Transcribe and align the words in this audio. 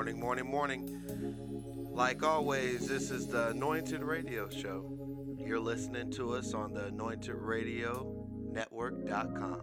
Morning, 0.00 0.18
morning, 0.18 0.46
morning. 0.46 0.88
Like 1.92 2.22
always, 2.22 2.88
this 2.88 3.10
is 3.10 3.26
the 3.26 3.48
Anointed 3.48 4.02
Radio 4.02 4.48
Show. 4.48 4.96
You're 5.36 5.60
listening 5.60 6.10
to 6.12 6.32
us 6.32 6.54
on 6.54 6.72
the 6.72 6.86
Anointed 6.86 7.34
Radio 7.34 8.26
Network.com. 8.50 9.60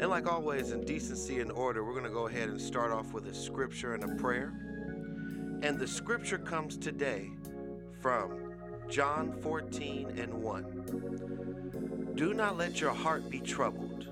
And 0.00 0.10
like 0.10 0.26
always, 0.26 0.72
in 0.72 0.84
decency 0.84 1.38
and 1.38 1.52
order, 1.52 1.84
we're 1.84 1.92
going 1.92 2.02
to 2.02 2.10
go 2.10 2.26
ahead 2.26 2.48
and 2.48 2.60
start 2.60 2.90
off 2.90 3.12
with 3.12 3.28
a 3.28 3.34
scripture 3.34 3.94
and 3.94 4.02
a 4.02 4.08
prayer. 4.16 4.52
And 5.62 5.78
the 5.78 5.86
scripture 5.86 6.38
comes 6.38 6.76
today 6.76 7.30
from 8.00 8.56
John 8.88 9.40
14 9.40 10.18
and 10.18 10.34
1. 10.34 12.12
Do 12.16 12.34
not 12.34 12.58
let 12.58 12.80
your 12.80 12.92
heart 12.92 13.30
be 13.30 13.38
troubled. 13.38 14.08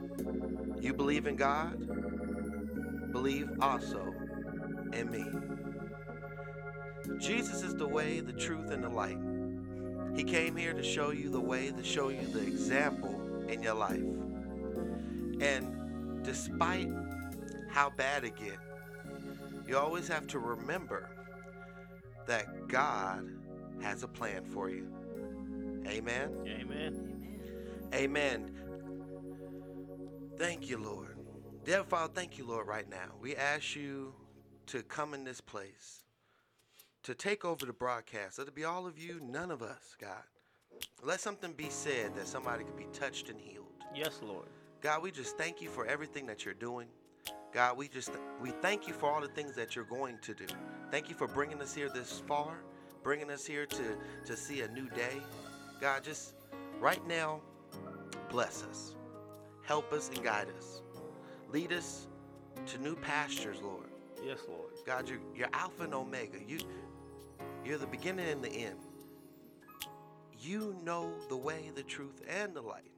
You 0.80 0.95
believe 0.95 1.27
in 1.27 1.34
God? 1.34 1.88
Believe 3.11 3.50
also 3.61 4.09
in 4.92 5.10
me. 5.10 5.24
Jesus 7.19 7.62
is 7.62 7.74
the 7.74 7.86
way, 7.86 8.20
the 8.20 8.33
truth, 8.33 8.70
and 8.70 8.83
the 8.83 8.88
light. 8.88 9.19
He 10.16 10.24
came 10.24 10.56
here 10.56 10.72
to 10.72 10.83
show 10.83 11.10
you 11.10 11.30
the 11.30 11.41
way, 11.41 11.70
to 11.70 11.84
show 11.84 12.08
you 12.08 12.27
the 12.33 12.41
example 12.41 13.20
in 13.48 13.62
your 13.62 13.74
life. 13.74 14.00
And 15.41 16.22
despite 16.22 16.88
how 17.70 17.91
bad 17.91 18.24
it 18.24 18.36
gets, 18.36 18.58
you 19.66 19.78
always 19.78 20.08
have 20.08 20.27
to 20.28 20.38
remember 20.38 21.08
that 22.27 22.68
God 22.68 23.28
has 23.80 24.02
a 24.02 24.08
plan 24.08 24.44
for 24.44 24.68
you. 24.68 24.86
Amen. 25.86 26.30
Amen. 26.46 27.38
Amen. 27.94 28.50
Thank 30.36 30.68
you, 30.68 30.78
Lord. 30.78 31.16
Dear 31.64 31.84
Father, 31.84 32.12
thank 32.14 32.38
you, 32.38 32.46
Lord, 32.46 32.66
right 32.66 32.88
now. 32.88 33.12
We 33.20 33.36
ask 33.36 33.77
you 33.77 34.14
to 34.66 34.83
come 34.83 35.14
in 35.14 35.25
this 35.25 35.41
place, 35.41 36.05
to 37.03 37.14
take 37.14 37.44
over 37.44 37.66
the 37.66 37.72
broadcast. 37.72 38.39
Let 38.39 38.48
it 38.48 38.55
be 38.55 38.64
all 38.64 38.86
of 38.86 38.98
you, 38.98 39.20
none 39.22 39.50
of 39.50 39.62
us, 39.62 39.97
God. 40.00 40.22
Let 41.02 41.20
something 41.20 41.52
be 41.52 41.69
said 41.69 42.14
that 42.14 42.27
somebody 42.27 42.64
could 42.64 42.77
be 42.77 42.86
touched 42.92 43.28
and 43.28 43.41
healed. 43.41 43.72
Yes, 43.94 44.20
Lord. 44.22 44.47
God, 44.80 45.02
we 45.02 45.11
just 45.11 45.36
thank 45.36 45.61
you 45.61 45.69
for 45.69 45.86
everything 45.86 46.27
that 46.27 46.44
you're 46.44 46.55
doing. 46.55 46.89
God, 47.52 47.77
we 47.77 47.89
just 47.89 48.11
we 48.41 48.50
thank 48.50 48.86
you 48.86 48.94
for 48.94 49.11
all 49.11 49.20
the 49.20 49.28
things 49.28 49.55
that 49.56 49.75
you're 49.75 49.84
going 49.84 50.19
to 50.22 50.34
do. 50.34 50.47
Thank 50.91 51.08
you 51.08 51.14
for 51.17 51.27
bringing 51.27 51.61
us 51.61 51.74
here 51.74 51.89
this 51.89 52.22
far, 52.27 52.62
bringing 53.02 53.30
us 53.30 53.45
here 53.45 53.67
to 53.67 53.97
to 54.24 54.36
see 54.36 54.61
a 54.61 54.69
new 54.69 54.89
day. 54.91 55.20
God, 55.80 56.05
just 56.05 56.34
right 56.78 57.05
now, 57.08 57.41
bless 58.28 58.62
us, 58.62 58.95
help 59.62 59.92
us 59.92 60.11
and 60.14 60.22
guide 60.22 60.48
us, 60.56 60.83
lead 61.50 61.72
us 61.72 62.06
to 62.67 62.78
new 62.78 62.95
pastures, 62.95 63.61
Lord. 63.62 63.80
Yes, 64.25 64.39
Lord. 64.49 64.71
God, 64.87 65.09
you're, 65.09 65.19
you're 65.35 65.49
Alpha 65.53 65.85
and 65.85 65.95
Omega. 65.95 66.39
You 66.47 66.59
you're 67.65 67.79
the 67.79 67.86
beginning 67.86 68.29
and 68.29 68.42
the 68.42 68.51
end. 68.51 68.79
You 70.41 70.75
know 70.83 71.13
the 71.29 71.36
way, 71.36 71.70
the 71.75 71.83
truth, 71.83 72.23
and 72.29 72.55
the 72.55 72.63
light. 72.63 72.91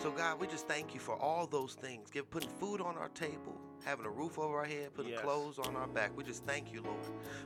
So 0.00 0.10
God, 0.10 0.40
we 0.40 0.46
just 0.46 0.66
thank 0.68 0.94
you 0.94 1.00
for 1.00 1.16
all 1.16 1.46
those 1.46 1.74
things. 1.74 2.10
Give 2.10 2.28
putting 2.30 2.50
food 2.60 2.80
on 2.80 2.96
our 2.96 3.08
table, 3.10 3.58
having 3.84 4.06
a 4.06 4.10
roof 4.10 4.38
over 4.38 4.58
our 4.58 4.64
head, 4.64 4.94
putting 4.94 5.12
Yes. 5.12 5.20
clothes 5.22 5.58
on 5.58 5.74
our 5.76 5.86
back. 5.86 6.16
We 6.16 6.24
just 6.24 6.44
thank 6.44 6.72
you, 6.72 6.82
Lord. 6.82 6.96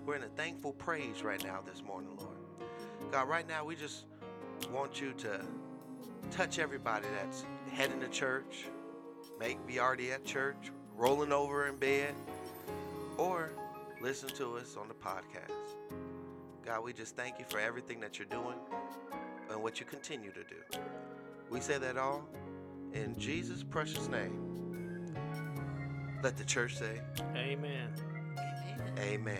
We're 0.04 0.16
in 0.16 0.22
a 0.24 0.28
thankful 0.28 0.72
praise 0.72 1.22
right 1.22 1.42
now 1.44 1.60
this 1.64 1.82
morning, 1.82 2.16
Lord. 2.18 2.36
God, 3.10 3.28
right 3.28 3.46
now 3.48 3.64
we 3.64 3.76
just 3.76 4.04
want 4.72 5.00
you 5.00 5.12
to 5.14 5.40
touch 6.30 6.58
everybody 6.58 7.06
that's 7.20 7.44
heading 7.72 8.00
to 8.00 8.08
church, 8.08 8.66
make 9.38 9.64
be 9.66 9.80
already 9.80 10.12
at 10.12 10.24
church, 10.24 10.70
rolling 10.96 11.32
over 11.32 11.66
in 11.66 11.76
bed, 11.76 12.14
or 13.20 13.50
listen 14.00 14.30
to 14.30 14.56
us 14.56 14.78
on 14.80 14.88
the 14.88 14.94
podcast. 14.94 15.76
God, 16.64 16.82
we 16.82 16.94
just 16.94 17.16
thank 17.16 17.38
you 17.38 17.44
for 17.50 17.60
everything 17.60 18.00
that 18.00 18.18
you're 18.18 18.28
doing 18.28 18.56
and 19.50 19.62
what 19.62 19.78
you 19.78 19.84
continue 19.84 20.32
to 20.32 20.42
do. 20.44 20.78
We 21.50 21.60
say 21.60 21.76
that 21.76 21.98
all 21.98 22.26
in 22.94 23.14
Jesus' 23.18 23.62
precious 23.62 24.08
name. 24.08 25.12
Let 26.22 26.38
the 26.38 26.44
church 26.44 26.78
say, 26.78 27.00
Amen. 27.36 27.92
Amen. 28.98 29.36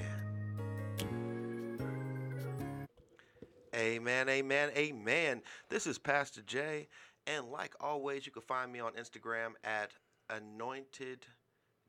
Amen, 3.75 4.29
amen, 4.29 4.71
amen. 4.77 5.43
This 5.71 5.87
is 5.87 5.97
Pastor 5.97 6.43
Jay, 6.43 6.89
and 7.27 7.51
like 7.51 7.75
always, 7.81 8.27
you 8.27 8.33
can 8.33 8.43
find 8.43 8.71
me 8.71 8.81
on 8.81 8.93
Instagram 8.93 9.53
at 9.65 9.93
Anointed 10.29 11.25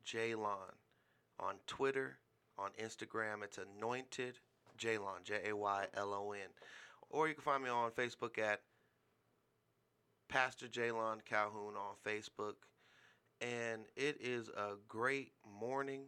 Jaylon. 0.06 0.81
On 1.42 1.56
Twitter, 1.66 2.18
on 2.56 2.70
Instagram, 2.80 3.42
it's 3.42 3.58
Anointed 3.58 4.38
Jaylon, 4.78 5.24
J 5.24 5.40
A 5.48 5.56
Y 5.56 5.86
L 5.94 6.14
O 6.14 6.32
N. 6.32 6.48
Or 7.10 7.28
you 7.28 7.34
can 7.34 7.42
find 7.42 7.64
me 7.64 7.70
on 7.70 7.90
Facebook 7.90 8.38
at 8.38 8.60
Pastor 10.28 10.68
Jaylon 10.68 11.24
Calhoun 11.24 11.74
on 11.76 11.96
Facebook. 12.06 12.54
And 13.40 13.82
it 13.96 14.18
is 14.20 14.48
a 14.50 14.74
great 14.88 15.32
morning 15.58 16.04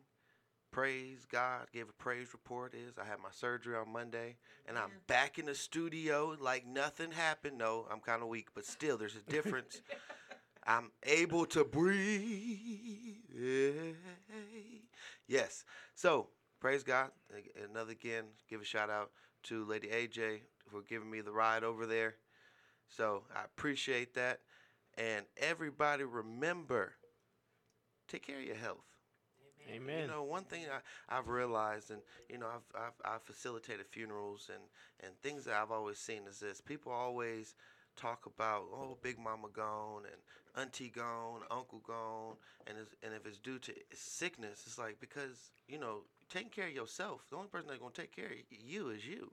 praise 0.74 1.24
God, 1.30 1.68
Give 1.72 1.88
a 1.88 1.92
praise 1.92 2.32
report 2.32 2.74
is 2.74 2.98
I 3.00 3.04
had 3.06 3.20
my 3.20 3.28
surgery 3.30 3.76
on 3.76 3.92
Monday 3.92 4.34
and 4.66 4.76
I'm 4.76 4.90
back 5.06 5.38
in 5.38 5.46
the 5.46 5.54
studio 5.54 6.36
like 6.40 6.66
nothing 6.66 7.12
happened. 7.12 7.58
No, 7.58 7.86
I'm 7.92 8.00
kind 8.00 8.22
of 8.22 8.28
weak, 8.28 8.48
but 8.56 8.66
still 8.66 8.98
there's 8.98 9.14
a 9.14 9.20
difference. 9.30 9.82
I'm 10.66 10.90
able 11.04 11.46
to 11.46 11.64
breathe. 11.64 13.14
Yes. 15.26 15.64
So, 15.94 16.28
praise 16.60 16.82
God. 16.82 17.10
Another 17.70 17.92
again, 17.92 18.24
give 18.48 18.60
a 18.60 18.64
shout 18.64 18.90
out 18.90 19.10
to 19.44 19.64
Lady 19.64 19.88
AJ 19.88 20.40
for 20.70 20.82
giving 20.82 21.10
me 21.10 21.20
the 21.20 21.32
ride 21.32 21.64
over 21.64 21.86
there. 21.86 22.16
So, 22.88 23.24
I 23.34 23.44
appreciate 23.44 24.14
that. 24.14 24.40
And 24.96 25.26
everybody 25.36 26.04
remember 26.04 26.94
take 28.08 28.26
care 28.26 28.38
of 28.38 28.44
your 28.44 28.56
health. 28.56 28.84
Amen. 29.72 30.02
You 30.02 30.06
know, 30.08 30.22
one 30.24 30.44
thing 30.44 30.64
I, 30.70 31.16
I've 31.16 31.28
realized, 31.28 31.90
and 31.90 32.00
you 32.28 32.38
know, 32.38 32.46
I've, 32.46 32.82
I've 32.82 33.14
I've 33.14 33.22
facilitated 33.22 33.86
funerals, 33.86 34.50
and 34.52 34.62
and 35.00 35.18
things 35.22 35.44
that 35.46 35.54
I've 35.54 35.70
always 35.70 35.98
seen 35.98 36.22
is 36.28 36.38
this: 36.38 36.60
people 36.60 36.92
always 36.92 37.54
talk 37.96 38.26
about, 38.26 38.64
oh, 38.72 38.96
Big 39.02 39.18
Mama 39.18 39.48
gone, 39.52 40.02
and 40.04 40.64
Auntie 40.64 40.90
gone, 40.90 41.40
Uncle 41.50 41.80
gone, 41.86 42.36
and 42.66 42.76
and 43.02 43.14
if 43.14 43.26
it's 43.26 43.38
due 43.38 43.58
to 43.60 43.72
sickness, 43.92 44.64
it's 44.66 44.78
like 44.78 45.00
because 45.00 45.50
you 45.68 45.78
know, 45.78 46.02
taking 46.28 46.50
care 46.50 46.68
of 46.68 46.72
yourself, 46.74 47.22
the 47.30 47.36
only 47.36 47.48
person 47.48 47.68
that's 47.68 47.80
gonna 47.80 47.92
take 47.92 48.14
care 48.14 48.26
of 48.26 48.32
you 48.50 48.90
is 48.90 49.06
you. 49.06 49.32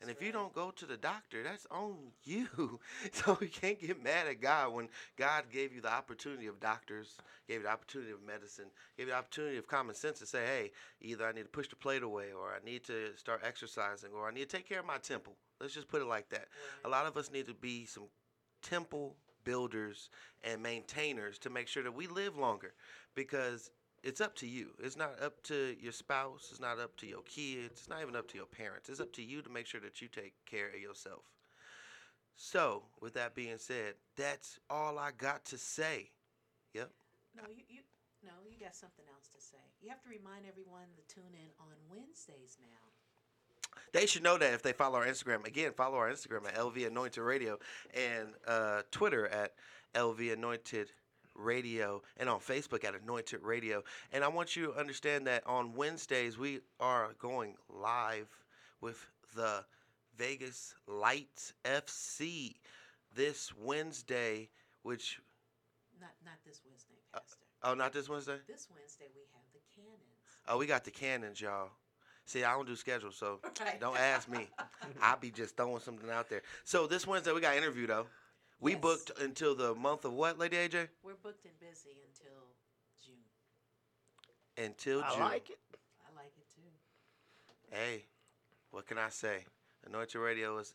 And 0.00 0.10
if 0.10 0.22
you 0.22 0.30
don't 0.30 0.54
go 0.54 0.70
to 0.70 0.86
the 0.86 0.96
doctor, 0.96 1.42
that's 1.42 1.66
on 1.70 1.96
you. 2.24 2.48
So 3.12 3.36
you 3.40 3.48
can't 3.48 3.80
get 3.80 4.02
mad 4.02 4.26
at 4.28 4.40
God 4.40 4.72
when 4.72 4.88
God 5.16 5.44
gave 5.52 5.72
you 5.72 5.80
the 5.80 5.92
opportunity 5.92 6.46
of 6.46 6.60
doctors, 6.60 7.16
gave 7.48 7.58
you 7.58 7.62
the 7.64 7.70
opportunity 7.70 8.12
of 8.12 8.22
medicine, 8.24 8.66
gave 8.96 9.06
you 9.06 9.12
the 9.12 9.18
opportunity 9.18 9.56
of 9.56 9.66
common 9.66 9.94
sense 9.94 10.18
to 10.20 10.26
say, 10.26 10.44
hey, 10.44 10.70
either 11.00 11.26
I 11.26 11.32
need 11.32 11.42
to 11.42 11.48
push 11.48 11.68
the 11.68 11.76
plate 11.76 12.02
away, 12.02 12.26
or 12.32 12.50
I 12.50 12.64
need 12.64 12.84
to 12.84 13.16
start 13.16 13.42
exercising, 13.44 14.10
or 14.14 14.28
I 14.28 14.32
need 14.32 14.48
to 14.48 14.56
take 14.56 14.68
care 14.68 14.80
of 14.80 14.86
my 14.86 14.98
temple. 14.98 15.34
Let's 15.60 15.74
just 15.74 15.88
put 15.88 16.02
it 16.02 16.06
like 16.06 16.28
that. 16.30 16.48
A 16.84 16.88
lot 16.88 17.06
of 17.06 17.16
us 17.16 17.32
need 17.32 17.46
to 17.46 17.54
be 17.54 17.86
some 17.86 18.04
temple 18.62 19.16
builders 19.44 20.10
and 20.44 20.62
maintainers 20.62 21.38
to 21.38 21.50
make 21.50 21.68
sure 21.68 21.82
that 21.82 21.94
we 21.94 22.06
live 22.06 22.36
longer 22.36 22.74
because 23.14 23.70
it's 24.02 24.20
up 24.20 24.36
to 24.36 24.46
you. 24.46 24.68
It's 24.82 24.96
not 24.96 25.20
up 25.22 25.42
to 25.44 25.76
your 25.80 25.92
spouse. 25.92 26.48
It's 26.50 26.60
not 26.60 26.78
up 26.78 26.96
to 26.98 27.06
your 27.06 27.22
kids. 27.22 27.72
It's 27.72 27.88
not 27.88 28.02
even 28.02 28.16
up 28.16 28.28
to 28.28 28.36
your 28.36 28.46
parents. 28.46 28.88
It's 28.88 29.00
up 29.00 29.12
to 29.14 29.22
you 29.22 29.42
to 29.42 29.50
make 29.50 29.66
sure 29.66 29.80
that 29.80 30.00
you 30.00 30.08
take 30.08 30.34
care 30.46 30.68
of 30.68 30.80
yourself. 30.80 31.22
So, 32.36 32.84
with 33.00 33.14
that 33.14 33.34
being 33.34 33.58
said, 33.58 33.94
that's 34.16 34.60
all 34.70 34.98
I 34.98 35.10
got 35.16 35.44
to 35.46 35.58
say. 35.58 36.10
Yep. 36.74 36.90
No, 37.36 37.42
you, 37.48 37.64
you 37.68 37.80
no, 38.24 38.32
you 38.48 38.56
got 38.64 38.74
something 38.74 39.04
else 39.12 39.28
to 39.34 39.40
say. 39.40 39.62
You 39.80 39.90
have 39.90 40.02
to 40.02 40.08
remind 40.08 40.46
everyone 40.46 40.86
to 40.96 41.14
tune 41.14 41.34
in 41.34 41.50
on 41.60 41.74
Wednesdays 41.90 42.58
now. 42.60 43.80
They 43.92 44.06
should 44.06 44.22
know 44.22 44.38
that 44.38 44.54
if 44.54 44.62
they 44.62 44.72
follow 44.72 44.98
our 44.98 45.06
Instagram. 45.06 45.46
Again, 45.46 45.72
follow 45.76 45.96
our 45.96 46.10
Instagram 46.10 46.46
at 46.46 46.56
LV 46.56 46.86
Anointed 46.86 47.22
Radio 47.22 47.58
and 47.94 48.28
uh, 48.46 48.82
Twitter 48.90 49.28
at 49.28 49.52
LV 49.94 50.32
Anointed 50.32 50.90
Radio 51.38 52.02
and 52.16 52.28
on 52.28 52.40
Facebook 52.40 52.84
at 52.84 52.94
Anointed 52.94 53.42
Radio. 53.42 53.82
And 54.12 54.24
I 54.24 54.28
want 54.28 54.56
you 54.56 54.66
to 54.66 54.74
understand 54.74 55.26
that 55.26 55.46
on 55.46 55.74
Wednesdays 55.74 56.36
we 56.36 56.60
are 56.80 57.10
going 57.18 57.54
live 57.70 58.28
with 58.80 59.06
the 59.34 59.64
Vegas 60.16 60.74
Lights 60.86 61.52
FC 61.64 62.54
this 63.14 63.52
Wednesday, 63.56 64.48
which 64.82 65.20
Not 66.00 66.10
not 66.24 66.34
this 66.44 66.60
Wednesday, 66.68 66.94
Uh, 67.14 67.20
Pastor. 67.20 67.36
oh 67.62 67.74
not 67.74 67.92
this 67.92 68.08
Wednesday? 68.08 68.38
this 68.46 68.66
Wednesday 68.74 69.06
we 69.14 69.22
have 69.32 69.44
the 69.52 69.60
cannons. 69.74 70.02
Oh, 70.48 70.58
we 70.58 70.66
got 70.66 70.84
the 70.84 70.90
cannons, 70.90 71.40
y'all. 71.40 71.70
See, 72.24 72.44
I 72.44 72.52
don't 72.54 72.66
do 72.66 72.76
schedules, 72.76 73.16
so 73.16 73.40
Right. 73.60 73.80
don't 73.80 73.96
ask 73.96 74.28
me. 74.28 74.48
I'll 75.00 75.16
be 75.18 75.30
just 75.30 75.56
throwing 75.56 75.80
something 75.80 76.10
out 76.10 76.28
there. 76.28 76.42
So 76.64 76.86
this 76.86 77.06
Wednesday 77.06 77.32
we 77.32 77.40
got 77.40 77.52
an 77.56 77.62
interview 77.62 77.86
though. 77.86 78.06
We 78.60 78.72
Yes. 78.72 78.80
booked 78.80 79.10
until 79.20 79.54
the 79.54 79.74
month 79.74 80.04
of 80.04 80.12
what, 80.12 80.38
Lady 80.38 80.56
AJ? 80.56 80.88
We're 81.02 81.14
booked 81.14 81.44
and 81.44 81.58
busy 81.60 81.90
until 82.06 82.48
June. 83.04 83.24
Until 84.56 85.00
June. 85.00 85.08
I 85.08 85.12
June. 85.12 85.20
like 85.20 85.50
it. 85.50 85.58
I 86.08 86.14
like 86.16 86.32
it 86.36 86.46
too. 86.54 87.76
Hey, 87.76 88.04
what 88.70 88.86
can 88.86 88.98
I 88.98 89.10
say? 89.10 89.44
Anointed 89.86 90.20
Radio 90.20 90.58
is 90.58 90.74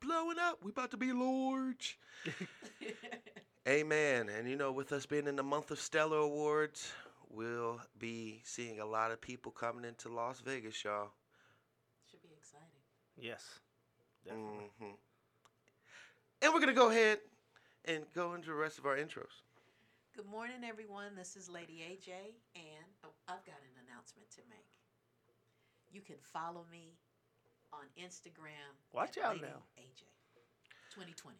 blowing 0.00 0.38
up. 0.38 0.62
We 0.62 0.70
about 0.70 0.90
to 0.92 0.96
be 0.96 1.12
large. 1.12 1.98
Amen. 3.68 4.28
And 4.28 4.48
you 4.48 4.56
know, 4.56 4.72
with 4.72 4.92
us 4.92 5.04
being 5.06 5.26
in 5.26 5.36
the 5.36 5.42
month 5.42 5.70
of 5.70 5.80
Stellar 5.80 6.18
Awards, 6.18 6.92
we'll 7.28 7.80
be 7.98 8.40
seeing 8.44 8.78
a 8.80 8.86
lot 8.86 9.10
of 9.10 9.20
people 9.20 9.50
coming 9.52 9.84
into 9.84 10.08
Las 10.08 10.40
Vegas, 10.40 10.82
y'all. 10.84 11.10
Should 12.10 12.22
be 12.22 12.28
exciting. 12.36 12.66
Yes. 13.16 13.60
Definitely. 14.24 14.70
hmm 14.78 14.92
And 16.40 16.54
we're 16.54 16.60
gonna 16.60 16.72
go 16.72 16.90
ahead 16.90 17.18
and 17.84 18.04
go 18.14 18.34
into 18.34 18.46
the 18.46 18.54
rest 18.54 18.78
of 18.78 18.86
our 18.86 18.96
intros. 18.96 19.42
Good 20.14 20.26
morning, 20.26 20.58
everyone. 20.64 21.16
This 21.16 21.36
is 21.36 21.48
Lady 21.48 21.82
AJ, 21.82 22.12
and 22.54 22.84
oh, 23.04 23.08
I've 23.26 23.44
got 23.44 23.56
an 23.56 23.84
announcement 23.88 24.30
to 24.32 24.42
make. 24.48 24.78
You 25.90 26.00
can 26.00 26.16
follow 26.22 26.64
me 26.70 26.94
on 27.72 27.86
Instagram. 28.00 28.76
Watch 28.92 29.18
out 29.18 29.34
Lady 29.34 29.46
now. 29.46 29.62
AJ, 29.78 30.04
2020. 30.94 31.36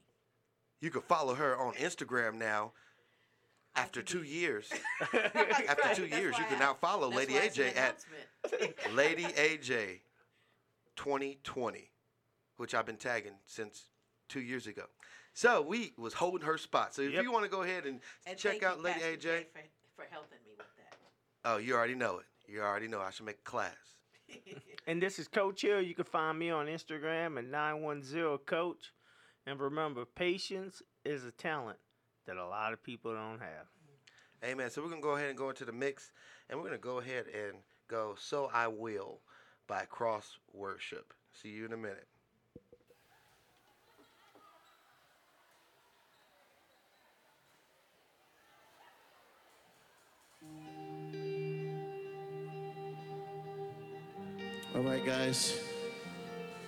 You 0.81 0.91
can 0.91 1.03
follow 1.03 1.35
her 1.35 1.57
on 1.57 1.75
Instagram 1.75 2.35
now. 2.35 2.73
After 3.77 4.03
two 4.03 4.25
years, 4.25 4.69
after 5.13 5.95
two 5.95 6.07
years, 6.07 6.37
you 6.37 6.45
can 6.49 6.59
now 6.59 6.75
follow 6.75 7.09
Lady 7.09 7.35
why 7.35 7.41
it's 7.43 7.59
an 7.59 7.67
AJ 7.67 7.77
at. 7.77 8.05
Lady 8.93 9.23
AJ 9.23 10.01
2020, 10.97 11.89
which 12.57 12.75
I've 12.75 12.87
been 12.87 12.97
tagging 12.97 13.35
since 13.47 13.85
two 14.29 14.41
years 14.41 14.67
ago. 14.67 14.85
So 15.35 15.63
we 15.63 15.93
was 15.97 16.15
holding 16.15 16.47
her 16.47 16.59
spot. 16.59 16.95
So 16.95 17.03
if 17.03 17.13
Yep. 17.13 17.23
you 17.23 17.33
want 17.33 17.45
to 17.45 17.51
go 17.51 17.63
ahead 17.63 17.87
and, 17.87 18.01
And 18.27 18.37
check 18.39 18.53
thank 18.53 18.63
out 18.65 18.79
you, 18.79 18.85
Lady 18.85 19.01
Pastor 19.01 19.17
AJ, 19.17 19.21
Jay, 19.21 19.47
for, 19.53 20.03
for 20.03 20.09
helping 20.11 20.39
me 20.45 20.53
with 20.57 20.67
that. 20.77 20.97
oh, 21.45 21.57
you 21.59 21.75
already 21.75 21.95
know 21.95 22.19
it. 22.19 22.27
You 22.47 22.63
already 22.63 22.89
know 22.89 23.01
I 23.01 23.11
should 23.11 23.27
make 23.27 23.39
a 23.39 23.51
class. 23.51 23.75
And 24.87 25.03
this 25.03 25.19
is 25.19 25.29
Coach 25.29 25.61
Hill. 25.61 25.83
You 25.83 25.95
can 25.95 26.07
find 26.07 26.39
me 26.39 26.49
on 26.49 26.65
Instagram 26.67 27.37
at 27.37 27.45
910 27.45 28.39
Coach. 28.47 28.95
And 29.47 29.61
remember, 29.61 30.07
patience 30.07 30.81
is 31.05 31.25
a 31.25 31.31
talent 31.31 31.79
that 32.27 32.39
a 32.39 32.47
lot 32.47 32.73
of 32.73 32.83
people 32.83 33.13
don't 33.13 33.39
have. 33.39 33.67
Amen. 34.43 34.71
So 34.71 34.83
we're 34.83 34.89
gonna 34.89 35.03
go 35.03 35.17
ahead 35.17 35.29
and 35.29 35.37
go 35.37 35.51
into 35.51 35.67
the 35.67 35.73
mix, 35.73 36.11
and 36.49 36.59
we're 36.59 36.65
gonna 36.65 36.79
go 36.79 36.99
ahead 37.01 37.27
and 37.27 37.59
go 37.89 38.15
"So 38.19 38.51
I 38.53 38.67
Will" 38.69 39.21
by 39.67 39.85
Cross 39.85 40.39
Worship. 40.55 41.13
See 41.33 41.51
you 41.51 41.67
in 41.67 41.73
a 41.75 41.77
minute. 41.77 42.09
All 54.79 54.85
right, 54.85 55.05
guys. 55.05 55.59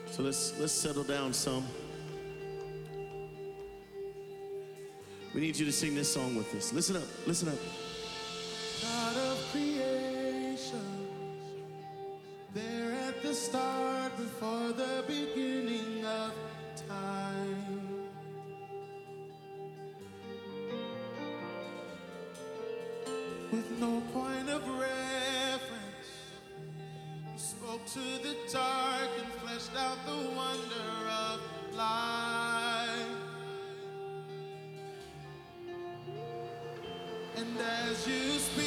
So 0.07 0.25
let's 0.25 0.59
let's 0.59 0.73
settle 0.73 1.05
down 1.05 1.33
some. 1.33 1.65
We 5.33 5.41
need 5.41 5.57
you 5.57 5.65
to 5.65 5.71
sing 5.71 5.95
this 5.95 6.13
song 6.13 6.35
with 6.35 6.53
us. 6.57 6.73
Listen 6.73 6.97
up. 6.97 7.05
Listen 7.25 7.51
up. 7.51 7.59
God 8.83 9.17
of 9.17 9.39
creation, 9.53 11.07
there 12.53 12.95
at 13.07 13.23
the 13.23 13.33
start, 13.33 14.17
before 14.17 14.73
the 14.73 15.05
beginning 15.07 15.50
to 27.95 27.99
the 27.99 28.37
dark 28.53 29.11
and 29.19 29.33
fleshed 29.43 29.77
out 29.77 29.99
the 30.07 30.31
wonder 30.37 31.11
of 31.11 31.41
life. 31.75 32.93
And 37.37 37.59
as 37.59 38.07
you 38.07 38.39
speak, 38.39 38.60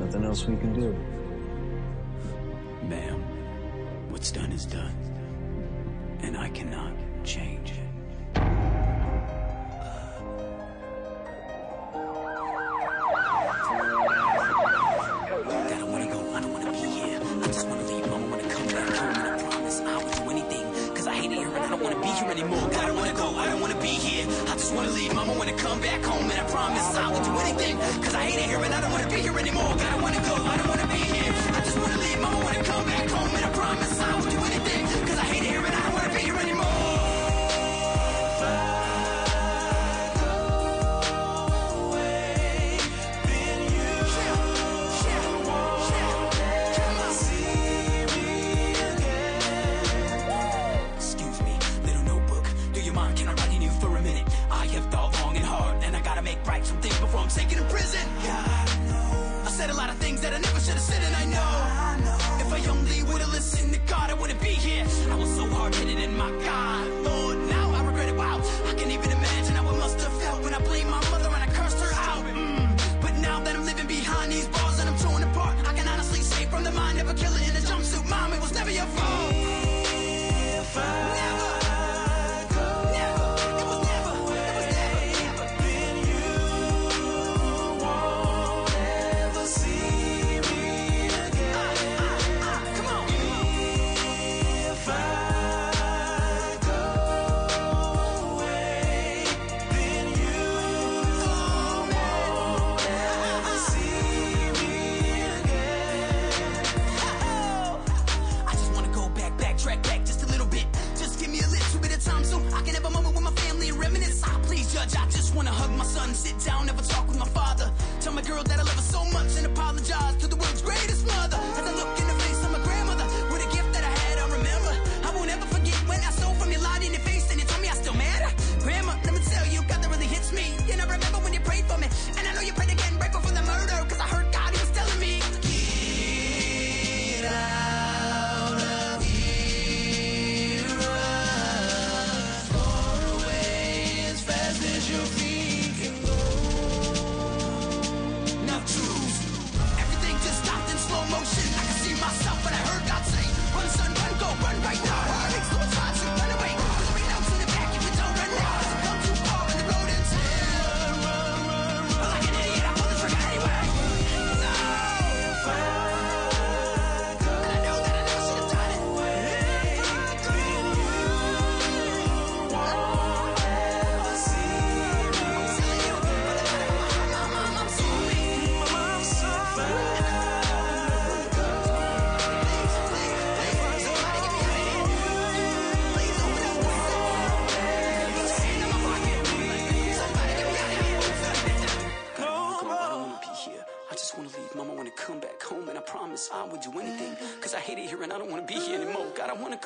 nothing 0.00 0.24
else 0.24 0.46
we 0.46 0.56
can 0.56 0.72
do. 0.72 1.09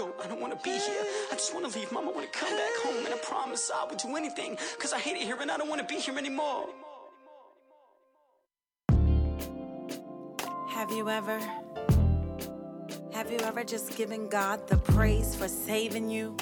Go, 0.04 0.14
I 0.22 0.26
don't 0.26 0.40
wanna 0.40 0.58
be 0.62 0.70
here. 0.70 1.04
I 1.30 1.34
just 1.34 1.54
wanna 1.54 1.68
leave, 1.68 1.90
mama 1.92 2.10
wanna 2.10 2.26
come 2.28 2.50
back 2.50 2.76
home, 2.82 3.04
and 3.04 3.14
I 3.14 3.18
promise 3.18 3.70
I 3.74 3.84
would 3.84 3.98
do 3.98 4.16
anything. 4.16 4.56
Cause 4.78 4.92
I 4.92 4.98
hate 4.98 5.16
it 5.16 5.22
here 5.22 5.36
and 5.40 5.50
I 5.50 5.56
don't 5.56 5.68
wanna 5.68 5.84
be 5.84 5.96
here 5.96 6.16
anymore. 6.18 6.68
Have 10.68 10.90
you 10.90 11.08
ever? 11.08 11.38
Have 13.12 13.30
you 13.30 13.38
ever 13.38 13.62
just 13.64 13.96
given 13.96 14.28
God 14.28 14.66
the 14.66 14.76
praise 14.76 15.34
for 15.34 15.48
saving 15.48 16.10
you? 16.10 16.36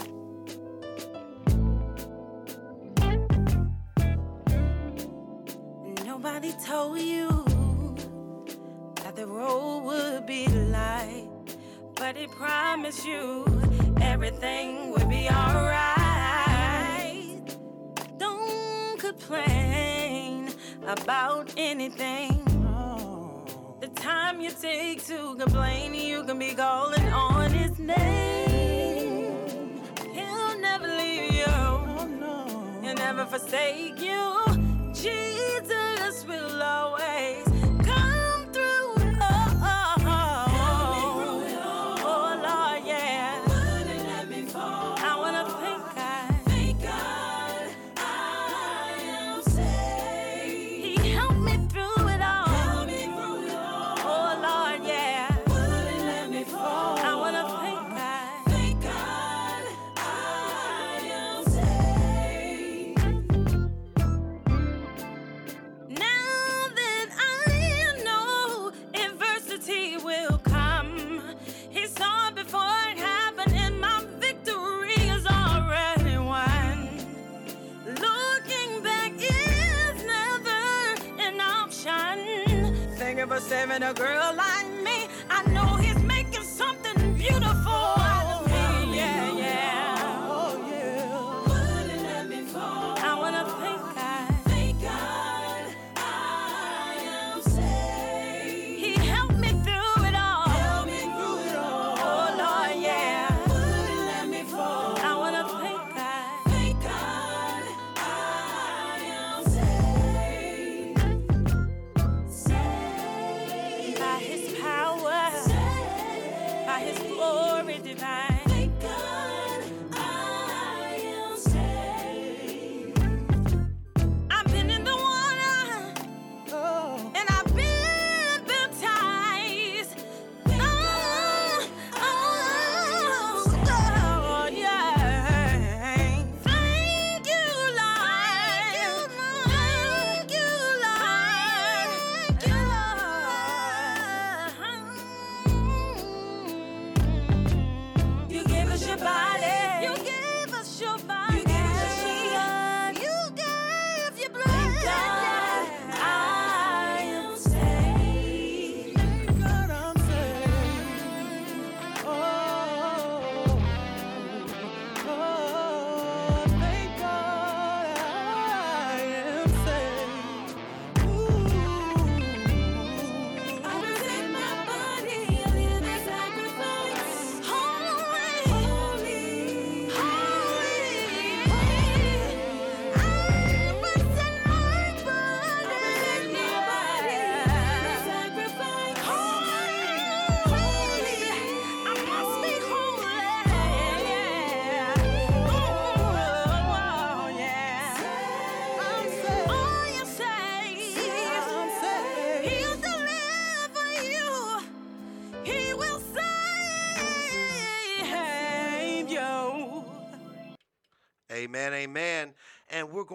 Nobody 6.04 6.52
told 6.64 6.98
you 6.98 7.28
that 9.02 9.14
the 9.16 9.26
road 9.26 9.84
would 9.84 10.26
be 10.26 10.46
but 12.02 12.16
He 12.16 12.26
promised 12.26 13.06
you 13.06 13.44
everything 14.00 14.90
would 14.90 15.08
be 15.08 15.28
alright. 15.28 15.96
Don't 18.18 18.98
complain 18.98 20.50
about 20.84 21.52
anything. 21.56 22.44
The 23.80 23.86
time 23.94 24.40
you 24.40 24.50
take 24.50 25.06
to 25.06 25.36
complain, 25.36 25.94
you 25.94 26.24
can 26.24 26.40
be 26.40 26.54
calling 26.54 27.06
on 27.12 27.52
his 27.52 27.78
name. 27.78 29.80
He'll 30.12 30.58
never 30.58 30.88
leave 30.88 31.32
you. 31.40 31.54
He'll 32.82 33.00
never 33.06 33.24
forsake 33.26 34.00
you. 34.00 34.24
Jesus 34.92 36.26
will 36.26 36.62
always 36.62 37.51
Saving 83.40 83.82
a 83.82 83.94
girl 83.94 84.34
like 84.36 84.51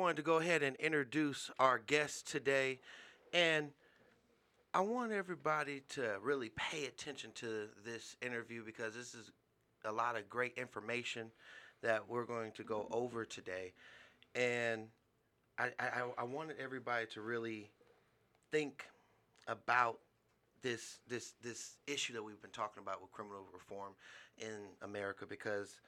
And 0.08 0.15
to 0.15 0.24
go 0.24 0.38
ahead 0.38 0.63
and 0.63 0.78
introduce 0.78 1.52
our 1.60 1.80
guest 1.80 2.28
today. 2.28 2.80
And 3.34 3.72
I 4.74 4.80
want 4.80 5.12
everybody 5.12 5.82
to 5.89 6.15
really 6.22 6.50
pay 6.56 6.86
attention 6.86 7.32
to 7.36 7.67
this 7.84 8.15
interview 8.22 8.63
because 8.63 8.96
this 8.96 9.13
is 9.13 9.32
a 9.84 9.91
lot 9.91 10.15
of 10.15 10.30
great 10.30 10.58
information 10.58 11.30
that 11.82 12.08
we're 12.08 12.24
going 12.24 12.54
to 12.54 12.63
go 12.63 12.88
over 12.89 13.26
today. 13.26 13.74
And 14.34 14.86
I, 15.60 15.72
I, 15.78 16.04
I 16.20 16.24
wanted 16.24 16.56
everybody 16.58 17.08
to 17.08 17.22
really 17.22 17.70
think 18.50 18.86
about 19.46 20.00
this 20.62 21.00
this 21.10 21.34
this 21.43 21.76
issue 21.86 22.13
that 22.13 22.24
we've 22.24 22.41
been 22.41 22.52
talking 22.52 22.82
about 22.82 23.02
with 23.02 23.12
criminal 23.12 23.46
reform 23.54 23.91
in 24.38 24.70
America 24.82 25.26
because 25.28 25.82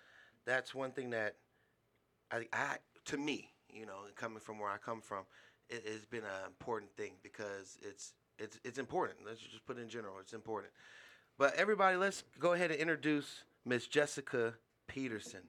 that's 0.46 0.76
one 0.76 0.92
thing 0.92 1.10
that 1.12 1.36
I, 2.32 2.48
I 2.52 2.78
to 3.06 3.18
me, 3.18 3.50
you 3.74 3.86
know, 3.86 4.06
coming 4.16 4.40
from 4.40 4.60
where 4.60 4.70
I 4.70 4.78
come 4.78 5.02
from, 5.02 5.24
it 5.70 5.86
has 5.88 6.06
been 6.06 6.24
an 6.24 6.46
important 6.48 6.92
thing 6.96 7.14
because 7.24 7.78
it's 7.82 8.14
it's 8.38 8.60
it's 8.64 8.78
important. 8.80 9.20
Let's 9.26 9.40
just 9.40 9.66
put 9.66 9.78
it 9.78 9.82
in 9.82 9.90
general. 9.90 10.16
It's 10.20 10.34
important. 10.34 10.74
But 11.38 11.56
everybody, 11.56 11.98
let's 11.98 12.24
go 12.40 12.54
ahead 12.54 12.72
and 12.72 12.80
introduce 12.80 13.44
Miss 13.66 13.88
Jessica 13.88 14.54
Peterson. 14.88 15.42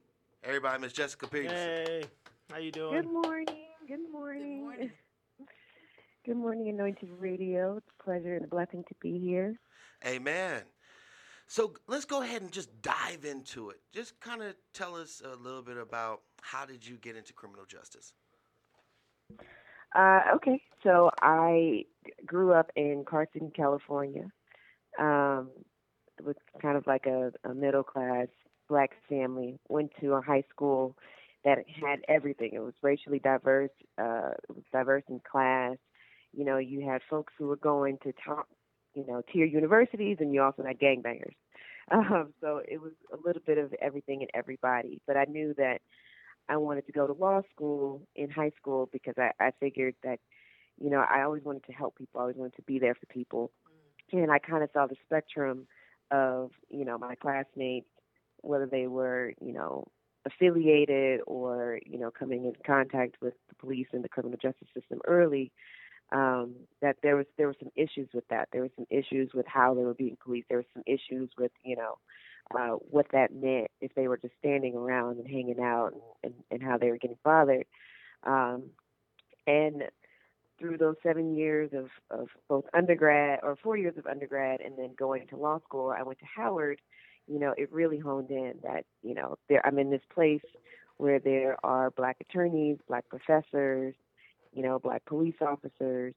Everybody, 0.45 0.81
Miss 0.81 0.93
Jessica 0.93 1.27
Peterson. 1.27 1.57
Hey, 1.57 2.05
how 2.51 2.59
you 2.59 2.71
doing? 2.71 3.03
Good 3.03 3.11
morning. 3.11 3.57
Good 3.89 4.13
morning. 4.13 4.57
Good 4.57 4.63
morning. 4.63 4.91
Good 6.27 6.37
morning, 6.37 6.69
Anointed 6.69 7.09
Radio. 7.19 7.79
It's 7.79 7.87
a 7.99 8.03
pleasure 8.03 8.37
and 8.37 8.45
a 8.45 8.49
blessing 8.49 8.85
to 8.89 8.95
be 9.01 9.19
here. 9.19 9.59
Amen. 10.07 10.63
So 11.51 11.75
let's 11.89 12.05
go 12.05 12.23
ahead 12.23 12.43
and 12.43 12.53
just 12.53 12.81
dive 12.81 13.25
into 13.25 13.71
it. 13.71 13.81
Just 13.93 14.21
kind 14.21 14.41
of 14.41 14.55
tell 14.73 14.95
us 14.95 15.21
a 15.25 15.35
little 15.35 15.63
bit 15.63 15.79
about 15.79 16.21
how 16.43 16.65
did 16.65 16.87
you 16.87 16.95
get 16.97 17.17
into 17.17 17.33
criminal 17.33 17.65
justice? 17.65 18.13
Uh, 19.93 20.21
okay, 20.37 20.63
so 20.85 21.11
I 21.21 21.87
grew 22.25 22.53
up 22.53 22.71
in 22.77 23.05
Carson, 23.05 23.51
California, 23.51 24.31
um, 24.97 25.51
with 26.25 26.37
kind 26.63 26.77
of 26.77 26.87
like 26.87 27.07
a, 27.07 27.33
a 27.43 27.53
middle 27.53 27.83
class 27.83 28.29
black 28.69 28.93
family. 29.09 29.59
Went 29.69 29.91
to 30.01 30.13
a 30.13 30.23
high 30.23 30.45
school 30.51 30.97
that 31.45 31.59
had 31.83 31.99
everything. 32.07 32.51
It 32.53 32.61
was 32.61 32.75
racially 32.81 33.19
diverse. 33.19 33.73
Uh, 33.99 34.35
it 34.49 34.55
was 34.55 34.63
diverse 34.73 35.03
in 35.09 35.21
class. 35.29 35.79
You 36.33 36.45
know, 36.45 36.59
you 36.59 36.89
had 36.89 37.01
folks 37.11 37.33
who 37.37 37.49
were 37.49 37.57
going 37.57 37.99
to 38.05 38.13
top, 38.25 38.47
you 38.95 39.07
know, 39.07 39.23
tier 39.33 39.47
universities, 39.47 40.19
and 40.21 40.33
you 40.33 40.43
also 40.43 40.63
had 40.63 40.79
gangbangers. 40.79 41.35
Um, 41.93 42.33
so 42.41 42.63
it 42.69 42.81
was 42.81 42.93
a 43.13 43.17
little 43.27 43.43
bit 43.45 43.59
of 43.59 43.75
everything 43.83 44.21
and 44.21 44.31
everybody. 44.33 45.01
But 45.09 45.17
I 45.17 45.25
knew 45.25 45.55
that 45.59 45.81
I 46.49 46.57
wanted 46.57 46.87
to 46.87 46.93
go 46.93 47.09
to 47.09 47.13
law 47.13 47.41
school 47.53 48.03
in 48.15 48.31
high 48.31 48.53
school 48.57 48.89
because 48.93 49.15
I, 49.19 49.33
I 49.41 49.51
figured 49.59 49.97
that, 50.05 50.21
you 50.81 50.89
know, 50.89 51.01
I 51.01 51.23
always 51.23 51.43
wanted 51.43 51.65
to 51.65 51.73
help 51.73 51.97
people. 51.99 52.21
I 52.21 52.23
always 52.23 52.37
wanted 52.37 52.55
to 52.57 52.63
be 52.63 52.79
there 52.79 52.95
for 52.95 53.07
people. 53.07 53.51
And 54.13 54.31
I 54.31 54.39
kind 54.39 54.63
of 54.63 54.71
saw 54.73 54.87
the 54.87 54.95
spectrum 55.05 55.67
of, 56.13 56.51
you 56.69 56.85
know, 56.85 56.97
my 56.97 57.17
classmates, 57.17 57.89
whether 58.43 58.67
they 58.67 58.87
were, 58.87 59.33
you 59.41 59.53
know, 59.53 59.89
affiliated 60.27 61.21
or, 61.27 61.81
you 61.87 61.99
know, 61.99 62.11
coming 62.11 62.45
in 62.45 62.53
contact 62.67 63.17
with 63.21 63.35
the 63.49 63.55
police 63.55 63.87
and 63.93 64.05
the 64.05 64.09
criminal 64.09 64.39
justice 64.41 64.69
system 64.75 65.01
early, 65.07 65.53
um, 66.13 66.55
that 66.83 66.97
there 67.03 67.17
was 67.17 67.27
there 67.37 67.47
were 67.47 67.57
some 67.59 67.71
issues 67.77 68.09
with 68.13 68.27
that. 68.29 68.49
There 68.53 68.63
were 68.63 68.71
some 68.77 68.87
issues 68.91 69.31
with 69.35 69.47
how 69.47 69.75
they 69.75 69.83
were 69.83 69.95
being 69.95 70.17
policed. 70.23 70.49
There 70.49 70.59
were 70.59 70.67
some 70.75 70.83
issues 70.87 71.31
with, 71.39 71.53
you 71.65 71.77
know, 71.77 71.99
uh, 72.55 72.77
what 72.91 73.07
that 73.13 73.35
meant 73.35 73.69
if 73.81 73.95
they 73.95 74.09
were 74.09 74.17
just 74.17 74.35
standing 74.39 74.75
around 74.75 75.19
and 75.19 75.29
hanging 75.29 75.61
out 75.61 75.93
and, 75.93 76.03
and, 76.25 76.35
and 76.51 76.63
how 76.63 76.79
they 76.79 76.91
were 76.91 76.99
getting 76.99 77.19
bothered. 77.25 77.67
Um, 78.25 78.65
and 79.47 79.85
through 80.59 80.79
those 80.79 80.97
seven 81.03 81.37
years 81.37 81.71
of, 81.73 81.89
of 82.11 82.29
both 82.49 82.65
undergrad 82.75 83.41
or 83.43 83.57
four 83.63 83.77
years 83.77 83.97
of 83.97 84.07
undergrad 84.07 84.61
and 84.61 84.77
then 84.77 84.91
going 84.99 85.27
to 85.29 85.37
law 85.37 85.59
school, 85.61 85.95
I 85.97 86.03
went 86.03 86.19
to 86.19 86.27
Howard, 86.37 86.81
you 87.27 87.39
know, 87.39 87.55
it 87.57 87.73
really 87.73 87.99
honed 87.99 88.31
in 88.31 88.55
that, 88.63 88.85
you 89.03 89.15
know, 89.15 89.37
there 89.49 89.65
I'm 89.65 89.79
in 89.79 89.91
this 89.91 90.03
place 90.13 90.43
where 90.99 91.19
there 91.19 91.57
are 91.65 91.91
black 91.93 92.17
attorneys, 92.21 92.77
black 92.87 93.09
professors, 93.09 93.95
you 94.53 94.63
know, 94.63 94.79
black 94.79 95.05
police 95.05 95.37
officers. 95.41 96.15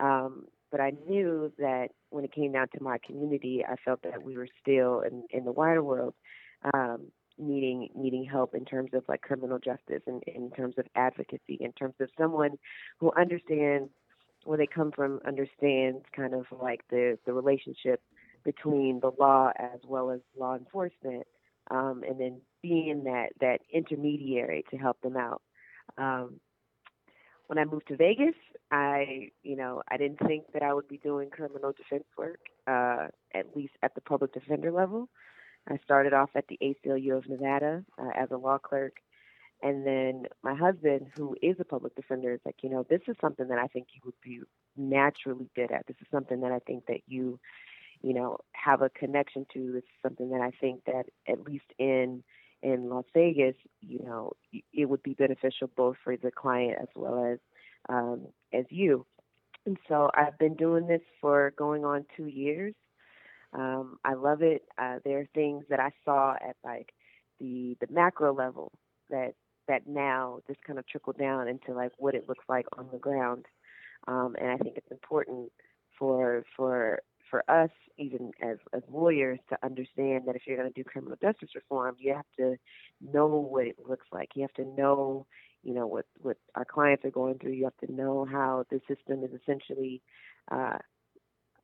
Um, 0.00 0.46
but 0.70 0.80
I 0.80 0.92
knew 1.08 1.52
that 1.58 1.88
when 2.10 2.24
it 2.24 2.32
came 2.32 2.52
down 2.52 2.66
to 2.74 2.82
my 2.82 2.98
community, 3.06 3.64
I 3.68 3.76
felt 3.84 4.02
that 4.02 4.22
we 4.22 4.36
were 4.36 4.48
still 4.60 5.00
in, 5.00 5.24
in 5.30 5.44
the 5.44 5.52
wider 5.52 5.82
world 5.82 6.14
um, 6.72 7.06
needing 7.38 7.88
needing 7.94 8.24
help 8.24 8.54
in 8.54 8.64
terms 8.64 8.90
of 8.94 9.04
like 9.08 9.20
criminal 9.20 9.58
justice 9.58 10.02
and 10.06 10.22
in 10.24 10.50
terms 10.50 10.74
of 10.78 10.86
advocacy, 10.94 11.58
in 11.60 11.72
terms 11.72 11.94
of 12.00 12.08
someone 12.18 12.52
who 12.98 13.12
understands 13.18 13.90
where 14.44 14.58
they 14.58 14.66
come 14.66 14.92
from, 14.92 15.20
understands 15.26 16.02
kind 16.14 16.34
of 16.34 16.46
like 16.60 16.80
the 16.90 17.18
the 17.26 17.32
relationship 17.32 18.00
between 18.44 19.00
the 19.00 19.10
law 19.18 19.50
as 19.58 19.80
well 19.86 20.10
as 20.10 20.20
law 20.38 20.54
enforcement, 20.54 21.26
um, 21.70 22.02
and 22.08 22.20
then 22.20 22.40
being 22.62 23.04
that 23.04 23.28
that 23.40 23.60
intermediary 23.72 24.64
to 24.70 24.76
help 24.76 25.00
them 25.02 25.16
out. 25.16 25.42
Um, 25.98 26.40
when 27.46 27.58
I 27.58 27.64
moved 27.64 27.88
to 27.88 27.96
Vegas, 27.96 28.34
I, 28.70 29.30
you 29.42 29.56
know, 29.56 29.82
I 29.88 29.96
didn't 29.96 30.20
think 30.26 30.44
that 30.52 30.62
I 30.62 30.72
would 30.72 30.88
be 30.88 30.98
doing 30.98 31.30
criminal 31.30 31.72
defense 31.72 32.04
work, 32.16 32.40
uh, 32.66 33.08
at 33.34 33.54
least 33.54 33.74
at 33.82 33.94
the 33.94 34.00
public 34.00 34.32
defender 34.32 34.70
level. 34.70 35.08
I 35.68 35.78
started 35.84 36.12
off 36.12 36.30
at 36.34 36.46
the 36.48 36.58
ACLU 36.62 37.16
of 37.16 37.28
Nevada 37.28 37.84
uh, 37.98 38.10
as 38.14 38.30
a 38.30 38.36
law 38.36 38.58
clerk. 38.58 38.96
And 39.62 39.86
then 39.86 40.24
my 40.42 40.54
husband, 40.54 41.06
who 41.16 41.36
is 41.40 41.56
a 41.58 41.64
public 41.64 41.94
defender, 41.94 42.34
is 42.34 42.40
like, 42.44 42.56
you 42.62 42.68
know, 42.68 42.84
this 42.88 43.00
is 43.08 43.16
something 43.20 43.48
that 43.48 43.58
I 43.58 43.66
think 43.66 43.88
you 43.94 44.00
would 44.04 44.20
be 44.22 44.40
naturally 44.76 45.48
good 45.54 45.70
at. 45.70 45.86
This 45.86 45.96
is 46.00 46.06
something 46.10 46.40
that 46.40 46.52
I 46.52 46.58
think 46.58 46.86
that 46.86 47.00
you, 47.06 47.38
you 48.02 48.12
know, 48.12 48.38
have 48.52 48.82
a 48.82 48.90
connection 48.90 49.46
to. 49.54 49.72
This 49.72 49.84
is 49.84 50.02
something 50.02 50.30
that 50.30 50.42
I 50.42 50.50
think 50.60 50.84
that 50.84 51.06
at 51.26 51.44
least 51.44 51.64
in 51.78 52.22
in 52.64 52.88
Las 52.88 53.04
Vegas, 53.12 53.54
you 53.80 54.00
know, 54.02 54.32
it 54.72 54.86
would 54.86 55.02
be 55.02 55.14
beneficial 55.14 55.70
both 55.76 55.96
for 56.02 56.16
the 56.16 56.30
client 56.30 56.78
as 56.80 56.88
well 56.96 57.24
as 57.24 57.38
um, 57.88 58.26
as 58.52 58.64
you. 58.70 59.06
And 59.66 59.76
so 59.86 60.10
I've 60.14 60.38
been 60.38 60.54
doing 60.54 60.86
this 60.86 61.02
for 61.20 61.52
going 61.56 61.84
on 61.84 62.06
two 62.16 62.26
years. 62.26 62.74
Um, 63.52 63.98
I 64.04 64.14
love 64.14 64.42
it. 64.42 64.62
Uh, 64.78 64.96
there 65.04 65.20
are 65.20 65.28
things 65.34 65.64
that 65.68 65.78
I 65.78 65.90
saw 66.04 66.34
at 66.34 66.56
like 66.64 66.92
the 67.38 67.76
the 67.80 67.92
macro 67.92 68.34
level 68.34 68.72
that 69.10 69.34
that 69.68 69.86
now 69.86 70.40
just 70.46 70.62
kind 70.64 70.78
of 70.78 70.86
trickle 70.86 71.12
down 71.12 71.48
into 71.48 71.72
like 71.74 71.92
what 71.98 72.14
it 72.14 72.28
looks 72.28 72.44
like 72.48 72.66
on 72.78 72.88
the 72.92 72.98
ground. 72.98 73.44
Um, 74.08 74.34
and 74.40 74.50
I 74.50 74.56
think 74.56 74.76
it's 74.76 74.90
important 74.90 75.52
for 75.98 76.44
for 76.56 77.02
for 77.34 77.42
us, 77.50 77.70
even 77.98 78.30
as 78.40 78.58
as 78.72 78.82
lawyers, 78.88 79.40
to 79.48 79.58
understand 79.64 80.22
that 80.24 80.36
if 80.36 80.42
you're 80.46 80.56
going 80.56 80.72
to 80.72 80.82
do 80.82 80.84
criminal 80.84 81.18
justice 81.20 81.48
reform, 81.56 81.96
you 81.98 82.14
have 82.14 82.24
to 82.36 82.54
know 83.00 83.26
what 83.26 83.66
it 83.66 83.74
looks 83.88 84.06
like. 84.12 84.28
You 84.36 84.42
have 84.42 84.52
to 84.52 84.64
know, 84.80 85.26
you 85.64 85.74
know, 85.74 85.88
what 85.88 86.06
what 86.22 86.36
our 86.54 86.64
clients 86.64 87.04
are 87.04 87.10
going 87.10 87.40
through. 87.40 87.50
You 87.50 87.64
have 87.64 87.88
to 87.88 87.92
know 87.92 88.24
how 88.24 88.66
the 88.70 88.80
system 88.86 89.24
is 89.24 89.32
essentially 89.32 90.00
uh, 90.52 90.78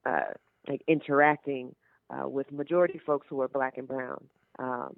uh, 0.05 0.33
like 0.67 0.83
interacting 0.89 1.77
uh, 2.11 2.29
with 2.29 2.51
majority 2.51 2.99
folks 3.07 3.29
who 3.31 3.41
are 3.41 3.47
black 3.49 3.79
and 3.79 3.87
brown. 3.87 4.25
Um, 4.59 4.97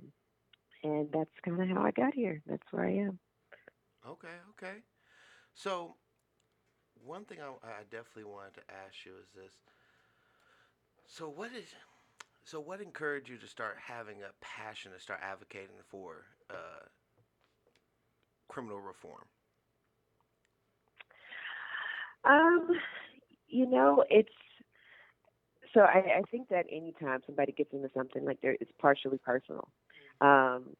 and 0.82 1.06
that's 1.12 1.28
kind 1.44 1.60
of 1.60 1.68
how 1.68 1.82
I 1.82 1.90
got 1.90 2.14
here. 2.14 2.40
That's 2.46 2.66
where 2.70 2.86
I 2.86 2.94
am. 2.94 3.18
Okay, 4.08 4.36
okay. 4.52 4.78
So, 5.52 5.96
one 7.04 7.26
thing 7.26 7.40
I, 7.42 7.48
I 7.62 7.82
definitely 7.90 8.24
wanted 8.24 8.54
to 8.54 8.62
ask 8.70 9.04
you 9.04 9.12
is 9.20 9.28
this. 9.34 9.52
So, 11.12 11.28
what 11.28 11.50
is, 11.52 11.66
so 12.42 12.58
what 12.58 12.80
encouraged 12.80 13.28
you 13.28 13.36
to 13.36 13.46
start 13.46 13.76
having 13.86 14.22
a 14.22 14.32
passion 14.40 14.92
to 14.92 14.98
start 14.98 15.20
advocating 15.22 15.76
for 15.90 16.24
uh, 16.48 16.86
criminal 18.48 18.80
reform? 18.80 19.24
Um, 22.24 22.66
you 23.46 23.66
know, 23.66 24.02
it's 24.08 24.30
so 25.74 25.82
I, 25.82 25.98
I 25.98 26.22
think 26.30 26.48
that 26.48 26.64
anytime 26.72 27.20
somebody 27.26 27.52
gets 27.52 27.74
into 27.74 27.90
something 27.94 28.24
like 28.24 28.40
there, 28.40 28.56
it's 28.58 28.72
partially 28.80 29.18
personal. 29.18 29.68
Um, 30.22 30.70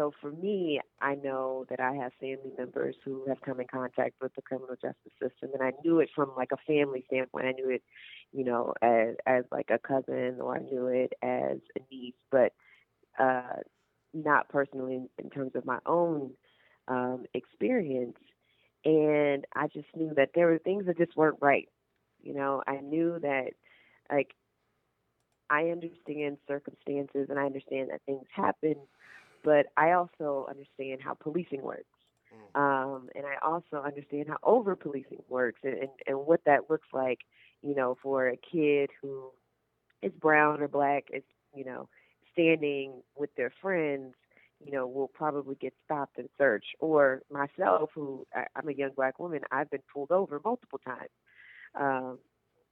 so 0.00 0.12
for 0.18 0.32
me, 0.32 0.80
I 1.02 1.14
know 1.14 1.66
that 1.68 1.78
I 1.78 1.92
have 1.96 2.12
family 2.18 2.52
members 2.56 2.96
who 3.04 3.26
have 3.28 3.42
come 3.42 3.60
in 3.60 3.66
contact 3.66 4.14
with 4.22 4.34
the 4.34 4.40
criminal 4.40 4.74
justice 4.80 5.12
system, 5.20 5.50
and 5.52 5.62
I 5.62 5.72
knew 5.84 6.00
it 6.00 6.08
from 6.16 6.32
like 6.38 6.52
a 6.52 6.56
family 6.66 7.04
standpoint. 7.06 7.44
I 7.44 7.52
knew 7.52 7.68
it, 7.68 7.82
you 8.32 8.44
know, 8.44 8.72
as 8.80 9.16
as 9.26 9.44
like 9.52 9.68
a 9.68 9.78
cousin, 9.78 10.38
or 10.40 10.56
I 10.56 10.60
knew 10.60 10.86
it 10.86 11.12
as 11.22 11.58
a 11.76 11.80
niece, 11.90 12.14
but 12.30 12.54
uh, 13.18 13.60
not 14.14 14.48
personally 14.48 14.94
in, 14.94 15.08
in 15.22 15.28
terms 15.28 15.52
of 15.54 15.66
my 15.66 15.78
own 15.84 16.30
um, 16.88 17.26
experience. 17.34 18.16
And 18.86 19.44
I 19.54 19.66
just 19.66 19.88
knew 19.94 20.14
that 20.16 20.30
there 20.34 20.46
were 20.46 20.58
things 20.58 20.86
that 20.86 20.96
just 20.96 21.14
weren't 21.14 21.36
right. 21.42 21.68
You 22.22 22.32
know, 22.32 22.62
I 22.66 22.80
knew 22.80 23.18
that 23.20 23.50
like 24.10 24.34
I 25.50 25.64
understand 25.64 26.38
circumstances 26.48 27.26
and 27.28 27.38
I 27.38 27.44
understand 27.44 27.90
that 27.90 28.00
things 28.06 28.24
happen, 28.34 28.76
but 29.42 29.66
I 29.76 29.92
also 29.92 30.46
understand 30.48 31.00
how 31.02 31.14
policing 31.14 31.62
works. 31.62 31.84
Um, 32.54 33.08
and 33.14 33.26
I 33.26 33.36
also 33.44 33.82
understand 33.84 34.28
how 34.28 34.38
over 34.42 34.76
policing 34.76 35.22
works 35.28 35.60
and, 35.62 35.74
and, 35.74 35.90
and 36.06 36.18
what 36.18 36.40
that 36.46 36.70
looks 36.70 36.88
like, 36.92 37.20
you 37.62 37.74
know, 37.74 37.96
for 38.02 38.28
a 38.28 38.36
kid 38.36 38.90
who 39.00 39.30
is 40.02 40.12
brown 40.20 40.60
or 40.60 40.68
black, 40.68 41.04
is, 41.12 41.22
you 41.54 41.64
know, 41.64 41.88
standing 42.32 43.02
with 43.16 43.34
their 43.36 43.52
friends, 43.60 44.14
you 44.64 44.72
know, 44.72 44.86
will 44.86 45.08
probably 45.08 45.56
get 45.56 45.74
stopped 45.84 46.18
and 46.18 46.28
searched. 46.38 46.74
Or 46.80 47.22
myself, 47.30 47.90
who 47.94 48.26
I, 48.34 48.46
I'm 48.56 48.68
a 48.68 48.72
young 48.72 48.92
black 48.94 49.18
woman, 49.18 49.40
I've 49.50 49.70
been 49.70 49.82
pulled 49.92 50.10
over 50.10 50.40
multiple 50.44 50.80
times. 50.84 51.10
Um, 51.74 52.18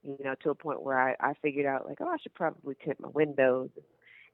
you 0.03 0.17
know, 0.25 0.35
to 0.43 0.51
a 0.51 0.55
point 0.55 0.83
where 0.83 0.99
I, 0.99 1.17
I 1.21 1.35
figured 1.43 1.67
out 1.67 1.89
like, 1.89 1.99
oh, 2.01 2.09
I 2.09 2.17
should 2.23 2.35
probably 2.35 2.77
tint 2.85 3.01
my 3.01 3.09
windows 3.09 3.71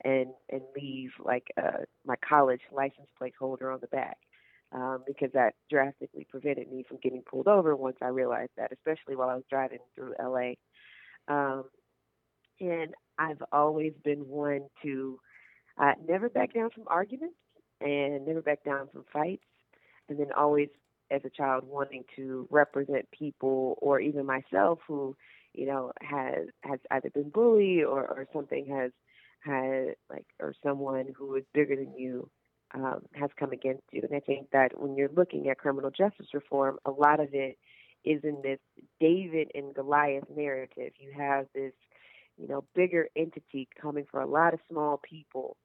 and 0.04 0.28
and 0.50 0.62
leave 0.76 1.10
like 1.24 1.48
uh, 1.56 1.82
my 2.06 2.16
college 2.26 2.60
license 2.70 3.08
plate 3.18 3.34
holder 3.38 3.70
on 3.70 3.80
the 3.80 3.86
back 3.88 4.18
um, 4.72 5.02
because 5.06 5.30
that 5.32 5.54
drastically 5.70 6.26
prevented 6.28 6.70
me 6.70 6.84
from 6.86 6.98
getting 7.02 7.22
pulled 7.22 7.48
over 7.48 7.74
once 7.76 7.96
I 8.02 8.08
realized 8.08 8.50
that, 8.56 8.72
especially 8.72 9.16
while 9.16 9.28
I 9.28 9.36
was 9.36 9.44
driving 9.48 9.78
through 9.94 10.14
LA. 10.20 10.54
Um, 11.28 11.64
and 12.60 12.94
I've 13.18 13.42
always 13.52 13.92
been 14.04 14.28
one 14.28 14.66
to 14.82 15.18
uh, 15.78 15.92
never 16.06 16.28
back 16.28 16.52
down 16.52 16.70
from 16.70 16.84
arguments 16.86 17.36
and 17.80 18.26
never 18.26 18.42
back 18.42 18.64
down 18.64 18.88
from 18.92 19.04
fights, 19.12 19.44
and 20.08 20.18
then 20.18 20.32
always 20.36 20.68
as 21.10 21.20
a 21.24 21.30
child 21.30 21.64
wanting 21.66 22.04
to 22.16 22.48
represent 22.50 23.08
people, 23.10 23.78
or 23.80 24.00
even 24.00 24.26
myself 24.26 24.78
who, 24.86 25.16
you 25.52 25.66
know, 25.66 25.92
has 26.00 26.46
has 26.62 26.80
either 26.90 27.10
been 27.10 27.28
bullied 27.30 27.84
or 27.84 28.02
or 28.02 28.26
something 28.32 28.66
has 28.66 28.90
had 29.44 29.94
like 30.10 30.26
or 30.40 30.54
someone 30.62 31.06
who 31.16 31.34
is 31.36 31.44
bigger 31.52 31.76
than 31.76 31.94
you 31.96 32.28
um, 32.74 33.02
has 33.14 33.30
come 33.38 33.52
against 33.52 33.84
you. 33.92 34.02
And 34.02 34.14
I 34.14 34.20
think 34.20 34.50
that 34.52 34.80
when 34.80 34.96
you're 34.96 35.10
looking 35.14 35.48
at 35.48 35.58
criminal 35.58 35.90
justice 35.90 36.28
reform, 36.34 36.78
a 36.84 36.90
lot 36.90 37.20
of 37.20 37.28
it 37.32 37.58
is 38.04 38.20
in 38.24 38.40
this 38.42 38.58
David 39.00 39.50
and 39.54 39.74
Goliath 39.74 40.24
narrative. 40.34 40.92
You 40.98 41.12
have 41.16 41.46
this, 41.54 41.72
you 42.36 42.48
know, 42.48 42.64
bigger 42.74 43.08
entity 43.16 43.68
coming 43.80 44.04
for 44.10 44.20
a 44.20 44.26
lot 44.26 44.54
of 44.54 44.60
small 44.68 45.00
people, 45.08 45.56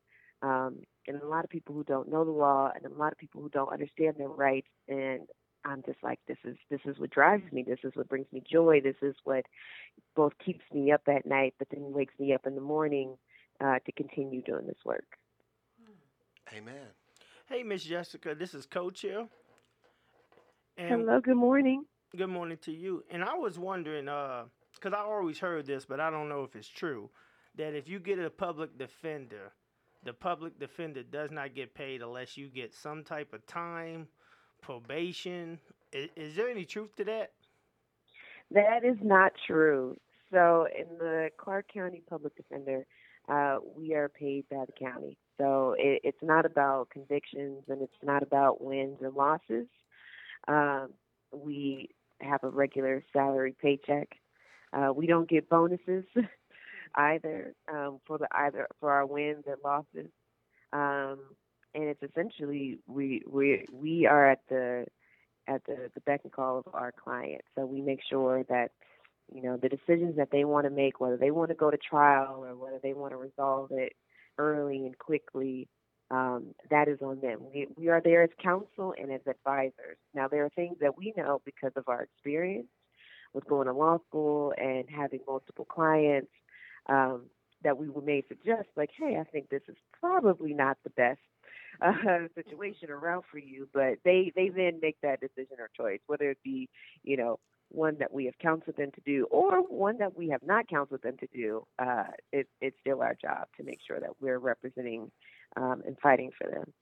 um, 0.41 0.79
and 1.07 1.21
a 1.21 1.27
lot 1.27 1.43
of 1.43 1.49
people 1.49 1.73
who 1.75 1.83
don't 1.83 2.11
know 2.11 2.23
the 2.23 2.31
law, 2.31 2.71
and 2.73 2.85
a 2.85 2.95
lot 2.95 3.11
of 3.11 3.17
people 3.17 3.41
who 3.41 3.49
don't 3.49 3.73
understand 3.73 4.15
their 4.17 4.29
rights. 4.29 4.69
And 4.87 5.21
I'm 5.65 5.81
just 5.85 6.01
like, 6.03 6.19
this 6.27 6.37
is 6.45 6.55
this 6.69 6.79
is 6.85 6.99
what 6.99 7.09
drives 7.09 7.51
me. 7.51 7.63
This 7.63 7.79
is 7.83 7.91
what 7.95 8.07
brings 8.07 8.27
me 8.31 8.43
joy. 8.49 8.81
This 8.81 8.95
is 9.01 9.15
what 9.23 9.45
both 10.15 10.33
keeps 10.43 10.63
me 10.73 10.91
up 10.91 11.01
at 11.07 11.25
night, 11.25 11.55
but 11.57 11.67
then 11.71 11.91
wakes 11.91 12.13
me 12.19 12.33
up 12.33 12.45
in 12.45 12.55
the 12.55 12.61
morning 12.61 13.17
uh, 13.63 13.79
to 13.85 13.91
continue 13.91 14.41
doing 14.41 14.65
this 14.67 14.77
work. 14.85 15.05
Amen. 16.55 16.87
Hey, 17.47 17.63
Miss 17.63 17.83
Jessica, 17.83 18.35
this 18.35 18.53
is 18.53 18.65
Coach 18.65 19.01
here. 19.01 19.27
And 20.77 20.89
Hello, 20.89 21.19
good 21.19 21.35
morning. 21.35 21.85
Good 22.17 22.27
morning 22.29 22.57
to 22.63 22.71
you. 22.71 23.03
And 23.11 23.23
I 23.23 23.35
was 23.35 23.59
wondering, 23.59 24.05
because 24.05 24.93
I 24.93 25.01
always 25.01 25.39
heard 25.39 25.65
this, 25.67 25.85
but 25.85 25.99
I 25.99 26.09
don't 26.09 26.29
know 26.29 26.43
if 26.43 26.55
it's 26.55 26.67
true, 26.67 27.09
that 27.57 27.75
if 27.75 27.87
you 27.87 27.99
get 27.99 28.17
a 28.17 28.29
public 28.29 28.77
defender, 28.77 29.51
the 30.03 30.13
public 30.13 30.59
defender 30.59 31.03
does 31.03 31.31
not 31.31 31.53
get 31.53 31.75
paid 31.75 32.01
unless 32.01 32.37
you 32.37 32.47
get 32.47 32.73
some 32.73 33.03
type 33.03 33.33
of 33.33 33.45
time, 33.45 34.07
probation. 34.61 35.59
Is, 35.91 36.09
is 36.15 36.35
there 36.35 36.49
any 36.49 36.65
truth 36.65 36.95
to 36.95 37.03
that? 37.05 37.31
That 38.51 38.83
is 38.83 38.97
not 39.03 39.33
true. 39.45 39.97
So, 40.31 40.67
in 40.77 40.97
the 40.97 41.29
Clark 41.37 41.67
County 41.73 42.01
Public 42.09 42.35
Defender, 42.35 42.85
uh, 43.29 43.57
we 43.75 43.93
are 43.93 44.09
paid 44.09 44.45
by 44.49 44.65
the 44.65 44.73
county. 44.73 45.17
So, 45.37 45.75
it, 45.77 46.01
it's 46.03 46.21
not 46.21 46.45
about 46.45 46.89
convictions 46.89 47.63
and 47.67 47.81
it's 47.81 47.93
not 48.03 48.23
about 48.23 48.61
wins 48.61 48.97
and 49.01 49.13
losses. 49.13 49.67
Um, 50.47 50.89
we 51.31 51.89
have 52.21 52.43
a 52.43 52.49
regular 52.49 53.03
salary 53.13 53.55
paycheck. 53.61 54.09
Uh, 54.73 54.91
we 54.93 55.07
don't 55.07 55.29
get 55.29 55.49
bonuses 55.49 56.05
either 56.95 57.53
um, 57.71 57.99
for 58.05 58.17
the 58.17 58.27
either 58.31 58.67
for 58.79 58.91
our 58.91 59.05
wins 59.05 59.43
and 59.47 59.57
losses. 59.63 60.11
Um, 60.73 61.19
and 61.73 61.85
it's 61.85 62.01
essentially 62.03 62.79
we 62.87 63.23
we 63.27 63.65
we 63.71 64.05
are 64.05 64.29
at 64.29 64.39
the 64.49 64.85
at 65.47 65.63
the, 65.65 65.89
the 65.93 66.01
beck 66.01 66.21
and 66.23 66.31
call 66.31 66.59
of 66.59 66.73
our 66.73 66.91
client. 66.91 67.41
So 67.55 67.65
we 67.65 67.81
make 67.81 68.01
sure 68.07 68.43
that 68.49 68.71
you 69.33 69.41
know 69.41 69.57
the 69.57 69.69
decisions 69.69 70.15
that 70.17 70.29
they 70.31 70.45
want 70.45 70.65
to 70.65 70.69
make, 70.69 70.99
whether 70.99 71.17
they 71.17 71.31
want 71.31 71.49
to 71.49 71.55
go 71.55 71.71
to 71.71 71.77
trial 71.77 72.43
or 72.43 72.55
whether 72.55 72.79
they 72.81 72.93
want 72.93 73.11
to 73.13 73.17
resolve 73.17 73.71
it 73.71 73.93
early 74.37 74.77
and 74.85 74.97
quickly, 74.97 75.67
um, 76.11 76.55
that 76.69 76.87
is 76.87 76.99
on 77.01 77.19
them. 77.21 77.39
We, 77.53 77.67
we 77.77 77.89
are 77.89 78.01
there 78.03 78.23
as 78.23 78.29
counsel 78.41 78.93
and 78.99 79.11
as 79.11 79.21
advisors. 79.27 79.97
Now, 80.13 80.27
there 80.27 80.45
are 80.45 80.49
things 80.49 80.77
that 80.81 80.97
we 80.97 81.13
know 81.15 81.41
because 81.45 81.71
of 81.75 81.83
our 81.87 82.01
experience 82.03 82.67
with 83.33 83.45
going 83.47 83.67
to 83.67 83.73
law 83.73 83.99
school 84.07 84.53
and 84.57 84.85
having 84.89 85.19
multiple 85.27 85.65
clients 85.65 86.31
um, 86.87 87.25
that 87.63 87.77
we 87.77 87.87
may 88.03 88.23
suggest, 88.27 88.69
like, 88.75 88.89
hey, 88.97 89.17
I 89.19 89.23
think 89.25 89.49
this 89.49 89.61
is 89.67 89.75
probably 89.99 90.53
not 90.53 90.77
the 90.83 90.89
best 90.91 91.19
uh, 91.81 92.27
situation 92.33 92.89
around 92.89 93.23
for 93.29 93.37
you, 93.37 93.67
but 93.73 93.97
they, 94.03 94.31
they 94.35 94.49
then 94.49 94.79
make 94.81 94.97
that 95.03 95.19
decision 95.19 95.57
or 95.59 95.69
choice, 95.77 95.99
whether 96.07 96.31
it 96.31 96.39
be, 96.43 96.69
you 97.03 97.17
know, 97.17 97.39
one 97.69 97.97
that 97.99 98.11
we 98.11 98.25
have 98.25 98.37
counseled 98.39 98.77
them 98.77 98.91
to 98.91 99.01
do 99.05 99.25
or 99.31 99.61
one 99.61 99.97
that 99.99 100.17
we 100.17 100.29
have 100.29 100.41
not 100.43 100.67
counseled 100.67 101.01
them 101.01 101.17
to 101.17 101.27
do, 101.33 101.65
uh, 101.77 102.03
it, 102.31 102.47
it's 102.61 102.77
still 102.81 103.01
our 103.01 103.15
job 103.15 103.47
to 103.57 103.63
make 103.63 103.79
sure 103.85 103.99
that 103.99 104.09
we're 104.19 104.39
representing 104.39 105.11
um, 105.55 105.81
and 105.85 105.97
fighting 105.99 106.31
for 106.37 106.49
them. 106.49 106.73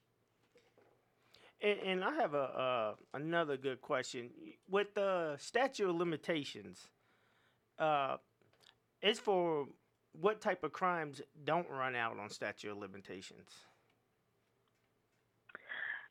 And, 1.62 1.80
and 1.80 2.04
I 2.04 2.14
have 2.14 2.34
a 2.34 2.38
uh, 2.38 2.94
another 3.14 3.58
good 3.58 3.82
question 3.82 4.30
with 4.70 4.94
the 4.94 5.36
statute 5.38 5.90
of 5.90 5.96
limitations. 5.96 6.88
Uh, 7.80 8.18
it's 9.02 9.20
for 9.20 9.68
what 10.20 10.42
type 10.42 10.64
of 10.64 10.72
crimes 10.72 11.22
don't 11.44 11.70
run 11.70 11.96
out 11.96 12.18
on 12.20 12.30
statute 12.30 12.72
of 12.72 12.78
limitations? 12.78 13.50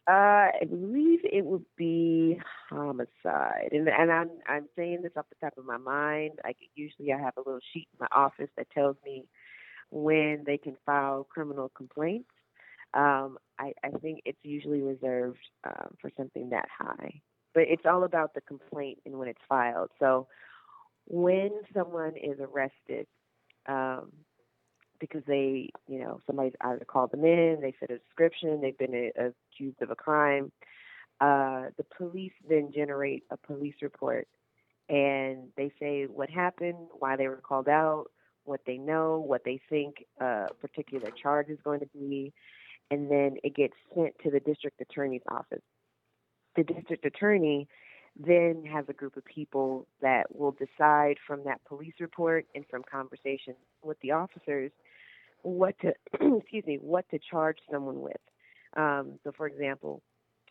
Uh, 0.08 0.54
I 0.60 0.64
believe 0.68 1.20
it 1.24 1.44
would 1.44 1.64
be 1.76 2.38
homicide, 2.70 3.70
and 3.72 3.88
and 3.88 4.12
I'm 4.12 4.30
I'm 4.46 4.66
saying 4.76 5.02
this 5.02 5.10
off 5.16 5.26
the 5.30 5.36
top 5.44 5.58
of 5.58 5.64
my 5.64 5.78
mind. 5.78 6.38
Like 6.44 6.58
usually, 6.76 7.12
I 7.12 7.18
have 7.18 7.34
a 7.36 7.40
little 7.40 7.60
sheet 7.72 7.88
in 7.92 7.98
my 8.00 8.06
office 8.16 8.48
that 8.56 8.70
tells 8.70 8.96
me 9.04 9.24
when 9.90 10.44
they 10.46 10.58
can 10.58 10.76
file 10.86 11.24
criminal 11.30 11.70
complaints. 11.76 12.30
Um, 12.94 13.38
I 13.58 13.72
I 13.84 13.90
think 14.02 14.22
it's 14.24 14.38
usually 14.44 14.82
reserved 14.82 15.38
um, 15.64 15.96
for 16.00 16.10
something 16.16 16.50
that 16.50 16.68
high, 16.78 17.20
but 17.54 17.64
it's 17.68 17.86
all 17.86 18.04
about 18.04 18.34
the 18.34 18.42
complaint 18.42 18.98
and 19.06 19.18
when 19.18 19.28
it's 19.28 19.42
filed. 19.48 19.90
So 19.98 20.28
when 21.06 21.50
someone 21.74 22.14
is 22.16 22.38
arrested, 22.40 23.06
um, 23.68 24.12
because 24.98 25.22
they, 25.26 25.70
you 25.88 25.98
know, 25.98 26.20
somebody's 26.26 26.54
either 26.60 26.84
called 26.84 27.12
them 27.12 27.24
in, 27.24 27.58
they 27.60 27.74
said 27.78 27.90
a 27.90 27.98
description, 27.98 28.60
they've 28.60 28.78
been 28.78 28.94
a, 28.94 29.32
accused 29.52 29.80
of 29.82 29.90
a 29.90 29.96
crime. 29.96 30.52
Uh, 31.20 31.66
the 31.76 31.84
police 31.96 32.32
then 32.48 32.70
generate 32.74 33.24
a 33.30 33.36
police 33.36 33.76
report 33.80 34.28
and 34.88 35.48
they 35.56 35.72
say 35.80 36.04
what 36.04 36.30
happened, 36.30 36.88
why 36.98 37.16
they 37.16 37.28
were 37.28 37.36
called 37.36 37.68
out, 37.68 38.06
what 38.44 38.60
they 38.66 38.78
know, 38.78 39.18
what 39.18 39.42
they 39.44 39.60
think 39.68 40.04
a 40.20 40.46
particular 40.60 41.10
charge 41.10 41.48
is 41.48 41.58
going 41.64 41.80
to 41.80 41.88
be, 41.92 42.32
and 42.90 43.10
then 43.10 43.36
it 43.42 43.56
gets 43.56 43.74
sent 43.94 44.14
to 44.22 44.30
the 44.30 44.40
district 44.40 44.80
attorney's 44.80 45.22
office. 45.30 45.62
The 46.54 46.62
district 46.62 47.04
attorney 47.04 47.68
then 48.18 48.64
has 48.72 48.86
a 48.88 48.92
group 48.92 49.16
of 49.16 49.24
people 49.24 49.86
that 50.00 50.34
will 50.34 50.52
decide 50.52 51.16
from 51.26 51.44
that 51.44 51.60
police 51.68 51.94
report 52.00 52.46
and 52.54 52.64
from 52.70 52.82
conversations 52.90 53.56
with 53.82 53.98
the 54.00 54.12
officers 54.12 54.70
what 55.42 55.74
to 55.80 55.92
excuse 56.38 56.64
me 56.66 56.78
what 56.80 57.08
to 57.10 57.18
charge 57.18 57.58
someone 57.70 58.00
with. 58.00 58.16
Um, 58.76 59.18
so, 59.24 59.32
for 59.36 59.46
example, 59.46 60.02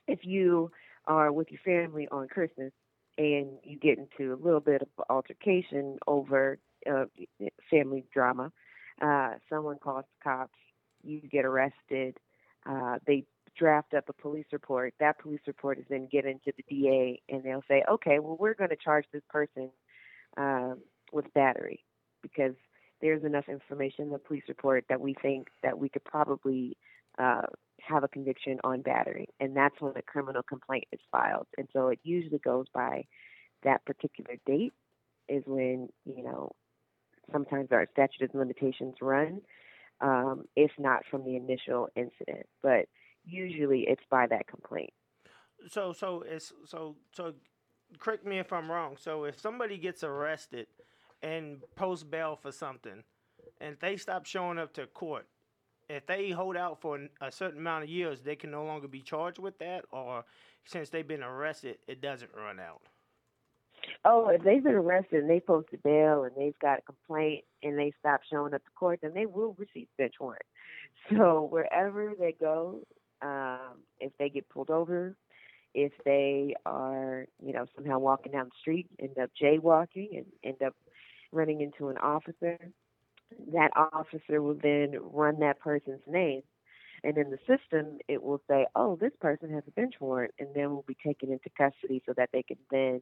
if 0.08 0.20
you 0.24 0.72
are 1.06 1.32
with 1.32 1.48
your 1.52 1.60
family 1.64 2.08
on 2.12 2.28
Christmas 2.28 2.72
and 3.18 3.48
you 3.64 3.78
get 3.78 3.98
into 3.98 4.34
a 4.34 4.40
little 4.44 4.60
bit 4.60 4.82
of 4.82 4.88
altercation 5.10 5.98
over 6.08 6.58
uh, 6.90 7.06
family 7.70 8.06
drama, 8.14 8.52
uh, 9.02 9.32
someone 9.50 9.78
calls 9.78 10.06
the 10.06 10.24
cops, 10.24 10.58
you 11.04 11.22
get 11.22 11.46
arrested, 11.46 12.18
uh, 12.68 12.98
they 13.06 13.24
draft 13.56 13.94
up 13.94 14.10
a 14.10 14.14
police 14.14 14.46
report. 14.52 14.94
That 15.00 15.20
police 15.20 15.42
report 15.48 15.80
is 15.80 15.86
then 15.90 16.08
given 16.12 16.40
to 16.46 16.52
the 16.58 16.64
DA, 16.68 17.22
and 17.30 17.44
they'll 17.44 17.64
say, 17.68 17.84
okay, 17.90 18.20
well, 18.20 18.38
we're 18.40 18.54
going 18.54 18.70
to 18.70 18.76
charge 18.76 19.06
this 19.14 19.24
person 19.30 19.70
um, 20.38 20.80
with 21.12 21.34
battery 21.34 21.86
because 22.22 22.56
there's 23.02 23.24
enough 23.24 23.50
information 23.50 24.06
in 24.06 24.12
the 24.12 24.20
police 24.20 24.44
report 24.48 24.86
that 24.90 25.02
we 25.02 25.16
think 25.22 25.48
that 25.64 25.78
we 25.78 25.90
could 25.90 26.04
probably 26.04 26.78
uh, 27.20 27.42
have 27.82 28.04
a 28.04 28.08
conviction 28.08 28.60
on 28.64 28.82
battery, 28.82 29.28
and 29.40 29.56
that's 29.56 29.80
when 29.80 29.94
a 29.96 30.02
criminal 30.02 30.44
complaint 30.44 30.86
is 30.92 31.00
filed. 31.12 31.48
And 31.58 31.68
so 31.74 31.90
it 31.90 32.00
usually 32.04 32.40
goes 32.40 32.66
by 32.74 33.06
that 33.64 33.86
particular 33.86 34.38
date 34.46 34.74
is 35.28 35.44
when 35.46 35.90
you 36.06 36.24
know 36.24 36.52
sometimes 37.32 37.70
our 37.72 37.88
statute 37.92 38.30
of 38.30 38.36
limitations 38.36 38.96
run, 39.02 39.42
um, 40.02 40.46
if 40.56 40.72
not 40.78 41.02
from 41.10 41.24
the 41.26 41.36
initial 41.36 41.90
incident, 41.96 42.46
but 42.62 42.86
usually 43.26 43.86
it's 43.88 44.04
by 44.10 44.28
that 44.28 44.48
complaint. 44.48 44.94
So 45.68 45.94
so 45.94 46.24
it's 46.28 46.54
so 46.66 46.96
so 47.12 47.34
correct 48.00 48.26
me 48.26 48.40
if 48.40 48.54
I'm 48.54 48.70
wrong. 48.70 48.98
So 49.00 49.24
if 49.24 49.40
somebody 49.40 49.78
gets 49.78 50.04
arrested 50.04 50.68
and 51.26 51.58
post 51.76 52.10
bail 52.10 52.36
for 52.36 52.52
something, 52.52 53.04
and 53.60 53.74
if 53.74 53.80
they 53.80 53.98
stop 53.98 54.26
showing 54.26 54.60
up 54.60 54.74
to 54.74 54.86
court, 54.86 55.26
if 55.90 56.06
they 56.06 56.30
hold 56.30 56.56
out 56.56 56.80
for 56.80 57.00
a 57.20 57.32
certain 57.32 57.60
amount 57.60 57.84
of 57.84 57.90
years, 57.90 58.22
they 58.22 58.36
can 58.36 58.52
no 58.52 58.64
longer 58.64 58.88
be 58.88 59.02
charged 59.02 59.40
with 59.40 59.58
that, 59.60 59.86
or 59.92 60.24
since 60.66 60.90
they've 60.90 61.08
been 61.08 61.24
arrested, 61.24 61.78
it 61.88 62.02
doesn't 62.02 62.32
run 62.36 62.60
out. 62.60 62.82
Oh, 64.04 64.30
if 64.30 64.44
they've 64.44 64.64
been 64.64 64.76
arrested 64.76 65.22
and 65.22 65.30
they 65.30 65.40
posted 65.40 65.82
bail 65.84 66.24
and 66.24 66.32
they've 66.38 66.58
got 66.60 66.80
a 66.80 66.82
complaint 66.82 67.44
and 67.64 67.78
they 67.78 67.92
stop 68.00 68.22
showing 68.32 68.54
up 68.54 68.64
to 68.64 68.72
court, 68.76 69.00
then 69.02 69.14
they 69.14 69.26
will 69.26 69.56
receive 69.58 69.88
bench 69.98 70.16
warrant. 70.20 70.44
So 71.16 71.48
wherever 71.52 72.14
they 72.18 72.36
go, 72.40 72.82
um, 73.22 73.84
if 74.00 74.12
they 74.18 74.30
get 74.30 74.50
pulled 74.50 74.72
over, 74.72 75.16
if 75.76 75.92
they 76.04 76.56
are, 76.66 77.28
you 77.46 77.54
know, 77.54 77.66
somehow 77.76 78.00
walking 78.00 78.32
down 78.32 78.46
the 78.46 78.52
street, 78.60 78.88
end 79.00 79.20
up 79.22 79.30
jaywalking 79.40 80.18
and 80.18 80.26
end 80.44 80.64
up 80.66 80.74
running 81.32 81.62
into 81.62 81.90
an 81.90 81.98
officer, 81.98 82.58
that 83.52 83.72
officer 83.76 84.42
will 84.42 84.58
then 84.62 84.96
run 85.02 85.40
that 85.40 85.60
person's 85.60 86.02
name. 86.08 86.42
And 87.04 87.18
in 87.18 87.30
the 87.30 87.38
system, 87.40 88.00
it 88.08 88.24
will 88.24 88.42
say, 88.50 88.66
oh, 88.76 88.98
this 89.00 89.12
person 89.20 89.52
has 89.52 89.64
a 89.68 89.72
bench 89.72 89.96
warrant, 90.00 90.34
and 90.40 90.50
then 90.56 90.72
will 90.72 90.86
be 90.88 90.98
taken 91.06 91.32
into 91.32 91.50
custody 91.58 92.02
so 92.06 92.14
that 92.18 92.30
they 92.34 92.44
can 92.44 92.58
then, 92.72 93.02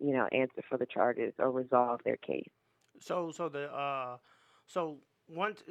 you 0.00 0.12
know, 0.12 0.26
answer 0.32 0.62
for 0.68 0.78
the 0.78 0.86
charges 0.86 1.32
or 1.38 1.50
resolve 1.50 2.00
their 2.04 2.16
case. 2.16 2.50
So 2.98 3.30
so 3.30 3.48
the 3.48 3.72
uh 3.72 4.16
so 4.66 4.98
once 5.28 5.62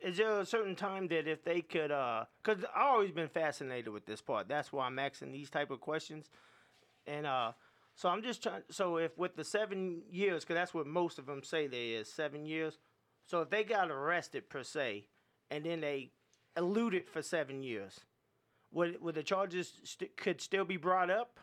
is 0.00 0.18
there 0.18 0.40
a 0.40 0.46
certain 0.46 0.76
time 0.76 1.08
that 1.08 1.26
if 1.26 1.42
they 1.42 1.62
could 1.62 1.90
uh 1.90 2.26
cuz 2.42 2.64
I've 2.74 2.86
always 2.86 3.12
been 3.12 3.28
fascinated 3.28 3.88
with 3.92 4.06
this 4.06 4.20
part. 4.20 4.48
That's 4.48 4.72
why 4.72 4.86
I'm 4.86 4.98
asking 4.98 5.32
these 5.32 5.50
type 5.50 5.70
of 5.70 5.80
questions. 5.80 6.30
And 7.06 7.26
uh 7.26 7.52
so 7.96 8.10
I'm 8.10 8.22
just 8.22 8.44
trying 8.44 8.62
so 8.70 8.98
if 8.98 9.18
with 9.18 9.36
the 9.36 9.44
7 9.44 10.04
years 10.10 10.44
cuz 10.44 10.54
that's 10.54 10.74
what 10.74 10.86
most 10.86 11.18
of 11.18 11.26
them 11.26 11.42
say 11.42 11.66
there 11.66 12.00
is 12.00 12.12
7 12.12 12.46
years. 12.46 12.78
So 13.26 13.42
if 13.42 13.50
they 13.50 13.64
got 13.64 13.90
arrested 13.90 14.48
per 14.48 14.62
se 14.62 15.08
and 15.50 15.66
then 15.66 15.80
they 15.80 16.12
eluded 16.56 17.08
for 17.10 17.22
7 17.22 17.64
years 17.64 18.00
would 18.72 19.00
would 19.02 19.16
the 19.16 19.22
charges 19.24 19.80
st- 19.84 20.16
could 20.16 20.40
still 20.40 20.64
be 20.64 20.76
brought 20.76 21.10
up? 21.10 21.40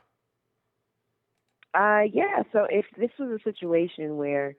Uh, 1.74 2.04
yeah. 2.12 2.44
So 2.52 2.68
if 2.70 2.86
this 2.98 3.12
was 3.20 3.40
a 3.40 3.44
situation 3.44 4.18
where 4.18 4.56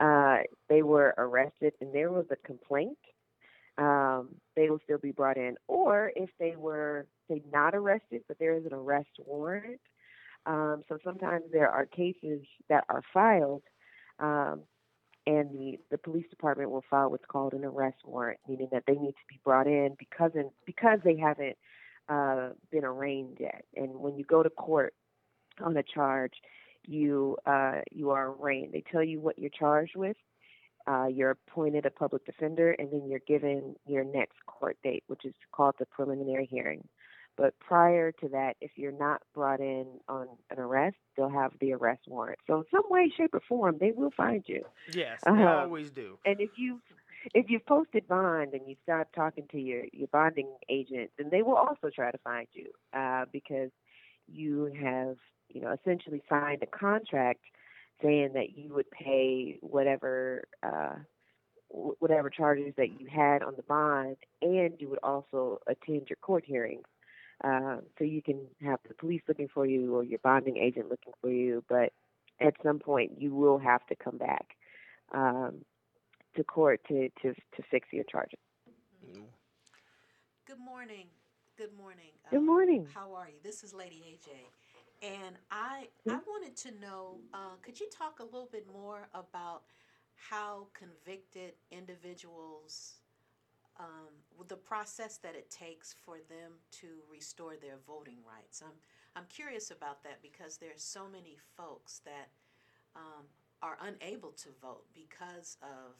uh, 0.00 0.38
they 0.68 0.82
were 0.82 1.14
arrested 1.18 1.74
and 1.80 1.94
there 1.94 2.10
was 2.10 2.26
a 2.30 2.36
complaint, 2.36 2.98
um, 3.78 4.30
they 4.56 4.68
will 4.68 4.80
still 4.84 4.98
be 4.98 5.12
brought 5.12 5.36
in. 5.36 5.56
Or 5.68 6.12
if 6.16 6.30
they 6.40 6.56
were, 6.56 7.06
say, 7.30 7.42
not 7.52 7.74
arrested, 7.74 8.22
but 8.26 8.38
there 8.40 8.56
is 8.56 8.66
an 8.66 8.74
arrest 8.74 9.10
warrant. 9.24 9.80
Um, 10.48 10.82
so 10.88 10.98
sometimes 11.04 11.44
there 11.52 11.70
are 11.70 11.84
cases 11.84 12.40
that 12.70 12.84
are 12.88 13.02
filed, 13.12 13.62
um, 14.18 14.62
and 15.26 15.50
the, 15.50 15.78
the 15.90 15.98
police 15.98 16.24
department 16.30 16.70
will 16.70 16.84
file 16.88 17.10
what's 17.10 17.26
called 17.26 17.52
an 17.52 17.66
arrest 17.66 17.98
warrant, 18.04 18.40
meaning 18.48 18.68
that 18.72 18.84
they 18.86 18.94
need 18.94 19.12
to 19.12 19.26
be 19.28 19.38
brought 19.44 19.66
in 19.66 19.94
because 19.98 20.32
in, 20.34 20.50
because 20.64 21.00
they 21.04 21.18
haven't 21.18 21.56
uh, 22.08 22.48
been 22.72 22.84
arraigned 22.84 23.36
yet. 23.38 23.64
And 23.76 23.96
when 23.96 24.16
you 24.16 24.24
go 24.24 24.42
to 24.42 24.48
court 24.48 24.94
on 25.62 25.76
a 25.76 25.82
charge, 25.82 26.32
you 26.86 27.36
uh, 27.44 27.80
you 27.92 28.10
are 28.10 28.32
arraigned. 28.32 28.72
They 28.72 28.82
tell 28.90 29.04
you 29.04 29.20
what 29.20 29.38
you're 29.38 29.50
charged 29.50 29.96
with. 29.96 30.16
Uh, 30.86 31.08
you're 31.08 31.32
appointed 31.32 31.84
a 31.84 31.90
public 31.90 32.24
defender, 32.24 32.70
and 32.78 32.90
then 32.90 33.06
you're 33.06 33.20
given 33.28 33.76
your 33.86 34.04
next 34.04 34.38
court 34.46 34.78
date, 34.82 35.04
which 35.08 35.26
is 35.26 35.34
called 35.52 35.74
the 35.78 35.84
preliminary 35.84 36.48
hearing. 36.50 36.88
But 37.38 37.58
prior 37.60 38.12
to 38.12 38.28
that, 38.30 38.56
if 38.60 38.72
you're 38.76 38.92
not 38.92 39.22
brought 39.34 39.60
in 39.60 39.86
on 40.08 40.28
an 40.50 40.58
arrest, 40.58 40.96
they'll 41.16 41.30
have 41.30 41.52
the 41.60 41.72
arrest 41.72 42.02
warrant. 42.08 42.40
So 42.48 42.58
in 42.58 42.64
some 42.70 42.82
way, 42.90 43.10
shape, 43.16 43.34
or 43.34 43.40
form, 43.48 43.78
they 43.80 43.92
will 43.92 44.10
find 44.10 44.44
you. 44.46 44.64
Yes, 44.92 45.22
they 45.22 45.30
Uh-huh. 45.30 45.46
always 45.46 45.90
do. 45.90 46.18
And 46.26 46.40
if 46.40 46.50
you 46.58 46.82
if 47.34 47.50
you've 47.50 47.66
posted 47.66 48.08
bond 48.08 48.54
and 48.54 48.68
you 48.68 48.76
start 48.82 49.08
talking 49.14 49.46
to 49.52 49.58
your 49.60 49.84
your 49.92 50.08
bonding 50.08 50.50
agent, 50.68 51.12
then 51.18 51.30
they 51.30 51.42
will 51.42 51.56
also 51.56 51.90
try 51.94 52.10
to 52.10 52.18
find 52.18 52.48
you 52.52 52.72
uh, 52.92 53.26
because 53.32 53.70
you 54.26 54.66
have 54.80 55.16
you 55.48 55.60
know 55.60 55.72
essentially 55.72 56.22
signed 56.28 56.62
a 56.62 56.66
contract 56.66 57.40
saying 58.02 58.32
that 58.34 58.56
you 58.56 58.74
would 58.74 58.90
pay 58.90 59.58
whatever 59.62 60.44
uh, 60.62 60.96
whatever 61.68 62.30
charges 62.30 62.74
that 62.76 63.00
you 63.00 63.06
had 63.08 63.42
on 63.42 63.54
the 63.56 63.62
bond, 63.62 64.16
and 64.42 64.80
you 64.80 64.88
would 64.88 65.00
also 65.02 65.58
attend 65.66 66.08
your 66.10 66.16
court 66.22 66.44
hearings. 66.46 66.86
Uh, 67.44 67.76
so 67.98 68.04
you 68.04 68.20
can 68.22 68.40
have 68.62 68.80
the 68.88 68.94
police 68.94 69.22
looking 69.28 69.48
for 69.52 69.64
you 69.64 69.94
or 69.94 70.02
your 70.04 70.18
bonding 70.24 70.56
agent 70.56 70.88
looking 70.90 71.12
for 71.20 71.30
you, 71.30 71.62
but 71.68 71.92
at 72.40 72.54
some 72.62 72.78
point 72.78 73.12
you 73.20 73.34
will 73.34 73.58
have 73.58 73.84
to 73.86 73.94
come 73.96 74.18
back 74.18 74.56
um, 75.12 75.64
to 76.36 76.44
court 76.44 76.80
to, 76.88 77.08
to 77.22 77.34
to 77.34 77.62
fix 77.70 77.88
your 77.92 78.04
charges. 78.04 78.38
Good 80.46 80.58
morning. 80.58 81.06
Good 81.56 81.76
morning. 81.76 82.12
Good 82.30 82.38
Um, 82.38 82.46
morning. 82.46 82.86
How 82.92 83.14
are 83.14 83.28
you? 83.28 83.36
This 83.42 83.62
is 83.62 83.74
Lady 83.74 84.02
AJ. 84.06 84.30
And 85.02 85.36
I 85.50 85.88
I 86.08 86.18
wanted 86.26 86.56
to 86.56 86.70
know, 86.80 87.18
uh, 87.34 87.56
could 87.62 87.78
you 87.78 87.88
talk 87.90 88.20
a 88.20 88.24
little 88.24 88.48
bit 88.50 88.66
more 88.72 89.08
about 89.14 89.62
how 90.16 90.66
convicted 90.74 91.52
individuals, 91.70 92.94
um, 93.78 94.10
the 94.48 94.56
process 94.56 95.18
that 95.18 95.34
it 95.34 95.50
takes 95.50 95.94
for 96.04 96.16
them 96.28 96.52
to 96.72 96.86
restore 97.10 97.54
their 97.56 97.76
voting 97.86 98.18
rights? 98.26 98.62
I'm 98.64 98.74
I'm 99.16 99.24
curious 99.28 99.70
about 99.70 100.04
that 100.04 100.22
because 100.22 100.58
there's 100.58 100.82
so 100.82 101.08
many 101.10 101.36
folks 101.56 102.00
that 102.04 102.28
um, 102.94 103.24
are 103.62 103.76
unable 103.82 104.30
to 104.30 104.48
vote 104.62 104.84
because 104.94 105.56
of 105.62 105.96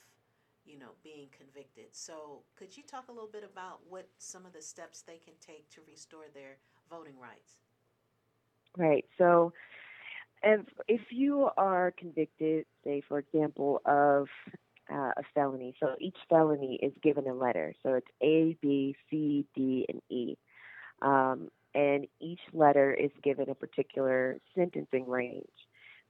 you 0.65 0.79
know 0.79 0.93
being 1.03 1.29
convicted. 1.37 1.87
So 1.93 2.43
could 2.57 2.77
you 2.77 2.83
talk 2.83 3.09
a 3.09 3.13
little 3.13 3.31
bit 3.31 3.45
about 3.45 3.81
what 3.89 4.09
some 4.19 4.47
of 4.47 4.53
the 4.53 4.63
steps 4.63 5.03
they 5.03 5.19
can 5.19 5.35
take 5.45 5.69
to 5.71 5.81
restore 5.87 6.27
their 6.35 6.59
voting 6.91 7.19
rights? 7.21 7.61
Right. 8.77 9.05
So, 9.19 9.53
if 10.43 10.61
if 10.87 11.01
you 11.11 11.49
are 11.57 11.93
convicted, 11.99 12.67
say 12.85 13.03
for 13.09 13.19
example, 13.19 13.81
of 13.87 14.29
uh, 14.91 15.13
a 15.17 15.23
felony, 15.35 15.75
so 15.81 15.95
each 16.01 16.17
felony 16.29 16.79
is 16.83 16.93
given 17.03 17.27
a 17.27 17.35
letter. 17.35 17.75
So 17.83 17.95
it's 17.95 18.07
A, 18.23 18.57
B, 18.61 18.97
C, 19.11 19.47
D, 19.55 19.87
and 19.89 20.01
E, 20.09 20.37
um, 21.03 21.49
and 21.75 22.07
each 22.21 22.41
letter 22.53 22.93
is 22.93 23.11
given 23.23 23.51
a 23.51 23.55
particular 23.55 24.39
sentencing 24.55 25.09
range. 25.09 25.47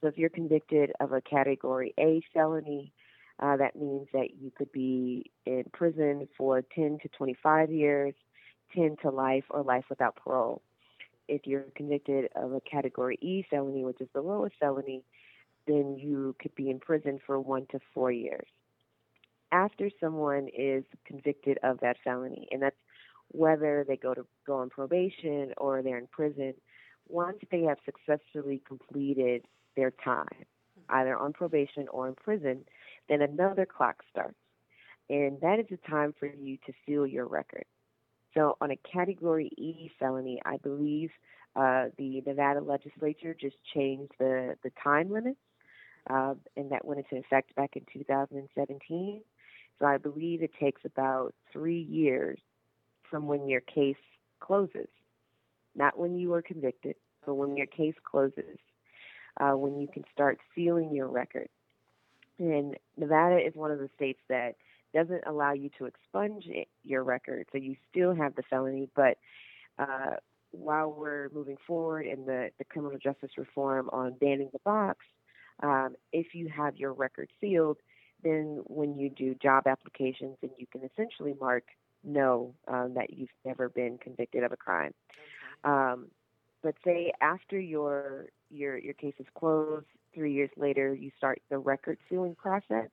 So 0.00 0.06
if 0.06 0.16
you're 0.16 0.30
convicted 0.30 0.92
of 1.00 1.12
a 1.12 1.20
Category 1.20 1.92
A 1.98 2.22
felony, 2.32 2.92
uh, 3.40 3.56
that 3.56 3.76
means 3.76 4.06
that 4.12 4.40
you 4.40 4.52
could 4.56 4.70
be 4.72 5.30
in 5.44 5.64
prison 5.72 6.28
for 6.36 6.62
10 6.74 6.98
to 7.02 7.08
25 7.08 7.70
years, 7.70 8.14
10 8.74 8.96
to 9.02 9.10
life, 9.10 9.44
or 9.50 9.62
life 9.62 9.84
without 9.88 10.16
parole 10.16 10.62
if 11.28 11.46
you're 11.46 11.64
convicted 11.74 12.28
of 12.34 12.52
a 12.52 12.60
category 12.60 13.18
E 13.20 13.44
felony, 13.48 13.84
which 13.84 14.00
is 14.00 14.08
the 14.14 14.20
lowest 14.20 14.56
felony, 14.58 15.04
then 15.66 15.96
you 15.98 16.34
could 16.40 16.54
be 16.54 16.70
in 16.70 16.80
prison 16.80 17.20
for 17.24 17.38
one 17.38 17.66
to 17.70 17.78
four 17.94 18.10
years. 18.10 18.48
After 19.50 19.90
someone 20.00 20.48
is 20.56 20.84
convicted 21.06 21.58
of 21.62 21.80
that 21.80 21.96
felony, 22.04 22.48
and 22.50 22.62
that's 22.62 22.76
whether 23.28 23.84
they 23.86 23.96
go 23.96 24.14
to 24.14 24.26
go 24.46 24.56
on 24.56 24.70
probation 24.70 25.52
or 25.56 25.82
they're 25.82 25.98
in 25.98 26.06
prison, 26.06 26.54
once 27.08 27.38
they 27.50 27.62
have 27.62 27.78
successfully 27.84 28.62
completed 28.66 29.44
their 29.76 29.90
time, 29.90 30.44
either 30.90 31.16
on 31.16 31.32
probation 31.32 31.88
or 31.88 32.08
in 32.08 32.14
prison, 32.14 32.64
then 33.08 33.22
another 33.22 33.66
clock 33.66 34.02
starts. 34.10 34.36
And 35.10 35.40
that 35.40 35.58
is 35.58 35.66
the 35.70 35.78
time 35.88 36.14
for 36.18 36.26
you 36.26 36.58
to 36.66 36.72
seal 36.84 37.06
your 37.06 37.26
record. 37.26 37.64
So, 38.34 38.58
on 38.60 38.70
a 38.70 38.76
Category 38.76 39.50
E 39.56 39.90
felony, 39.98 40.40
I 40.44 40.58
believe 40.58 41.10
uh, 41.56 41.86
the 41.96 42.22
Nevada 42.26 42.60
legislature 42.60 43.34
just 43.34 43.56
changed 43.74 44.12
the, 44.18 44.56
the 44.62 44.70
time 44.82 45.10
limits, 45.10 45.40
uh, 46.10 46.34
and 46.56 46.70
that 46.70 46.84
went 46.84 47.00
into 47.00 47.24
effect 47.24 47.54
back 47.56 47.70
in 47.74 47.82
2017. 47.92 49.22
So, 49.78 49.86
I 49.86 49.96
believe 49.96 50.42
it 50.42 50.50
takes 50.60 50.82
about 50.84 51.34
three 51.52 51.82
years 51.82 52.38
from 53.08 53.26
when 53.26 53.48
your 53.48 53.60
case 53.60 53.96
closes, 54.40 54.88
not 55.74 55.98
when 55.98 56.18
you 56.18 56.32
are 56.34 56.42
convicted, 56.42 56.96
but 57.24 57.34
when 57.34 57.56
your 57.56 57.66
case 57.66 57.94
closes, 58.04 58.58
uh, 59.40 59.52
when 59.52 59.80
you 59.80 59.88
can 59.88 60.04
start 60.12 60.38
sealing 60.54 60.92
your 60.92 61.08
record. 61.08 61.48
And 62.38 62.76
Nevada 62.96 63.38
is 63.38 63.54
one 63.54 63.70
of 63.70 63.78
the 63.78 63.90
states 63.96 64.20
that 64.28 64.56
doesn't 64.94 65.22
allow 65.26 65.52
you 65.52 65.70
to 65.78 65.86
expunge 65.86 66.44
it, 66.46 66.68
your 66.84 67.04
record, 67.04 67.46
so 67.52 67.58
you 67.58 67.76
still 67.90 68.14
have 68.14 68.34
the 68.34 68.42
felony. 68.48 68.88
But 68.94 69.18
uh, 69.78 70.16
while 70.50 70.90
we're 70.90 71.28
moving 71.32 71.56
forward 71.66 72.06
in 72.06 72.24
the, 72.24 72.50
the 72.58 72.64
criminal 72.64 72.98
justice 72.98 73.32
reform 73.36 73.90
on 73.92 74.14
banning 74.14 74.50
the 74.52 74.60
box, 74.64 75.04
um, 75.62 75.96
if 76.12 76.34
you 76.34 76.48
have 76.48 76.76
your 76.76 76.92
record 76.92 77.30
sealed, 77.40 77.78
then 78.22 78.62
when 78.66 78.98
you 78.98 79.10
do 79.10 79.34
job 79.34 79.66
applications, 79.66 80.36
and 80.42 80.50
you 80.58 80.66
can 80.66 80.82
essentially 80.82 81.34
mark 81.40 81.64
no 82.04 82.54
um, 82.68 82.94
that 82.94 83.12
you've 83.12 83.28
never 83.44 83.68
been 83.68 83.98
convicted 83.98 84.42
of 84.44 84.52
a 84.52 84.56
crime. 84.56 84.94
Um, 85.64 86.06
but 86.62 86.74
say 86.84 87.12
after 87.20 87.58
your 87.58 88.26
your 88.50 88.76
your 88.78 88.94
case 88.94 89.14
is 89.18 89.26
closed, 89.34 89.86
three 90.14 90.32
years 90.32 90.50
later, 90.56 90.94
you 90.94 91.10
start 91.16 91.40
the 91.50 91.58
record 91.58 91.98
sealing 92.08 92.34
process. 92.34 92.88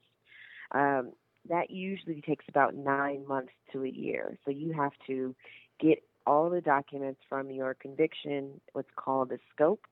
Um, 0.72 1.12
that 1.48 1.70
usually 1.70 2.22
takes 2.22 2.46
about 2.50 2.76
nine 2.76 3.26
months 3.28 3.54
to 3.72 3.84
a 3.84 3.90
year. 3.90 4.38
So 4.46 4.52
you 4.52 4.74
have 4.74 4.94
to 5.08 5.36
get 5.80 6.04
all 6.26 6.50
the 6.50 6.62
documents 6.62 7.22
from 7.30 7.52
your 7.52 7.76
conviction, 7.76 8.60
what's 8.74 8.90
called 8.96 9.30
the 9.30 9.40
SCOPE, 9.54 9.86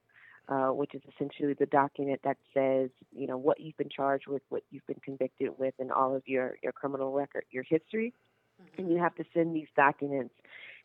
uh, 0.50 0.68
which 0.68 0.94
is 0.94 1.02
essentially 1.14 1.54
the 1.54 1.66
document 1.66 2.20
that 2.24 2.38
says, 2.54 2.90
you 3.16 3.28
know, 3.28 3.38
what 3.38 3.60
you've 3.60 3.78
been 3.78 3.90
charged 3.90 4.28
with, 4.28 4.42
what 4.50 4.64
you've 4.72 4.86
been 4.88 5.00
convicted 5.04 5.50
with, 5.58 5.74
and 5.80 5.92
all 5.92 6.16
of 6.16 6.24
your, 6.26 6.58
your 6.62 6.72
criminal 6.72 7.14
record, 7.14 7.46
your 7.52 7.64
history. 7.64 8.14
And 8.78 8.92
you 8.92 8.98
have 8.98 9.16
to 9.16 9.24
send 9.34 9.56
these 9.56 9.68
documents 9.76 10.34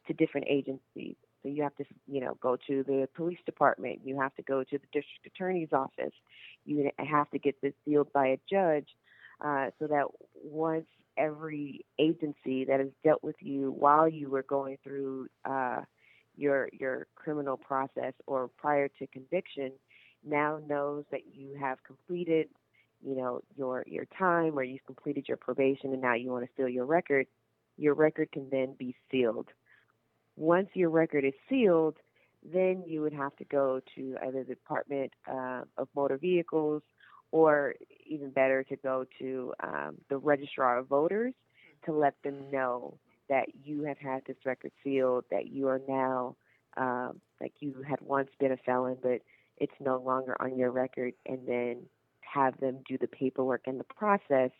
to 0.07 0.13
different 0.13 0.47
agencies. 0.49 1.17
So 1.43 1.49
you 1.49 1.63
have 1.63 1.75
to, 1.77 1.85
you 2.07 2.21
know, 2.21 2.37
go 2.41 2.57
to 2.67 2.83
the 2.83 3.09
police 3.15 3.39
department. 3.47 4.01
You 4.05 4.21
have 4.21 4.35
to 4.37 4.43
go 4.43 4.65
to 4.65 4.79
the 4.79 4.87
district 4.93 5.27
attorney's 5.27 5.73
office. 5.73 6.15
You 6.65 6.91
have 6.99 7.31
to 7.31 7.39
get 7.39 7.61
this 7.61 7.75
sealed 7.85 8.13
by 8.13 8.29
a 8.29 8.39
judge 8.51 8.89
uh, 9.45 9.71
so 9.79 9.87
that 9.87 10.07
once 10.35 10.87
every 11.17 11.85
agency 11.99 12.65
that 12.65 12.81
has 12.81 12.89
dealt 13.05 13.23
with 13.23 13.37
you 13.41 13.75
while 13.77 14.09
you 14.09 14.31
were 14.31 14.45
going 14.45 14.79
through 14.83 15.29
uh, 15.45 15.81
your 16.39 16.69
your 16.73 17.07
criminal 17.17 17.57
process 17.57 18.15
or 18.27 18.49
prior 18.57 18.89
to 18.99 19.07
conviction 19.09 19.73
now 20.25 20.61
knows 20.67 21.05
that 21.11 21.35
you 21.35 21.57
have 21.61 21.83
completed, 21.85 22.49
you 23.03 23.17
know, 23.17 23.41
your 23.57 23.85
your 23.87 24.07
time 24.19 24.59
or 24.59 24.63
you've 24.63 24.87
completed 24.87 25.27
your 25.29 25.37
probation 25.37 25.93
and 25.93 26.01
now 26.01 26.15
you 26.15 26.31
want 26.31 26.45
to 26.45 26.51
seal 26.57 26.69
your 26.69 26.87
record, 26.87 27.27
your 27.77 27.95
record 27.95 28.31
can 28.33 28.49
then 28.51 28.75
be 28.79 28.95
sealed. 29.11 29.49
Once 30.37 30.69
your 30.75 30.91
record 30.91 31.25
is 31.25 31.35
sealed, 31.49 31.97
then 32.45 32.85
you 32.87 33.03
would 33.03 33.13
have 33.13 33.35
to 33.37 33.45
go 33.45 33.81
to 33.97 34.17
either 34.27 34.45
the 34.45 34.55
Department 34.55 35.13
uh, 35.31 35.63
of 35.77 35.89
Motor 35.97 36.17
Vehicles 36.17 36.83
or 37.33 37.75
even 38.07 38.31
better 38.31 38.63
to 38.63 38.77
go 38.77 39.05
to 39.19 39.53
um, 39.63 39.97
the 40.09 40.17
Registrar 40.17 40.79
of 40.79 40.87
Voters 40.87 41.35
to 41.85 41.93
let 41.93 42.15
them 42.23 42.37
know 42.53 42.97
that 43.29 43.47
you 43.65 43.85
have 43.85 43.99
had 43.99 44.23
this 44.27 44.37
record 44.45 44.73
sealed, 44.83 45.25
that 45.31 45.49
you 45.49 45.69
are 45.69 45.81
now, 45.89 46.37
um, 46.77 47.21
like 47.41 47.53
you 47.61 47.75
had 47.89 48.01
once 48.01 48.31
been 48.39 48.53
a 48.53 48.57
felon, 48.57 48.97
but 49.03 49.21
it's 49.57 49.75
no 49.81 49.99
longer 49.99 50.37
on 50.41 50.57
your 50.57 50.71
record, 50.71 51.15
and 51.27 51.47
then 51.47 51.79
have 52.21 52.59
them 52.61 52.79
do 52.89 52.97
the 52.99 53.07
paperwork 53.07 53.63
and 53.67 53.81
the 53.81 53.85
process 53.85 54.51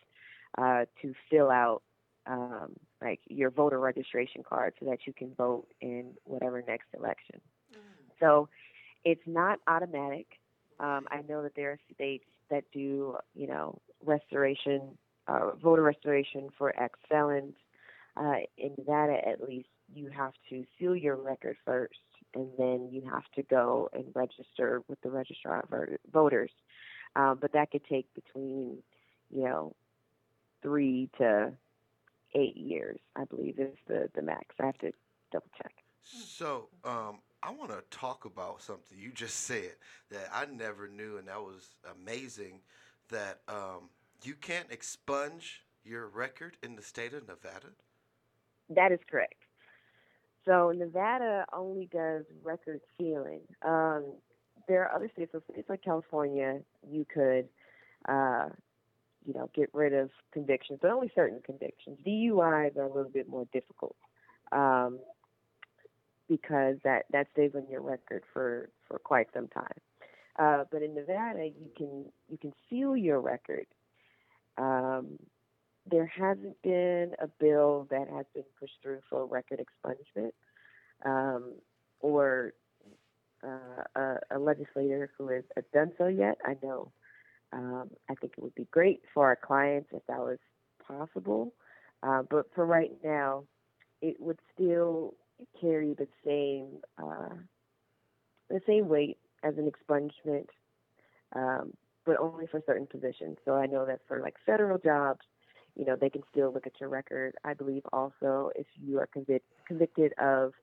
uh, 0.57 0.85
to 1.01 1.13
fill 1.29 1.49
out 1.49 1.81
um, 2.27 2.73
like 3.01 3.19
your 3.27 3.49
voter 3.49 3.79
registration 3.79 4.43
card 4.47 4.73
so 4.79 4.85
that 4.85 4.99
you 5.05 5.13
can 5.13 5.33
vote 5.35 5.67
in 5.81 6.11
whatever 6.25 6.63
next 6.67 6.87
election. 6.97 7.41
So 8.19 8.49
it's 9.05 9.21
not 9.25 9.59
automatic. 9.67 10.27
Um, 10.79 11.07
I 11.09 11.21
know 11.27 11.41
that 11.43 11.55
there 11.55 11.71
are 11.71 11.79
states 11.93 12.25
that 12.49 12.65
do, 12.73 13.15
you 13.33 13.47
know, 13.47 13.79
restoration, 14.03 14.97
uh, 15.27 15.51
voter 15.61 15.81
restoration 15.81 16.49
for 16.57 16.73
ex 16.81 16.99
felons. 17.09 17.55
Uh, 18.19 18.39
in 18.57 18.73
Nevada, 18.77 19.17
at 19.25 19.41
least, 19.41 19.69
you 19.93 20.09
have 20.09 20.33
to 20.49 20.65
seal 20.77 20.95
your 20.95 21.15
record 21.15 21.55
first, 21.65 21.99
and 22.35 22.49
then 22.57 22.89
you 22.91 23.01
have 23.09 23.23
to 23.35 23.43
go 23.43 23.89
and 23.93 24.05
register 24.13 24.83
with 24.87 24.99
the 25.01 25.09
registrar 25.09 25.61
of 25.61 25.89
voters. 26.11 26.51
Um, 27.15 27.37
but 27.39 27.53
that 27.53 27.71
could 27.71 27.85
take 27.89 28.13
between, 28.13 28.79
you 29.31 29.43
know, 29.43 29.73
three 30.61 31.09
to 31.17 31.53
eight 32.35 32.57
years, 32.57 32.99
I 33.15 33.23
believe, 33.23 33.57
is 33.57 33.75
the, 33.87 34.09
the 34.13 34.21
max. 34.21 34.55
I 34.59 34.67
have 34.67 34.77
to 34.79 34.91
double 35.31 35.49
check. 35.57 35.73
So, 36.01 36.67
um, 36.83 37.19
I 37.41 37.51
want 37.51 37.71
to 37.71 37.83
talk 37.89 38.25
about 38.25 38.61
something 38.61 38.97
you 38.97 39.11
just 39.11 39.35
said 39.45 39.75
that 40.11 40.29
I 40.33 40.45
never 40.45 40.87
knew, 40.87 41.17
and 41.17 41.27
that 41.27 41.39
was 41.39 41.69
amazing. 41.99 42.59
That 43.09 43.39
um, 43.47 43.89
you 44.23 44.35
can't 44.35 44.67
expunge 44.71 45.63
your 45.83 46.07
record 46.07 46.57
in 46.61 46.75
the 46.75 46.83
state 46.83 47.13
of 47.13 47.27
Nevada. 47.27 47.69
That 48.69 48.91
is 48.91 48.99
correct. 49.09 49.35
So 50.45 50.71
Nevada 50.75 51.45
only 51.53 51.89
does 51.91 52.23
record 52.43 52.81
sealing. 52.97 53.41
Um, 53.63 54.13
there 54.67 54.83
are 54.83 54.95
other 54.95 55.09
states, 55.13 55.31
so 55.31 55.41
states 55.51 55.69
like 55.69 55.83
California, 55.83 56.59
you 56.87 57.05
could, 57.11 57.49
uh, 58.07 58.49
you 59.25 59.33
know, 59.33 59.49
get 59.53 59.69
rid 59.73 59.93
of 59.93 60.09
convictions, 60.31 60.79
but 60.81 60.91
only 60.91 61.11
certain 61.13 61.41
convictions. 61.45 61.97
DUIs 62.05 62.77
are 62.77 62.83
a 62.83 62.87
little 62.87 63.11
bit 63.11 63.27
more 63.27 63.45
difficult 63.51 63.95
um, 64.51 64.99
because 66.27 66.77
that 66.83 67.05
that 67.11 67.27
stays 67.33 67.51
on 67.55 67.67
your 67.69 67.81
record 67.81 68.23
for 68.31 68.69
for 68.87 68.99
quite 68.99 69.27
some 69.33 69.47
time. 69.49 69.79
Uh, 70.37 70.63
but 70.71 70.81
in 70.81 70.95
Nevada, 70.95 71.45
you 71.45 71.69
can 71.75 72.05
you 72.29 72.37
can 72.37 72.53
seal 72.69 72.95
your 72.95 73.19
record. 73.19 73.65
Um, 74.57 75.17
there 75.89 76.05
hasn't 76.05 76.61
been 76.61 77.13
a 77.19 77.27
bill 77.39 77.87
that 77.89 78.07
has 78.09 78.25
been 78.33 78.43
pushed 78.59 78.77
through 78.81 78.99
for 79.09 79.25
record 79.25 79.59
expungement 79.59 80.31
um, 81.05 81.53
or 81.99 82.53
uh, 83.43 83.83
a, 83.95 84.15
a, 84.31 84.39
legislator 84.39 85.09
who 85.17 85.29
has 85.29 85.43
done 85.73 85.91
so 85.97 86.07
yet. 86.07 86.37
I 86.45 86.55
know. 86.61 86.91
Um, 87.51 87.89
I 88.09 88.15
think 88.15 88.33
it 88.37 88.43
would 88.43 88.55
be 88.55 88.67
great 88.71 89.01
for 89.13 89.27
our 89.27 89.35
clients 89.35 89.89
if 89.93 90.05
that 90.07 90.19
was 90.19 90.37
possible. 90.85 91.53
Uh, 92.03 92.23
but 92.29 92.47
for 92.53 92.65
right 92.65 92.91
now, 93.03 93.43
it 94.01 94.17
would 94.19 94.39
still 94.53 95.15
carry 95.59 95.93
the 95.93 96.07
same 96.25 96.79
uh, 96.97 97.35
the 98.49 98.61
same 98.65 98.87
weight 98.87 99.17
as 99.43 99.53
an 99.57 99.71
expungement, 99.71 100.47
um, 101.35 101.73
but 102.05 102.17
only 102.17 102.47
for 102.47 102.61
certain 102.65 102.87
positions. 102.87 103.37
So 103.45 103.53
I 103.53 103.67
know 103.67 103.85
that 103.85 103.99
for 104.07 104.19
like 104.21 104.35
federal 104.45 104.77
jobs, 104.77 105.21
you 105.75 105.85
know, 105.85 105.95
they 105.95 106.09
can 106.09 106.23
still 106.31 106.51
look 106.53 106.67
at 106.67 106.79
your 106.79 106.89
record. 106.89 107.35
I 107.43 107.53
believe 107.53 107.83
also 107.93 108.51
if 108.55 108.67
you 108.81 108.99
are 108.99 109.07
convic- 109.15 109.41
convicted 109.67 110.13
of, 110.19 110.53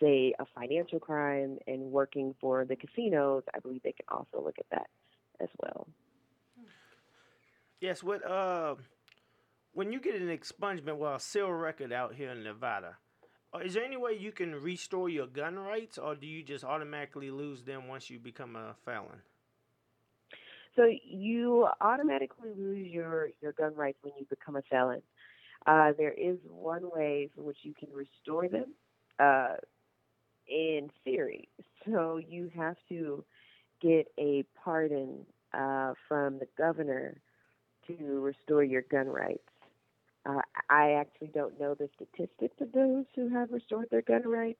say, 0.00 0.34
a 0.38 0.44
financial 0.54 0.98
crime 0.98 1.58
and 1.66 1.80
working 1.82 2.34
for 2.40 2.64
the 2.64 2.76
casinos, 2.76 3.42
I 3.54 3.60
believe 3.60 3.82
they 3.82 3.92
can 3.92 4.06
also 4.08 4.44
look 4.44 4.56
at 4.58 4.66
that 4.70 4.88
as 5.40 5.48
well. 5.60 5.86
Yes, 7.80 8.02
what 8.02 8.24
uh, 8.24 8.76
when 9.72 9.92
you 9.92 10.00
get 10.00 10.14
an 10.14 10.28
expungement, 10.28 10.96
well, 10.96 11.16
a 11.16 11.20
seal 11.20 11.50
record 11.50 11.92
out 11.92 12.14
here 12.14 12.30
in 12.30 12.42
Nevada, 12.42 12.96
uh, 13.54 13.58
is 13.58 13.74
there 13.74 13.84
any 13.84 13.96
way 13.96 14.12
you 14.12 14.32
can 14.32 14.54
restore 14.54 15.08
your 15.08 15.26
gun 15.26 15.58
rights, 15.58 15.98
or 15.98 16.14
do 16.14 16.26
you 16.26 16.42
just 16.42 16.64
automatically 16.64 17.30
lose 17.30 17.62
them 17.62 17.86
once 17.88 18.08
you 18.08 18.18
become 18.18 18.56
a 18.56 18.74
felon? 18.84 19.20
So 20.76 20.88
you 21.04 21.68
automatically 21.80 22.50
lose 22.56 22.86
your, 22.88 23.30
your 23.40 23.52
gun 23.52 23.74
rights 23.74 23.98
when 24.02 24.14
you 24.18 24.26
become 24.28 24.56
a 24.56 24.62
felon. 24.62 25.02
Uh, 25.66 25.92
there 25.96 26.12
is 26.12 26.38
one 26.48 26.82
way 26.94 27.30
for 27.34 27.42
which 27.42 27.58
you 27.62 27.74
can 27.78 27.88
restore 27.92 28.48
them 28.48 28.74
uh, 29.18 29.54
in 30.48 30.90
theory. 31.04 31.48
So 31.86 32.18
you 32.18 32.50
have 32.56 32.76
to 32.88 33.24
get 33.80 34.06
a 34.18 34.44
pardon 34.62 35.26
uh, 35.52 35.94
from 36.08 36.38
the 36.38 36.48
governor 36.56 37.20
to 37.86 38.20
restore 38.20 38.64
your 38.64 38.82
gun 38.82 39.08
rights. 39.08 39.40
Uh, 40.26 40.40
I 40.70 40.92
actually 40.92 41.28
don't 41.28 41.58
know 41.60 41.74
the 41.74 41.88
statistics 41.96 42.56
of 42.60 42.72
those 42.72 43.04
who 43.14 43.28
have 43.28 43.50
restored 43.52 43.88
their 43.90 44.02
gun 44.02 44.22
rights 44.26 44.58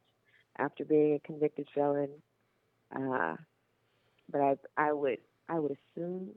after 0.58 0.84
being 0.84 1.14
a 1.14 1.26
convicted 1.26 1.68
felon, 1.74 2.10
uh, 2.94 3.36
but 4.30 4.40
I 4.40 4.54
I 4.76 4.92
would 4.92 5.18
I 5.48 5.58
would 5.58 5.72
assume, 5.72 6.30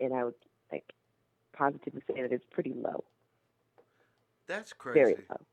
and 0.00 0.14
I 0.14 0.24
would 0.24 0.34
like 0.72 0.92
positively 1.56 2.02
say 2.06 2.22
that 2.22 2.32
it's 2.32 2.44
pretty 2.50 2.72
low. 2.74 3.04
That's 4.46 4.72
crazy. 4.72 5.14
Very 5.14 5.16
low. 5.28 5.46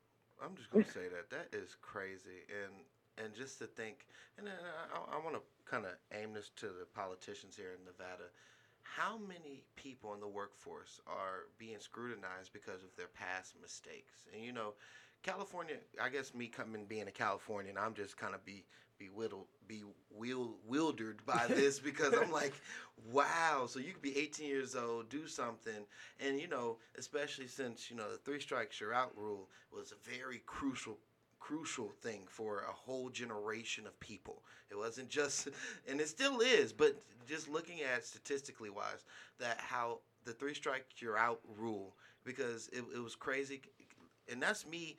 I'm 0.43 0.55
just 0.55 0.72
gonna 0.72 0.86
say 0.86 1.07
that 1.10 1.30
that 1.30 1.49
is 1.53 1.76
crazy, 1.82 2.45
and 2.49 2.74
and 3.24 3.34
just 3.34 3.60
to 3.60 3.66
think, 3.68 4.07
and 4.38 4.47
then 4.47 4.53
I, 4.93 5.16
I 5.16 5.24
want 5.24 5.36
to 5.36 5.41
kind 5.70 5.86
of 5.86 5.93
aim 6.14 6.34
this 6.34 6.49
to 6.57 6.68
the 6.68 6.86
politicians 6.93 7.55
here 7.55 7.74
in 7.78 7.86
Nevada. 7.86 8.30
How 8.84 9.18
many 9.18 9.64
people 9.76 10.14
in 10.14 10.20
the 10.20 10.28
workforce 10.28 10.99
are 11.07 11.47
being 11.57 11.80
scrutinized 11.80 12.53
because 12.53 12.84
of 12.84 12.95
their 12.95 13.07
past 13.07 13.55
mistakes? 13.62 14.26
And 14.34 14.43
you 14.43 14.51
know, 14.53 14.74
California. 15.24 15.78
I 16.01 16.09
guess 16.09 16.34
me 16.34 16.47
coming 16.47 16.86
being 16.86 17.07
a 17.07 17.11
Californian, 17.11 17.78
I'm 17.78 17.93
just 17.93 18.17
kind 18.17 18.34
of 18.34 18.43
be 18.45 18.65
bewildered, 18.97 19.47
bewildered 19.67 21.26
by 21.26 21.45
this 21.49 21.80
because 21.80 22.13
I'm 22.13 22.32
like, 22.32 22.53
wow. 23.11 23.65
So 23.67 23.80
you 23.80 23.93
could 23.93 24.01
be 24.01 24.17
18 24.17 24.47
years 24.47 24.76
old, 24.76 25.09
do 25.09 25.28
something, 25.28 25.86
and 26.20 26.39
you 26.39 26.47
know, 26.47 26.78
especially 26.97 27.47
since 27.47 27.89
you 27.89 27.97
know 27.97 28.11
the 28.11 28.17
three 28.17 28.39
strikes 28.39 28.80
you're 28.80 28.93
out 28.93 29.11
rule 29.15 29.49
was 29.72 29.91
a 29.91 30.09
very 30.09 30.41
crucial 30.45 30.97
crucial 31.39 31.89
thing 32.01 32.22
for 32.28 32.59
a 32.70 32.72
whole 32.72 33.09
generation 33.09 33.88
of 33.88 33.99
people. 33.99 34.43
It 34.70 34.78
wasn't 34.78 35.09
just, 35.09 35.47
and 35.89 35.99
it 35.99 36.09
still 36.09 36.41
is, 36.41 36.72
but 36.74 37.01
just 37.28 37.49
looking 37.49 37.82
at 37.82 38.05
statistically 38.05 38.70
wise, 38.70 39.05
that 39.39 39.57
how 39.59 39.99
the 40.26 40.34
three 40.34 40.53
strike 40.53 40.86
you're 40.97 41.17
out 41.17 41.39
rule 41.57 41.95
because 42.24 42.70
it, 42.74 42.84
it 42.93 42.99
was 42.99 43.15
crazy, 43.15 43.61
and 44.32 44.41
that's 44.41 44.65
me 44.65 44.97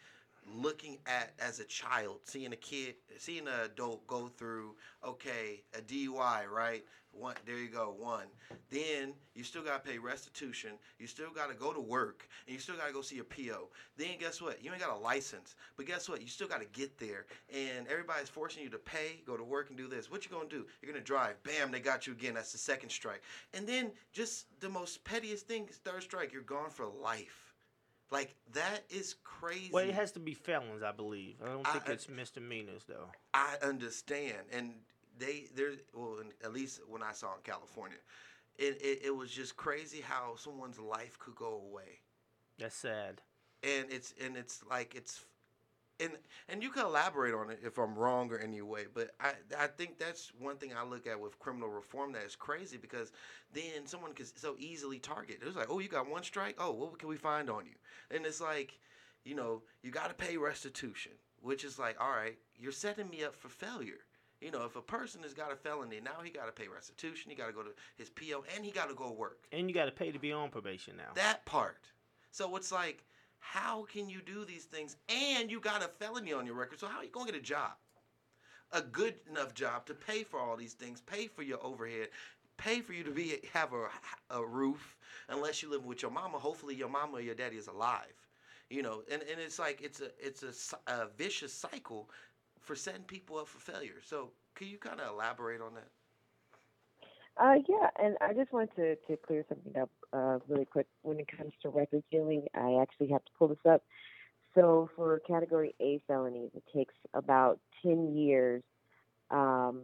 looking 0.54 0.98
at 1.06 1.32
as 1.38 1.60
a 1.60 1.64
child, 1.64 2.20
seeing 2.24 2.52
a 2.52 2.56
kid, 2.56 2.94
seeing 3.18 3.46
an 3.46 3.60
adult 3.64 4.06
go 4.06 4.28
through, 4.28 4.74
okay, 5.04 5.62
a 5.76 5.80
DUI, 5.80 6.48
right? 6.48 6.84
One, 7.12 7.34
there 7.44 7.56
you 7.56 7.68
go, 7.68 7.94
one. 7.98 8.26
Then 8.70 9.14
you 9.34 9.42
still 9.42 9.62
gotta 9.62 9.80
pay 9.80 9.98
restitution. 9.98 10.70
You 10.98 11.08
still 11.08 11.30
gotta 11.34 11.54
go 11.54 11.72
to 11.72 11.80
work, 11.80 12.28
and 12.46 12.54
you 12.54 12.60
still 12.60 12.76
gotta 12.76 12.92
go 12.92 13.02
see 13.02 13.16
your 13.16 13.24
PO. 13.24 13.68
Then 13.96 14.18
guess 14.18 14.40
what? 14.40 14.62
You 14.64 14.70
ain't 14.70 14.80
got 14.80 14.96
a 14.96 14.98
license, 14.98 15.56
but 15.76 15.86
guess 15.86 16.08
what? 16.08 16.22
You 16.22 16.28
still 16.28 16.46
gotta 16.46 16.66
get 16.66 16.98
there, 16.98 17.26
and 17.52 17.86
everybody's 17.88 18.28
forcing 18.28 18.62
you 18.62 18.70
to 18.70 18.78
pay, 18.78 19.22
go 19.26 19.36
to 19.36 19.42
work, 19.42 19.70
and 19.70 19.76
do 19.76 19.88
this. 19.88 20.10
What 20.10 20.24
you 20.24 20.30
gonna 20.30 20.48
do? 20.48 20.66
You're 20.80 20.92
gonna 20.92 21.04
drive. 21.04 21.42
Bam, 21.42 21.72
they 21.72 21.80
got 21.80 22.06
you 22.06 22.12
again. 22.12 22.34
That's 22.34 22.52
the 22.52 22.58
second 22.58 22.90
strike. 22.90 23.22
And 23.54 23.66
then 23.66 23.90
just 24.12 24.46
the 24.60 24.68
most 24.68 25.02
pettiest 25.02 25.48
thing, 25.48 25.68
third 25.84 26.04
strike. 26.04 26.32
You're 26.32 26.42
gone 26.42 26.70
for 26.70 26.86
life. 26.86 27.49
Like 28.10 28.34
that 28.52 28.84
is 28.90 29.14
crazy. 29.22 29.70
Well, 29.72 29.84
it 29.88 29.94
has 29.94 30.12
to 30.12 30.20
be 30.20 30.34
felons, 30.34 30.82
I 30.82 30.92
believe. 30.92 31.36
I 31.42 31.46
don't 31.46 31.66
think 31.66 31.88
I- 31.88 31.92
it's 31.92 32.08
misdemeanors 32.08 32.84
though. 32.88 33.08
I 33.34 33.56
understand, 33.62 34.38
and 34.52 34.72
they 35.18 35.46
there. 35.54 35.72
Well, 35.94 36.18
at 36.42 36.52
least 36.52 36.80
when 36.88 37.02
I 37.02 37.12
saw 37.12 37.34
in 37.36 37.42
California, 37.44 37.98
it, 38.58 38.80
it 38.82 39.00
it 39.06 39.16
was 39.16 39.30
just 39.30 39.56
crazy 39.56 40.00
how 40.00 40.34
someone's 40.36 40.78
life 40.78 41.18
could 41.18 41.36
go 41.36 41.62
away. 41.70 42.00
That's 42.58 42.74
sad. 42.76 43.22
and 43.62 43.86
it's 43.90 44.12
and 44.20 44.36
it's 44.36 44.64
like 44.68 44.94
it's 44.94 45.24
and 46.00 46.12
and 46.48 46.62
you 46.62 46.70
can 46.70 46.86
elaborate 46.86 47.34
on 47.34 47.50
it 47.50 47.60
if 47.62 47.78
I'm 47.78 47.94
wrong 47.94 48.32
or 48.32 48.38
any 48.38 48.62
way, 48.62 48.86
but 48.92 49.10
I 49.20 49.32
I 49.58 49.66
think 49.66 49.98
that's 49.98 50.32
one 50.38 50.56
thing 50.56 50.72
I 50.76 50.84
look 50.84 51.06
at 51.06 51.20
with 51.20 51.38
criminal 51.38 51.68
reform 51.68 52.12
that 52.12 52.24
is 52.24 52.36
crazy 52.36 52.76
because 52.76 53.12
then 53.52 53.86
someone 53.86 54.12
can 54.12 54.26
so 54.26 54.56
easily 54.58 54.98
target. 54.98 55.38
It 55.40 55.46
was 55.46 55.56
like, 55.56 55.70
oh, 55.70 55.78
you 55.78 55.88
got 55.88 56.08
one 56.08 56.22
strike. 56.22 56.56
Oh, 56.58 56.72
what 56.72 56.98
can 56.98 57.08
we 57.08 57.16
find 57.16 57.50
on 57.50 57.66
you? 57.66 57.74
And 58.10 58.24
it's 58.24 58.40
like, 58.40 58.78
you 59.24 59.34
know, 59.34 59.62
you 59.82 59.90
got 59.90 60.08
to 60.08 60.14
pay 60.14 60.36
restitution, 60.36 61.12
which 61.40 61.64
is 61.64 61.78
like, 61.78 62.00
all 62.00 62.10
right, 62.10 62.38
you're 62.56 62.72
setting 62.72 63.08
me 63.08 63.24
up 63.24 63.36
for 63.36 63.48
failure. 63.48 64.00
You 64.40 64.50
know, 64.50 64.64
if 64.64 64.74
a 64.74 64.80
person 64.82 65.22
has 65.22 65.34
got 65.34 65.52
a 65.52 65.56
felony, 65.56 66.00
now 66.02 66.22
he 66.24 66.30
got 66.30 66.46
to 66.46 66.52
pay 66.52 66.66
restitution. 66.66 67.30
He 67.30 67.36
got 67.36 67.48
to 67.48 67.52
go 67.52 67.62
to 67.62 67.72
his 67.96 68.08
PO, 68.08 68.44
and 68.56 68.64
he 68.64 68.70
got 68.70 68.88
to 68.88 68.94
go 68.94 69.12
work. 69.12 69.46
And 69.52 69.68
you 69.68 69.74
got 69.74 69.84
to 69.84 69.90
pay 69.90 70.12
to 70.12 70.18
be 70.18 70.32
on 70.32 70.48
probation 70.48 70.96
now. 70.96 71.12
That 71.14 71.44
part. 71.44 71.90
So 72.30 72.56
it's 72.56 72.72
like, 72.72 73.04
how 73.40 73.84
can 73.84 74.08
you 74.08 74.20
do 74.22 74.44
these 74.44 74.64
things 74.64 74.96
and 75.08 75.50
you 75.50 75.60
got 75.60 75.82
a 75.82 75.88
felony 75.88 76.32
on 76.32 76.46
your 76.46 76.54
record? 76.54 76.78
So 76.78 76.86
how 76.86 76.98
are 76.98 77.04
you 77.04 77.10
gonna 77.10 77.32
get 77.32 77.40
a 77.40 77.42
job? 77.42 77.72
A 78.72 78.80
good 78.80 79.14
enough 79.28 79.54
job 79.54 79.86
to 79.86 79.94
pay 79.94 80.22
for 80.22 80.38
all 80.38 80.56
these 80.56 80.74
things, 80.74 81.00
pay 81.00 81.26
for 81.26 81.42
your 81.42 81.62
overhead, 81.64 82.08
pay 82.56 82.80
for 82.80 82.92
you 82.92 83.02
to 83.02 83.10
be 83.10 83.40
have 83.52 83.72
a, 83.72 83.88
a 84.30 84.44
roof, 84.44 84.96
unless 85.28 85.62
you 85.62 85.70
live 85.70 85.84
with 85.84 86.02
your 86.02 86.10
mama. 86.10 86.38
Hopefully 86.38 86.74
your 86.74 86.88
mama 86.88 87.14
or 87.14 87.20
your 87.20 87.34
daddy 87.34 87.56
is 87.56 87.66
alive. 87.66 88.14
You 88.68 88.82
know, 88.82 89.02
and, 89.10 89.22
and 89.22 89.40
it's 89.40 89.58
like 89.58 89.80
it's 89.82 90.00
a 90.00 90.10
it's 90.18 90.44
a, 90.44 90.92
a 90.92 91.08
vicious 91.18 91.52
cycle 91.52 92.08
for 92.60 92.76
setting 92.76 93.02
people 93.02 93.38
up 93.38 93.48
for 93.48 93.58
failure. 93.58 94.00
So 94.04 94.30
can 94.54 94.68
you 94.68 94.78
kind 94.78 95.00
of 95.00 95.08
elaborate 95.08 95.60
on 95.60 95.74
that? 95.74 95.88
Uh, 97.36 97.54
yeah, 97.68 97.88
and 98.02 98.16
I 98.20 98.34
just 98.34 98.52
wanted 98.52 98.74
to, 98.76 98.96
to 98.96 99.16
clear 99.16 99.44
something 99.48 99.80
up 99.80 99.90
uh, 100.12 100.38
really 100.48 100.66
quick. 100.66 100.86
When 101.02 101.18
it 101.18 101.28
comes 101.36 101.52
to 101.62 101.68
record 101.70 102.02
sealing, 102.10 102.46
I 102.54 102.78
actually 102.82 103.08
have 103.08 103.24
to 103.24 103.30
pull 103.38 103.48
this 103.48 103.58
up. 103.68 103.82
So 104.54 104.90
for 104.96 105.20
Category 105.20 105.74
A 105.80 106.02
felonies, 106.06 106.50
it 106.54 106.64
takes 106.74 106.94
about 107.14 107.60
10 107.82 108.14
years 108.16 108.62
um, 109.30 109.82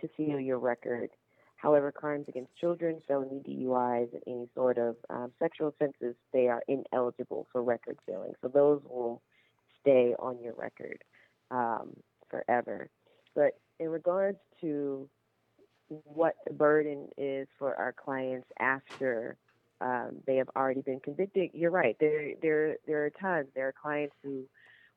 to 0.00 0.08
seal 0.16 0.40
your 0.40 0.58
record. 0.58 1.10
However, 1.56 1.92
crimes 1.92 2.26
against 2.28 2.56
children, 2.56 3.00
felony 3.06 3.40
DUIs, 3.46 4.12
and 4.12 4.22
any 4.26 4.48
sort 4.54 4.78
of 4.78 4.96
um, 5.08 5.30
sexual 5.38 5.68
offenses, 5.68 6.16
they 6.32 6.48
are 6.48 6.62
ineligible 6.66 7.46
for 7.52 7.62
record 7.62 7.98
sealing. 8.04 8.32
So 8.42 8.48
those 8.48 8.82
will 8.84 9.22
stay 9.80 10.14
on 10.18 10.40
your 10.42 10.54
record 10.54 10.98
um, 11.52 11.90
forever. 12.28 12.90
But 13.36 13.52
in 13.78 13.90
regards 13.90 14.38
to 14.60 15.08
what 16.04 16.34
the 16.46 16.52
burden 16.52 17.08
is 17.16 17.48
for 17.58 17.74
our 17.76 17.92
clients 17.92 18.48
after 18.58 19.36
um, 19.80 20.18
they 20.26 20.36
have 20.36 20.48
already 20.54 20.80
been 20.80 21.00
convicted, 21.00 21.50
you're 21.52 21.70
right. 21.70 21.96
There, 21.98 22.34
there, 22.40 22.76
there 22.86 23.04
are 23.04 23.10
times 23.10 23.48
there 23.54 23.68
are 23.68 23.74
clients 23.80 24.14
who 24.22 24.44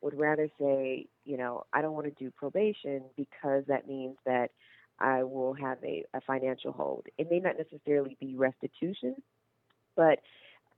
would 0.02 0.18
rather 0.18 0.48
say, 0.60 1.08
you 1.24 1.38
know, 1.38 1.64
I 1.74 1.82
don't 1.82 1.94
want 1.94 2.06
to 2.06 2.24
do 2.24 2.30
probation 2.30 3.04
because 3.18 3.64
that 3.68 3.88
means 3.88 4.18
that 4.26 4.52
I 5.00 5.24
will 5.24 5.54
have 5.56 5.80
a, 5.84 6.06
a 6.14 6.22
financial 6.22 6.72
hold. 6.72 7.08
It 7.18 7.30
may 7.32 7.40
not 7.40 7.56
necessarily 7.58 8.16
be 8.20 8.36
restitution, 8.36 9.16
but 9.96 10.20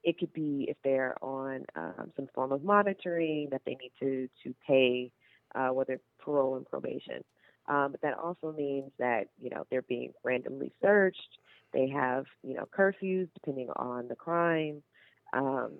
it 0.03 0.18
could 0.18 0.32
be 0.32 0.68
if 0.70 0.78
they're 0.84 1.15
on 1.22 1.65
um, 1.76 2.11
some 2.15 2.28
form 2.34 2.51
of 2.51 2.63
monitoring 2.63 3.49
that 3.51 3.61
they 3.65 3.76
need 3.76 3.91
to 3.99 4.30
to 4.43 4.55
pay, 4.65 5.11
uh, 5.55 5.70
whether 5.70 5.99
parole 6.20 6.55
and 6.55 6.65
probation. 6.65 7.24
Um, 7.68 7.91
but 7.91 8.01
that 8.01 8.18
also 8.18 8.53
means 8.53 8.91
that 8.99 9.28
you 9.41 9.49
know 9.49 9.65
they're 9.70 9.82
being 9.82 10.13
randomly 10.24 10.72
searched. 10.82 11.38
They 11.74 11.89
have 11.89 12.26
you 12.43 12.53
know 12.53 12.68
curfews 12.78 13.30
depending 13.34 13.70
on 13.76 14.07
the 14.07 14.15
crime. 14.15 14.84
Um, 15.34 15.74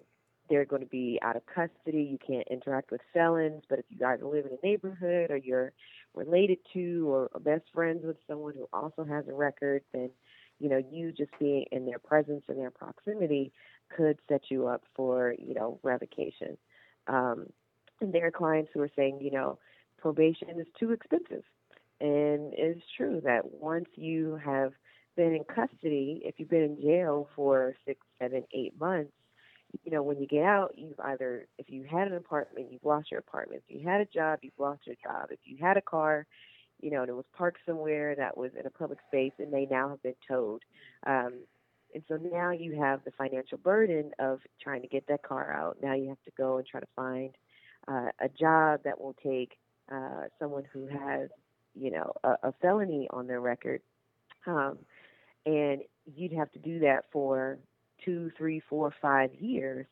they're 0.50 0.66
going 0.66 0.82
to 0.82 0.88
be 0.88 1.20
out 1.22 1.36
of 1.36 1.44
custody. 1.46 2.04
You 2.04 2.18
can't 2.26 2.48
interact 2.50 2.92
with 2.92 3.02
felons. 3.14 3.64
But 3.70 3.80
if 3.80 3.86
you 3.90 3.98
guys 3.98 4.20
live 4.22 4.46
in 4.46 4.52
a 4.52 4.66
neighborhood 4.66 5.30
or 5.30 5.38
you're 5.38 5.74
related 6.16 6.60
to 6.74 7.10
or, 7.10 7.30
best 7.42 7.66
friends 7.74 8.02
with 8.04 8.18
someone 8.28 8.54
who 8.56 8.68
also 8.74 9.04
has 9.04 9.28
a 9.28 9.34
record, 9.34 9.84
then 9.94 10.10
you 10.60 10.70
know 10.70 10.82
you 10.92 11.12
just 11.12 11.32
being 11.40 11.66
in 11.72 11.86
their 11.86 12.00
presence 12.00 12.44
and 12.48 12.58
their 12.58 12.72
proximity 12.72 13.52
could 13.96 14.20
set 14.28 14.42
you 14.50 14.68
up 14.68 14.84
for 14.96 15.36
you 15.38 15.54
know 15.54 15.80
revocation. 15.84 16.58
Um, 17.08 17.48
and 18.02 18.14
there 18.14 18.28
are 18.28 18.32
clients 18.32 18.72
who 18.74 18.82
are 18.82 18.92
saying, 18.96 19.20
you 19.22 19.32
know, 19.32 19.58
probation 19.98 20.50
is 20.60 20.68
too 20.80 20.92
expensive. 20.92 21.44
And 22.00 22.54
it's 22.56 22.82
true 22.96 23.22
that 23.24 23.52
once 23.52 23.88
you 23.96 24.40
have 24.44 24.74
been 25.16 25.34
in 25.34 25.44
custody, 25.44 26.22
if 26.24 26.36
you've 26.38 26.50
been 26.50 26.64
in 26.64 26.82
jail 26.82 27.28
for 27.36 27.76
six, 27.86 28.00
seven, 28.20 28.44
eight 28.54 28.80
months, 28.80 29.12
you 29.84 29.92
know, 29.92 30.04
when 30.04 30.20
you 30.20 30.28
get 30.28 30.44
out, 30.44 30.74
you've 30.78 31.00
either, 31.00 31.48
if 31.58 31.70
you 31.70 31.84
had 31.84 32.08
an 32.08 32.16
apartment, 32.16 32.72
you've 32.72 32.86
lost 32.86 33.12
your 33.12 33.20
apartment. 33.20 33.64
If 33.68 33.76
you 33.76 33.88
had 33.88 34.02
a 34.02 34.06
job, 34.06 34.40
you've 34.42 34.54
lost 34.58 34.82
your 34.86 34.96
job. 35.04 35.30
If 35.32 35.40
you 35.44 35.58
had 35.60 35.76
a 35.78 35.82
car, 35.82 36.26
you 36.80 36.92
know, 36.92 37.02
and 37.02 37.10
it 37.10 37.16
was 37.16 37.26
parked 37.36 37.60
somewhere 37.66 38.16
that 38.16 38.38
was 38.38 38.52
in 38.58 38.66
a 38.66 38.70
public 38.70 39.00
space, 39.08 39.34
it 39.40 39.52
may 39.52 39.68
now 39.70 39.90
have 39.90 40.04
been 40.04 40.16
towed. 40.28 40.62
Um, 41.06 41.40
and 41.94 42.04
so 42.08 42.18
now 42.18 42.52
you 42.52 42.80
have 42.80 43.04
the 43.04 43.12
financial 43.12 43.58
burden 43.58 44.12
of 44.20 44.40
trying 44.62 44.82
to 44.82 44.88
get 44.88 45.08
that 45.08 45.24
car 45.24 45.52
out. 45.52 45.78
Now 45.82 45.96
you 45.96 46.10
have 46.10 46.24
to 46.26 46.32
go 46.38 46.58
and 46.58 46.68
try 46.68 46.80
to 46.80 46.88
find 46.96 47.32
uh, 47.88 48.10
a 48.22 48.30
job 48.30 48.82
that 48.84 49.00
will 49.00 49.16
take 49.24 49.58
uh, 49.92 50.26
someone 50.38 50.64
who 50.72 50.88
has 50.88 51.30
you 51.80 51.92
know, 51.92 52.14
a, 52.24 52.36
a 52.44 52.54
felony 52.62 53.08
on 53.12 53.28
their 53.28 53.42
record. 53.42 53.82
Um, 54.46 54.78
and 55.46 55.82
you'd 56.16 56.34
have 56.34 56.52
to 56.54 56.60
do 56.60 56.80
that 56.80 57.06
for 57.12 57.58
two, 58.04 58.32
three, 58.38 58.62
four, 58.70 58.94
five 59.02 59.34
years. 59.36 59.86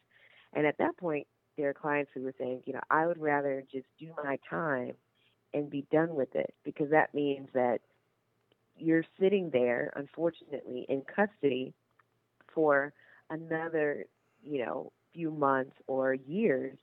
And 0.53 0.65
at 0.65 0.77
that 0.77 0.97
point, 0.97 1.27
there 1.57 1.69
are 1.69 1.73
clients 1.73 2.11
who 2.13 2.21
were 2.21 2.33
saying, 2.37 2.63
you 2.65 2.73
know, 2.73 2.81
I 2.89 3.05
would 3.07 3.19
rather 3.19 3.63
just 3.71 3.85
do 3.99 4.07
my 4.23 4.37
time 4.49 4.93
and 5.53 5.69
be 5.69 5.85
done 5.91 6.15
with 6.15 6.35
it 6.35 6.53
because 6.63 6.89
that 6.91 7.13
means 7.13 7.47
that 7.53 7.79
you're 8.77 9.05
sitting 9.19 9.49
there, 9.51 9.93
unfortunately, 9.95 10.85
in 10.89 11.01
custody 11.01 11.73
for 12.53 12.93
another, 13.29 14.05
you 14.43 14.65
know, 14.65 14.91
few 15.13 15.31
months 15.31 15.75
or 15.87 16.13
years 16.13 16.77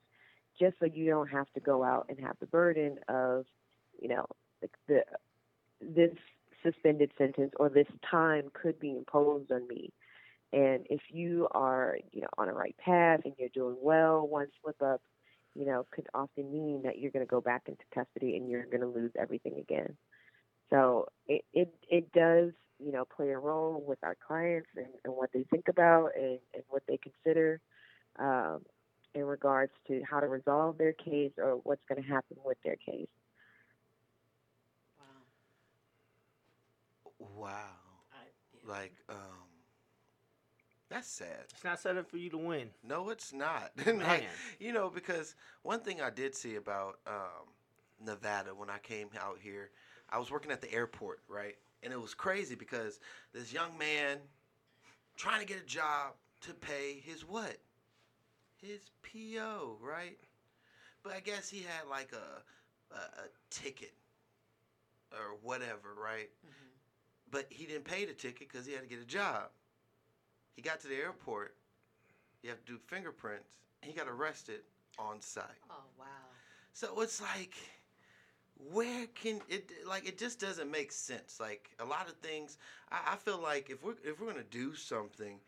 just 0.58 0.76
so 0.78 0.86
you 0.86 1.06
don't 1.06 1.28
have 1.28 1.50
to 1.52 1.60
go 1.60 1.82
out 1.82 2.06
and 2.08 2.18
have 2.20 2.36
the 2.40 2.46
burden 2.46 2.98
of, 3.08 3.44
you 4.00 4.08
know, 4.08 4.26
the, 4.88 5.04
this 5.80 6.12
suspended 6.62 7.10
sentence 7.18 7.52
or 7.58 7.68
this 7.68 7.86
time 8.08 8.50
could 8.52 8.78
be 8.78 8.96
imposed 8.96 9.50
on 9.50 9.66
me. 9.68 9.90
And 10.52 10.86
if 10.90 11.00
you 11.10 11.48
are, 11.52 11.98
you 12.12 12.20
know, 12.20 12.28
on 12.36 12.48
a 12.48 12.52
right 12.52 12.76
path 12.76 13.20
and 13.24 13.34
you're 13.38 13.48
doing 13.48 13.76
well, 13.80 14.26
one 14.26 14.48
slip 14.62 14.80
up, 14.82 15.00
you 15.54 15.64
know, 15.64 15.86
could 15.90 16.06
often 16.14 16.52
mean 16.52 16.82
that 16.84 16.98
you're 16.98 17.10
going 17.10 17.24
to 17.24 17.30
go 17.30 17.40
back 17.40 17.62
into 17.66 17.82
custody 17.94 18.36
and 18.36 18.48
you're 18.48 18.66
going 18.66 18.80
to 18.80 18.86
lose 18.86 19.12
everything 19.18 19.58
again. 19.58 19.96
So 20.70 21.08
it, 21.26 21.42
it, 21.52 21.74
it 21.90 22.12
does, 22.12 22.52
you 22.78 22.92
know, 22.92 23.04
play 23.04 23.30
a 23.30 23.38
role 23.38 23.82
with 23.86 23.98
our 24.02 24.16
clients 24.26 24.68
and, 24.76 24.86
and 25.04 25.14
what 25.14 25.30
they 25.32 25.44
think 25.50 25.68
about 25.68 26.10
and, 26.16 26.38
and 26.54 26.62
what 26.68 26.82
they 26.86 26.98
consider 26.98 27.60
um, 28.18 28.60
in 29.14 29.24
regards 29.24 29.72
to 29.88 30.02
how 30.08 30.20
to 30.20 30.26
resolve 30.26 30.78
their 30.78 30.92
case 30.92 31.32
or 31.38 31.60
what's 31.64 31.84
going 31.88 32.02
to 32.02 32.08
happen 32.08 32.36
with 32.44 32.58
their 32.64 32.76
case. 32.76 33.08
Wow. 37.36 37.56
Like, 38.66 38.94
um, 39.08 39.16
that's 40.88 41.08
sad. 41.08 41.46
It's 41.50 41.64
not 41.64 41.80
set 41.80 41.96
up 41.96 42.08
for 42.10 42.18
you 42.18 42.30
to 42.30 42.38
win. 42.38 42.68
No, 42.86 43.08
it's 43.08 43.32
not. 43.32 43.72
Man. 43.86 44.00
like, 44.00 44.24
you 44.60 44.72
know, 44.72 44.90
because 44.90 45.34
one 45.62 45.80
thing 45.80 46.00
I 46.00 46.10
did 46.10 46.34
see 46.34 46.56
about 46.56 46.98
um, 47.06 47.48
Nevada 48.04 48.50
when 48.54 48.68
I 48.70 48.78
came 48.78 49.08
out 49.18 49.38
here, 49.40 49.70
I 50.10 50.18
was 50.18 50.30
working 50.30 50.52
at 50.52 50.60
the 50.60 50.72
airport, 50.72 51.20
right? 51.28 51.56
And 51.82 51.92
it 51.92 52.00
was 52.00 52.14
crazy 52.14 52.54
because 52.54 53.00
this 53.32 53.52
young 53.52 53.76
man 53.78 54.18
trying 55.16 55.40
to 55.40 55.46
get 55.46 55.62
a 55.62 55.66
job 55.66 56.12
to 56.42 56.52
pay 56.54 57.02
his 57.04 57.26
what? 57.26 57.56
His 58.60 58.80
PO, 59.02 59.78
right? 59.80 60.18
But 61.02 61.14
I 61.14 61.20
guess 61.20 61.48
he 61.48 61.58
had 61.62 61.88
like 61.90 62.12
a 62.12 62.94
a, 62.94 62.98
a 62.98 63.28
ticket 63.50 63.94
or 65.12 65.36
whatever, 65.42 65.94
right? 65.96 66.30
Mm-hmm. 66.46 66.61
But 67.32 67.46
he 67.48 67.64
didn't 67.66 67.84
pay 67.84 68.04
the 68.04 68.12
ticket 68.12 68.48
because 68.48 68.66
he 68.66 68.74
had 68.74 68.82
to 68.82 68.88
get 68.88 69.00
a 69.00 69.06
job. 69.06 69.48
He 70.54 70.62
got 70.62 70.80
to 70.82 70.86
the 70.88 70.96
airport. 70.96 71.56
You 72.42 72.50
have 72.50 72.64
to 72.64 72.72
do 72.72 72.78
fingerprints. 72.86 73.48
He 73.80 73.92
got 73.92 74.06
arrested 74.06 74.60
on 74.98 75.20
site. 75.20 75.44
Oh 75.70 75.84
wow. 75.98 76.04
So 76.74 77.00
it's 77.00 77.20
like, 77.20 77.54
where 78.70 79.06
can 79.14 79.40
it 79.48 79.70
like 79.86 80.06
it 80.06 80.18
just 80.18 80.38
doesn't 80.38 80.70
make 80.70 80.92
sense. 80.92 81.38
Like 81.40 81.70
a 81.80 81.84
lot 81.84 82.06
of 82.08 82.16
things, 82.16 82.58
I, 82.90 83.14
I 83.14 83.16
feel 83.16 83.40
like 83.42 83.70
if 83.70 83.82
we're 83.82 83.94
if 84.04 84.20
we're 84.20 84.28
gonna 84.28 84.44
do 84.50 84.74
something 84.74 85.40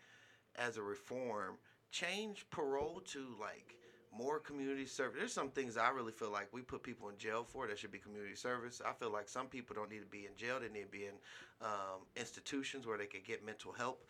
as 0.57 0.79
a 0.79 0.83
reform, 0.83 1.57
change 1.91 2.47
parole 2.51 3.03
to 3.09 3.37
like 3.41 3.77
more 4.17 4.39
community 4.39 4.87
service. 4.87 5.17
There's 5.19 5.33
some 5.33 5.51
things 5.51 5.77
I 5.77 5.91
really 5.91 6.13
feel 6.13 6.31
like 6.31 6.49
we 6.53 6.63
put 6.63 6.83
people 6.83 7.09
in 7.09 7.19
jail 7.19 7.45
for 7.49 7.67
that 7.67 7.79
should 7.79 7.93
be 7.93 7.99
community 7.99 8.35
service. 8.37 8.81
I 8.85 8.93
feel 8.93 9.11
like 9.11 9.29
some 9.29 9.47
people 9.47 9.75
don't 9.75 9.91
need 9.91 10.01
to 10.01 10.07
be 10.07 10.27
in 10.27 10.37
jail; 10.37 10.59
they 10.61 10.69
need 10.69 10.87
to 10.87 10.91
be 10.91 11.07
in 11.07 11.15
um, 11.61 12.07
institutions 12.17 12.87
where 12.87 12.99
they 12.99 13.07
could 13.07 13.25
get 13.25 13.45
mental 13.45 13.73
help. 13.73 14.09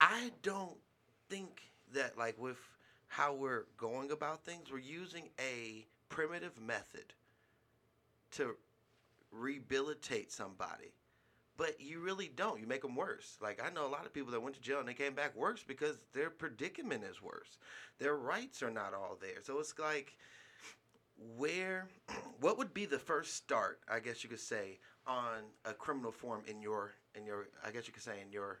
I 0.00 0.32
don't 0.42 0.76
think 1.28 1.62
that 1.92 2.16
like 2.16 2.40
with 2.40 2.58
how 3.08 3.34
we're 3.34 3.64
going 3.76 4.10
about 4.10 4.44
things. 4.44 4.70
We're 4.72 4.78
using 4.78 5.28
a 5.38 5.86
primitive 6.08 6.58
method 6.60 7.12
to 8.32 8.56
rehabilitate 9.30 10.32
somebody. 10.32 10.92
But 11.56 11.80
you 11.80 12.00
really 12.00 12.30
don't. 12.34 12.60
You 12.60 12.66
make 12.66 12.82
them 12.82 12.96
worse. 12.96 13.36
Like 13.40 13.60
I 13.64 13.70
know 13.70 13.86
a 13.86 13.88
lot 13.88 14.06
of 14.06 14.14
people 14.14 14.32
that 14.32 14.40
went 14.40 14.54
to 14.56 14.60
jail 14.62 14.80
and 14.80 14.88
they 14.88 14.94
came 14.94 15.14
back 15.14 15.36
worse 15.36 15.62
because 15.66 15.96
their 16.14 16.30
predicament 16.30 17.04
is 17.04 17.22
worse. 17.22 17.58
Their 17.98 18.16
rights 18.16 18.62
are 18.62 18.70
not 18.70 18.94
all 18.94 19.18
there. 19.20 19.42
So 19.42 19.58
it's 19.58 19.78
like 19.78 20.16
where 21.36 21.88
what 22.40 22.58
would 22.58 22.72
be 22.72 22.86
the 22.86 22.98
first 22.98 23.34
start, 23.36 23.80
I 23.88 24.00
guess 24.00 24.24
you 24.24 24.30
could 24.30 24.40
say, 24.40 24.78
on 25.06 25.42
a 25.64 25.72
criminal 25.74 26.12
form 26.12 26.42
in 26.46 26.62
your 26.62 26.92
in 27.14 27.26
your 27.26 27.48
I 27.64 27.70
guess 27.70 27.86
you 27.86 27.92
could 27.92 28.02
say 28.02 28.20
in 28.24 28.32
your 28.32 28.60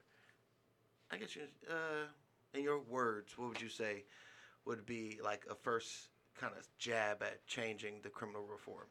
I 1.10 1.16
guess 1.16 1.34
you 1.34 1.42
uh 1.70 2.06
in 2.54 2.62
your 2.62 2.80
words, 2.80 3.38
what 3.38 3.48
would 3.48 3.60
you 3.62 3.68
say 3.68 4.04
would 4.64 4.84
be 4.86 5.18
like 5.24 5.46
a 5.50 5.54
first 5.54 6.08
kind 6.38 6.52
of 6.58 6.66
jab 6.78 7.22
at 7.22 7.46
changing 7.46 8.00
the 8.02 8.10
criminal 8.10 8.42
reform 8.42 8.86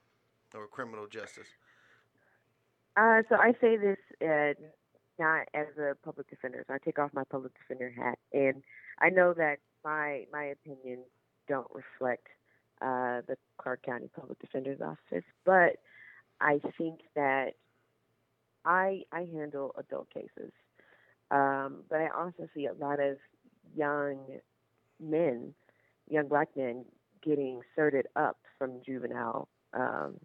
or 0.54 0.68
criminal 0.68 1.08
justice? 1.08 1.47
Uh, 2.98 3.22
so 3.30 3.36
I 3.36 3.54
say 3.62 3.78
this 3.78 3.98
uh, 4.22 4.54
not 5.20 5.48
as 5.54 5.68
a 5.78 5.96
public 6.04 6.30
defender. 6.30 6.64
So 6.68 6.74
I 6.74 6.78
take 6.84 7.00
off 7.00 7.12
my 7.14 7.24
public 7.24 7.54
defender 7.58 7.94
hat, 7.96 8.18
and 8.34 8.64
I 9.00 9.10
know 9.10 9.34
that 9.34 9.58
my 9.84 10.26
my 10.32 10.46
opinions 10.46 11.06
don't 11.48 11.68
reflect 11.74 12.28
uh, 12.82 13.22
the 13.28 13.38
Clark 13.58 13.84
County 13.84 14.10
Public 14.16 14.39
Defender's 14.39 14.82
Office, 14.82 15.24
but 15.46 15.78
I 16.42 16.60
think 16.78 17.02
that 17.16 17.52
I 18.66 19.04
I 19.12 19.28
handle 19.34 19.74
adult 19.78 20.10
cases, 20.14 20.52
um, 21.30 21.84
but 21.89 22.02
I 22.02 22.10
also 22.10 22.50
see 22.54 22.66
a 22.66 22.74
lot 22.74 23.00
of 23.00 23.18
young 23.76 24.18
men, 25.00 25.54
young 26.10 26.28
black 26.28 26.50
men, 26.56 26.86
getting 27.24 27.62
sorted 27.76 28.08
up 28.16 28.38
from 28.58 28.82
juvenile 28.86 29.48
um, 29.74 30.20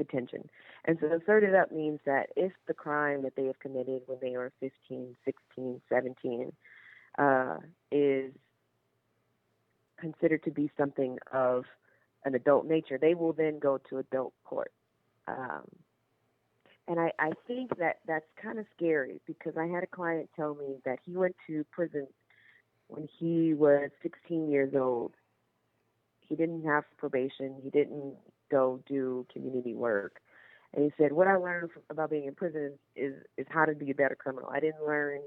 detention. 0.00 0.48
And 0.84 0.98
so 1.00 1.20
sorted 1.26 1.54
up 1.54 1.70
means 1.70 2.00
that 2.06 2.30
if 2.36 2.52
the 2.66 2.74
crime 2.74 3.22
that 3.22 3.36
they 3.36 3.46
have 3.46 3.58
committed 3.60 4.02
when 4.06 4.18
they 4.20 4.36
were 4.36 4.52
15, 4.60 5.16
16, 5.24 5.80
17 5.88 6.52
uh, 7.18 7.56
is 7.92 8.32
considered 10.00 10.42
to 10.44 10.50
be 10.50 10.70
something 10.76 11.18
of 11.32 11.64
an 12.24 12.34
adult 12.34 12.66
nature, 12.66 12.98
they 12.98 13.14
will 13.14 13.32
then 13.32 13.58
go 13.58 13.78
to 13.88 13.98
adult 13.98 14.32
court. 14.44 14.72
Um, 15.28 15.64
and 16.88 16.98
I, 16.98 17.12
I 17.18 17.30
think 17.46 17.78
that 17.78 17.98
that's 18.06 18.26
kind 18.42 18.58
of 18.58 18.66
scary 18.76 19.20
because 19.26 19.52
I 19.56 19.66
had 19.66 19.84
a 19.84 19.86
client 19.86 20.28
tell 20.34 20.54
me 20.54 20.76
that 20.84 20.98
he 21.04 21.12
went 21.12 21.36
to 21.46 21.64
prison 21.70 22.06
when 22.88 23.08
he 23.18 23.54
was 23.54 23.90
16 24.02 24.50
years 24.50 24.74
old. 24.74 25.12
He 26.20 26.34
didn't 26.34 26.64
have 26.64 26.84
probation. 26.96 27.54
He 27.62 27.70
didn't 27.70 28.14
go 28.50 28.80
do 28.86 29.26
community 29.32 29.74
work. 29.74 30.20
And 30.72 30.84
he 30.84 30.92
said, 30.96 31.12
"What 31.12 31.26
I 31.26 31.36
learned 31.36 31.70
about 31.90 32.10
being 32.10 32.26
in 32.26 32.34
prison 32.34 32.78
is 32.94 33.14
is 33.36 33.46
how 33.50 33.64
to 33.64 33.74
be 33.74 33.90
a 33.90 33.94
better 33.94 34.14
criminal. 34.14 34.50
I 34.52 34.60
didn't 34.60 34.86
learn, 34.86 35.20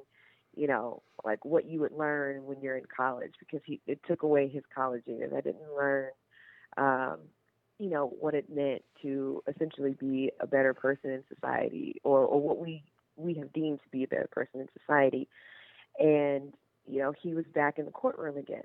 you 0.56 0.68
know, 0.68 1.02
like 1.26 1.44
what 1.44 1.66
you 1.66 1.80
would 1.82 1.92
learn 1.92 2.46
when 2.46 2.62
you're 2.62 2.78
in 2.78 2.86
college 2.96 3.34
because 3.40 3.62
he 3.66 3.82
it 3.88 4.00
took 4.08 4.24
away 4.24 4.48
his 4.48 4.64
college 4.74 5.04
years. 5.06 5.34
I 5.36 5.42
didn't 5.42 5.76
learn, 5.76 6.12
um, 6.78 7.20
you 7.80 7.90
know, 7.90 8.08
what 8.20 8.36
it 8.36 8.50
meant 8.50 8.84
to 9.02 9.44
essentially 9.48 9.94
be 10.00 10.32
a 10.40 10.48
better 10.48 10.74
person 10.74 11.12
in 11.12 11.24
society, 11.34 12.00
or 12.04 12.20
or 12.22 12.42
what 12.42 12.60
we 12.60 12.84
we 13.18 13.34
have 13.36 13.52
deemed 13.54 13.80
to 13.84 13.90
be 13.90 14.04
a 14.04 14.08
better 14.08 14.30
person 14.32 14.62
in 14.62 14.70
society. 14.80 15.28
And 16.00 16.54
you 16.88 17.00
know, 17.00 17.14
he 17.22 17.34
was 17.34 17.46
back 17.54 17.80
in 17.80 17.86
the 17.86 17.92
courtroom 17.92 18.38
again. 18.38 18.64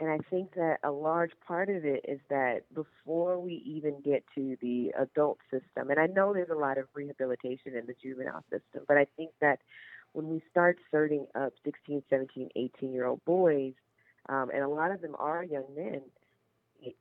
And 0.00 0.08
I 0.08 0.18
think 0.30 0.54
that 0.54 0.78
a 0.82 0.90
large 0.90 1.32
part 1.46 1.68
of 1.68 1.84
it 1.84 2.06
is 2.08 2.20
that 2.30 2.62
before 2.74 3.38
we 3.38 3.62
even 3.66 4.00
get 4.00 4.24
to 4.34 4.56
the 4.62 4.92
adult 4.98 5.38
system, 5.50 5.90
and 5.90 6.00
I 6.00 6.06
know 6.06 6.32
there's 6.32 6.48
a 6.48 6.54
lot 6.54 6.78
of 6.78 6.86
rehabilitation 6.94 7.76
in 7.76 7.86
the 7.86 7.94
juvenile 8.02 8.42
system, 8.50 8.84
but 8.88 8.96
I 8.96 9.06
think 9.16 9.32
that 9.42 9.60
when 10.12 10.28
we 10.28 10.42
start 10.50 10.78
starting 10.88 11.26
up 11.34 11.52
16, 11.64 12.02
17, 12.08 12.48
18 12.56 12.92
year 12.92 13.06
old 13.06 13.22
boys, 13.26 13.74
um, 14.30 14.50
and 14.52 14.62
a 14.62 14.68
lot 14.68 14.90
of 14.90 15.02
them 15.02 15.14
are 15.18 15.44
young 15.44 15.66
men, 15.76 16.00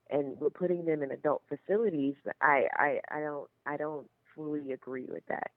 and 0.10 0.38
we're 0.40 0.50
putting 0.50 0.86
them 0.86 1.02
in 1.02 1.12
adult 1.12 1.42
facilities, 1.48 2.16
I, 2.42 2.68
I, 2.74 3.00
I 3.10 3.20
don't, 3.22 3.50
I 3.66 3.78
don't 3.78 4.08
fully 4.36 4.74
agree 4.74 5.06
with 5.10 5.26
that. 5.28 5.52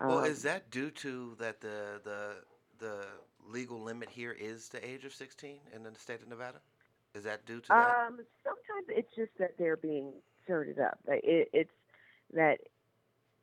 Well, 0.00 0.18
Um, 0.18 0.24
is 0.26 0.42
that 0.42 0.70
due 0.70 0.90
to 0.90 1.36
that 1.38 1.60
the 1.60 2.00
the 2.04 2.44
the 2.78 3.06
legal 3.46 3.80
limit 3.80 4.10
here 4.10 4.32
is 4.32 4.68
the 4.68 4.84
age 4.86 5.04
of 5.04 5.14
16 5.14 5.60
in 5.72 5.82
the 5.82 5.94
state 5.94 6.20
of 6.20 6.28
Nevada? 6.28 6.60
Is 7.14 7.24
that 7.24 7.46
due 7.46 7.60
to 7.60 7.68
that? 7.68 8.06
Um, 8.08 8.18
sometimes 8.42 8.86
it's 8.88 9.14
just 9.16 9.30
that 9.38 9.52
they're 9.58 9.76
being 9.76 10.12
sorted 10.46 10.78
up. 10.80 10.98
It, 11.06 11.48
it's 11.52 11.70
that 12.34 12.58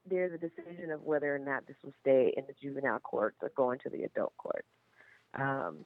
there's 0.09 0.33
a 0.33 0.37
decision 0.37 0.91
of 0.91 1.03
whether 1.03 1.33
or 1.33 1.39
not 1.39 1.67
this 1.67 1.77
will 1.83 1.93
stay 2.01 2.33
in 2.35 2.45
the 2.47 2.53
juvenile 2.61 2.99
courts 2.99 3.37
or 3.41 3.51
go 3.55 3.71
into 3.71 3.89
the 3.89 4.03
adult 4.03 4.33
courts. 4.37 4.67
Um, 5.35 5.85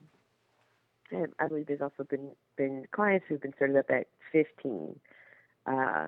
and 1.12 1.28
I 1.40 1.48
believe 1.48 1.68
there's 1.68 1.82
also 1.82 2.04
been 2.04 2.32
been 2.58 2.86
clients 2.92 3.26
who've 3.28 3.42
been 3.42 3.54
sorted 3.60 3.78
up 3.78 3.90
at 3.90 4.08
15, 4.32 5.00
uh, 5.68 6.08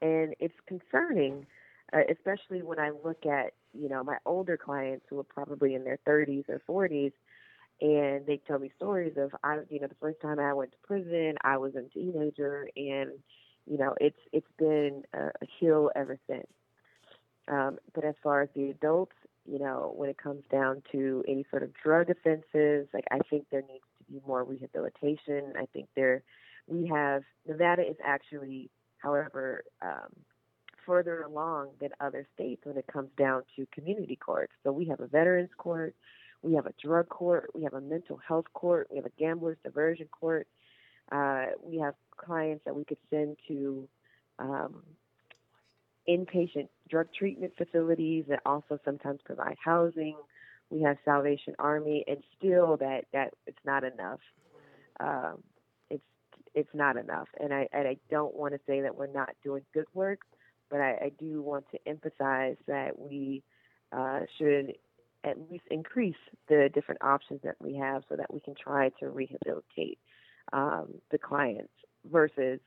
and 0.00 0.34
it's 0.40 0.54
concerning, 0.66 1.46
uh, 1.92 2.00
especially 2.10 2.62
when 2.62 2.78
I 2.78 2.92
look 3.04 3.26
at 3.26 3.52
you 3.74 3.90
know 3.90 4.02
my 4.02 4.16
older 4.24 4.56
clients 4.56 5.04
who 5.10 5.18
are 5.18 5.24
probably 5.24 5.74
in 5.74 5.84
their 5.84 5.98
30s 6.06 6.44
or 6.48 6.62
40s, 6.88 7.12
and 7.80 8.26
they 8.26 8.40
tell 8.46 8.58
me 8.58 8.70
stories 8.76 9.14
of 9.16 9.32
I 9.44 9.58
you 9.68 9.80
know 9.80 9.86
the 9.86 9.94
first 10.00 10.20
time 10.20 10.38
I 10.38 10.52
went 10.54 10.72
to 10.72 10.78
prison 10.86 11.34
I 11.42 11.58
was 11.58 11.74
a 11.74 11.82
teenager 11.92 12.68
and 12.76 13.10
you 13.66 13.78
know 13.78 13.94
it's 14.00 14.18
it's 14.32 14.50
been 14.58 15.02
a, 15.12 15.30
hill 15.60 15.90
ever 15.94 16.18
since. 16.28 16.46
Um, 17.48 17.78
but 17.94 18.04
as 18.04 18.14
far 18.22 18.42
as 18.42 18.48
the 18.56 18.70
adults, 18.70 19.14
you 19.44 19.58
know, 19.58 19.92
when 19.96 20.10
it 20.10 20.18
comes 20.18 20.42
down 20.50 20.82
to 20.92 21.22
any 21.28 21.44
sort 21.50 21.62
of 21.62 21.70
drug 21.74 22.10
offenses, 22.10 22.88
like 22.92 23.04
I 23.10 23.20
think 23.30 23.46
there 23.50 23.62
needs 23.62 23.84
to 23.98 24.12
be 24.12 24.20
more 24.26 24.42
rehabilitation. 24.42 25.52
I 25.56 25.66
think 25.72 25.88
there, 25.94 26.22
we 26.66 26.88
have 26.88 27.22
Nevada 27.46 27.88
is 27.88 27.96
actually, 28.04 28.70
however, 28.98 29.62
um, 29.80 30.10
further 30.84 31.22
along 31.22 31.70
than 31.80 31.90
other 32.00 32.26
states 32.34 32.62
when 32.64 32.76
it 32.76 32.86
comes 32.86 33.10
down 33.18 33.42
to 33.56 33.66
community 33.72 34.16
courts. 34.16 34.52
So 34.64 34.72
we 34.72 34.86
have 34.86 35.00
a 35.00 35.06
veterans 35.06 35.50
court, 35.56 35.94
we 36.42 36.54
have 36.54 36.66
a 36.66 36.74
drug 36.82 37.08
court, 37.08 37.50
we 37.54 37.62
have 37.64 37.74
a 37.74 37.80
mental 37.80 38.20
health 38.26 38.46
court, 38.52 38.88
we 38.90 38.96
have 38.96 39.06
a 39.06 39.12
gamblers 39.18 39.56
diversion 39.64 40.08
court. 40.08 40.46
Uh, 41.10 41.46
we 41.62 41.78
have 41.78 41.94
clients 42.16 42.64
that 42.64 42.74
we 42.74 42.84
could 42.84 42.98
send 43.10 43.36
to 43.46 43.88
um, 44.38 44.82
inpatient 46.08 46.68
drug 46.88 47.08
treatment 47.16 47.52
facilities 47.56 48.24
that 48.28 48.40
also 48.44 48.78
sometimes 48.84 49.20
provide 49.24 49.56
housing. 49.62 50.16
We 50.70 50.82
have 50.82 50.96
Salvation 51.04 51.54
Army, 51.58 52.04
and 52.08 52.22
still 52.36 52.76
that 52.78 53.04
that 53.12 53.34
it's 53.46 53.58
not 53.64 53.84
enough. 53.84 54.18
Um, 54.98 55.42
it's 55.90 56.02
it's 56.54 56.74
not 56.74 56.96
enough, 56.96 57.28
and 57.38 57.54
I 57.54 57.68
and 57.72 57.86
I 57.86 57.96
don't 58.10 58.34
want 58.34 58.54
to 58.54 58.60
say 58.66 58.80
that 58.80 58.96
we're 58.96 59.06
not 59.06 59.30
doing 59.44 59.62
good 59.72 59.86
work, 59.94 60.20
but 60.70 60.80
I, 60.80 60.90
I 60.90 61.12
do 61.20 61.40
want 61.40 61.66
to 61.70 61.78
emphasize 61.86 62.56
that 62.66 62.98
we 62.98 63.44
uh, 63.92 64.20
should 64.38 64.74
at 65.26 65.36
least 65.50 65.64
increase 65.70 66.16
the 66.48 66.70
different 66.72 67.02
options 67.02 67.40
that 67.42 67.56
we 67.60 67.74
have 67.74 68.04
so 68.08 68.16
that 68.16 68.32
we 68.32 68.40
can 68.40 68.54
try 68.54 68.90
to 69.00 69.10
rehabilitate 69.10 69.98
um, 70.52 70.86
the 71.10 71.18
clients 71.18 71.72
versus 72.10 72.60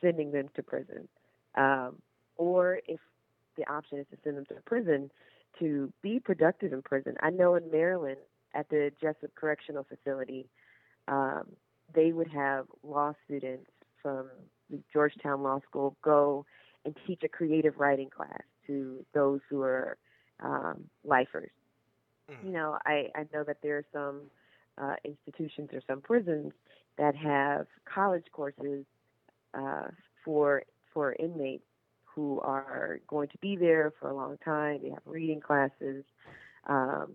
sending 0.00 0.32
them 0.32 0.48
to 0.56 0.62
prison. 0.62 1.08
Um, 1.56 1.96
or 2.36 2.80
if 2.86 3.00
the 3.56 3.64
option 3.72 3.98
is 3.98 4.06
to 4.10 4.18
send 4.24 4.36
them 4.36 4.46
to 4.46 4.54
prison, 4.66 5.10
to 5.60 5.92
be 6.02 6.20
productive 6.20 6.72
in 6.72 6.82
prison. 6.82 7.14
I 7.20 7.30
know 7.30 7.54
in 7.54 7.70
Maryland 7.70 8.18
at 8.54 8.68
the 8.68 8.90
Jessup 9.00 9.34
Correctional 9.34 9.84
Facility, 9.84 10.46
um, 11.08 11.44
they 11.94 12.12
would 12.12 12.28
have 12.28 12.66
law 12.82 13.12
students 13.24 13.70
from 14.02 14.28
the 14.68 14.80
Georgetown 14.92 15.42
Law 15.42 15.60
School 15.68 15.96
go 16.02 16.44
and 16.84 16.96
teach 17.06 17.22
a 17.24 17.28
creative 17.28 17.74
writing 17.78 18.10
class 18.10 18.42
to 18.66 19.04
those 19.14 19.40
who 19.48 19.62
are 19.62 19.96
um, 20.42 20.84
lifers. 21.04 21.50
You 22.42 22.52
know, 22.52 22.78
I, 22.84 23.08
I 23.14 23.26
know 23.32 23.44
that 23.44 23.58
there 23.62 23.78
are 23.78 23.86
some 23.92 24.22
uh, 24.78 24.94
institutions 25.04 25.70
or 25.72 25.80
some 25.86 26.00
prisons 26.00 26.52
that 26.98 27.14
have 27.16 27.66
college 27.92 28.24
courses 28.32 28.84
uh, 29.54 29.88
for 30.24 30.62
for 30.92 31.14
inmates 31.18 31.64
who 32.04 32.40
are 32.40 33.00
going 33.08 33.28
to 33.28 33.38
be 33.38 33.56
there 33.56 33.92
for 34.00 34.10
a 34.10 34.14
long 34.14 34.38
time. 34.44 34.80
They 34.82 34.90
have 34.90 35.02
reading 35.04 35.40
classes 35.40 36.04
um, 36.66 37.12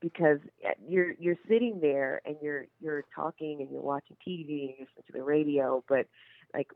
because 0.00 0.38
you're 0.86 1.12
you're 1.18 1.38
sitting 1.48 1.80
there 1.80 2.20
and 2.24 2.36
you're 2.42 2.66
you're 2.80 3.04
talking 3.14 3.60
and 3.60 3.70
you're 3.70 3.82
watching 3.82 4.16
TV 4.26 4.40
and 4.40 4.74
you're 4.78 4.86
listening 4.86 5.04
to 5.06 5.12
the 5.12 5.22
radio, 5.22 5.82
but 5.88 6.06
like 6.54 6.68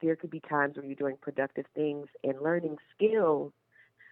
there 0.00 0.16
could 0.16 0.30
be 0.30 0.40
times 0.40 0.76
where 0.76 0.84
you're 0.84 0.94
doing 0.94 1.16
productive 1.20 1.66
things 1.74 2.06
and 2.24 2.40
learning 2.42 2.76
skills 2.94 3.52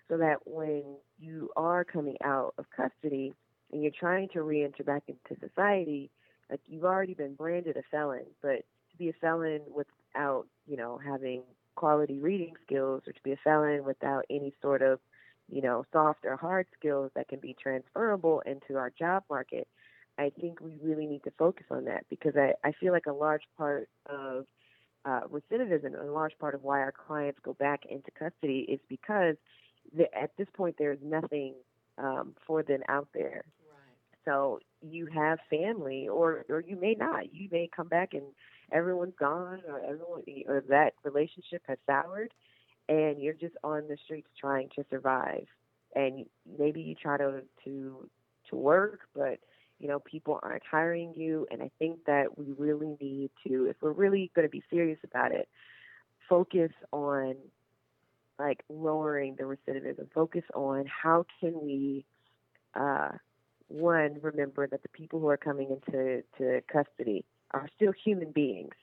so 0.09 0.17
that 0.19 0.39
when 0.47 0.83
you 1.21 1.51
are 1.57 1.85
coming 1.85 2.17
out 2.25 2.55
of 2.59 2.67
custody, 2.75 3.35
and 3.73 3.83
you're 3.83 3.93
trying 3.99 4.29
to 4.31 4.43
re-enter 4.43 4.83
back 4.83 5.05
into 5.07 5.41
society, 5.41 6.11
like 6.51 6.61
you've 6.67 6.85
already 6.85 7.15
been 7.15 7.35
branded 7.35 7.77
a 7.77 7.83
felon, 7.91 8.25
but 8.43 8.65
to 8.91 8.97
be 8.99 9.09
a 9.09 9.13
felon 9.21 9.61
without, 9.73 10.47
you 10.67 10.77
know, 10.77 10.99
having 11.05 11.43
quality 11.77 12.19
reading 12.19 12.55
skills 12.67 13.03
or 13.07 13.13
to 13.13 13.23
be 13.23 13.33
a 13.33 13.37
felon 13.45 13.85
without 13.85 14.25
any 14.29 14.53
sort 14.61 14.83
of, 14.83 14.99
you 15.49 15.63
know, 15.63 15.85
soft 15.93 16.25
or 16.25 16.37
hard 16.37 16.67
skills 16.79 17.11
that 17.15 17.29
can 17.29 17.39
be 17.39 17.55
transferable 17.61 18.43
into 18.45 18.77
our 18.77 18.91
job 18.91 19.23
market, 19.31 19.69
I 20.19 20.31
think 20.41 20.61
we 20.61 20.77
really 20.83 21.07
need 21.07 21.23
to 21.25 21.33
focus 21.39 21.67
on 21.71 21.85
that 21.85 22.05
because 22.11 22.35
I, 22.37 22.55
I 22.65 22.73
feel 22.73 22.93
like 22.93 23.07
a 23.07 23.13
large 23.13 23.45
part 23.57 23.89
of 24.07 24.47
uh, 25.05 25.21
recidivism, 25.33 25.99
a 25.99 26.11
large 26.11 26.37
part 26.39 26.55
of 26.55 26.63
why 26.63 26.81
our 26.81 26.93
clients 26.93 27.39
go 27.43 27.55
back 27.55 27.85
into 27.89 28.11
custody 28.11 28.67
is 28.69 28.81
because 28.89 29.37
the, 29.97 30.15
at 30.17 30.31
this 30.37 30.49
point 30.55 30.77
there's 30.79 30.99
nothing 31.03 31.55
um, 31.99 32.35
for 32.47 32.63
them 32.63 32.81
out 32.89 33.09
there. 33.15 33.45
So 34.25 34.61
you 34.83 35.07
have 35.07 35.39
family, 35.49 36.09
or 36.09 36.45
or 36.49 36.61
you 36.61 36.77
may 36.77 36.95
not. 36.95 37.35
You 37.35 37.49
may 37.51 37.69
come 37.75 37.89
back 37.89 38.13
and 38.13 38.25
everyone's 38.71 39.15
gone, 39.19 39.61
or 39.67 39.81
everyone 39.81 40.23
or 40.47 40.63
that 40.69 40.93
relationship 41.05 41.63
has 41.67 41.79
soured, 41.87 42.33
and 42.89 43.21
you're 43.21 43.35
just 43.35 43.55
on 43.65 43.89
the 43.89 43.97
streets 44.05 44.29
trying 44.39 44.69
to 44.77 44.85
survive. 44.91 45.47
And 45.97 46.27
maybe 46.59 46.83
you 46.83 46.95
try 46.95 47.17
to 47.17 47.43
to 47.65 48.09
to 48.51 48.57
work, 48.57 49.01
but 49.15 49.39
you 49.79 49.89
know 49.89 50.01
people 50.01 50.39
aren't 50.43 50.65
hiring 50.71 51.15
you. 51.15 51.47
And 51.51 51.63
I 51.63 51.71
think 51.79 52.05
that 52.07 52.37
we 52.39 52.53
really 52.59 52.97
need 53.01 53.31
to, 53.47 53.67
if 53.67 53.77
we're 53.81 53.93
really 53.93 54.31
going 54.35 54.47
to 54.47 54.51
be 54.51 54.63
serious 54.71 54.99
about 55.03 55.33
it, 55.33 55.49
focus 56.29 56.73
on 56.93 57.37
like 58.41 58.65
lowering 58.69 59.37
the 59.37 59.45
recidivism. 59.45 60.11
Focus 60.13 60.45
on 60.55 60.87
how 60.87 61.27
can 61.41 61.61
we. 61.61 62.05
Uh, 62.75 63.11
one, 63.69 64.19
remember 64.21 64.67
that 64.67 64.83
the 64.83 64.89
people 64.89 65.21
who 65.21 65.29
are 65.29 65.37
coming 65.37 65.71
into 65.71 66.23
to 66.39 66.61
custody 66.73 67.25
are 67.53 67.69
still 67.77 67.93
human 68.05 68.33
beings, 68.33 68.75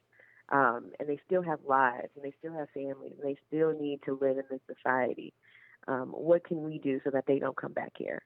um, 0.50 0.92
and 1.00 1.10
they 1.10 1.20
still 1.26 1.42
have 1.42 1.60
lives, 1.68 2.10
and 2.16 2.24
they 2.24 2.34
still 2.40 2.54
have 2.54 2.70
families, 2.74 3.14
and 3.20 3.30
they 3.30 3.38
still 3.48 3.78
need 3.78 4.00
to 4.06 4.18
live 4.22 4.38
in 4.38 4.44
this 4.50 4.62
society. 4.74 5.34
Um, 5.90 6.10
what 6.10 6.46
can 6.46 6.64
we 6.64 6.80
do 6.80 7.02
so 7.04 7.10
that 7.12 7.26
they 7.28 7.40
don't 7.40 7.56
come 7.58 7.74
back 7.74 7.94
here? 7.98 8.22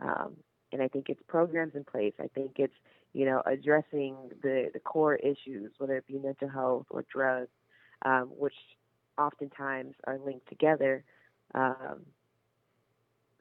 Um, 0.00 0.36
and 0.72 0.82
I 0.82 0.88
think 0.88 1.08
it's 1.08 1.22
programs 1.26 1.74
in 1.74 1.84
place. 1.84 2.14
I 2.20 2.28
think 2.34 2.52
it's 2.56 2.74
you 3.12 3.24
know 3.24 3.42
addressing 3.46 4.16
the 4.42 4.70
the 4.74 4.80
core 4.80 5.16
issues, 5.16 5.72
whether 5.78 5.96
it 5.96 6.06
be 6.06 6.18
mental 6.18 6.48
health 6.48 6.86
or 6.90 7.04
drugs, 7.10 7.50
um, 8.04 8.30
which 8.36 8.54
oftentimes 9.18 9.94
are 10.04 10.18
linked 10.18 10.48
together. 10.48 11.04
Um, 11.54 12.06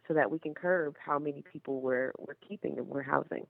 so 0.07 0.13
that 0.13 0.29
we 0.29 0.39
can 0.39 0.53
curb 0.53 0.95
how 1.03 1.17
many 1.17 1.41
people 1.41 1.81
we're 1.81 2.13
we're 2.19 2.35
keeping 2.47 2.77
and 2.77 2.87
we're 2.87 3.01
housing. 3.03 3.47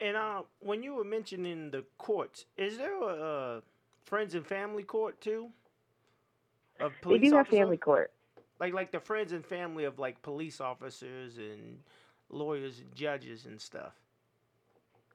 And 0.00 0.16
uh, 0.16 0.42
when 0.60 0.82
you 0.82 0.94
were 0.94 1.04
mentioning 1.04 1.70
the 1.70 1.84
courts, 1.98 2.46
is 2.56 2.78
there 2.78 2.94
a, 3.00 3.06
uh 3.06 3.60
friends 4.04 4.34
and 4.34 4.46
family 4.46 4.82
court 4.82 5.20
too? 5.20 5.50
Of 6.80 7.00
police 7.00 7.08
They 7.08 7.18
do 7.18 7.34
have 7.36 7.48
officers? 7.48 7.48
family 7.48 7.76
court. 7.78 8.10
Like 8.60 8.72
like 8.74 8.90
the 8.92 9.00
friends 9.00 9.32
and 9.32 9.44
family 9.44 9.84
of 9.84 9.98
like 9.98 10.22
police 10.22 10.60
officers 10.60 11.38
and 11.38 11.82
lawyers 12.28 12.80
and 12.80 12.94
judges 12.94 13.46
and 13.46 13.60
stuff. 13.60 13.94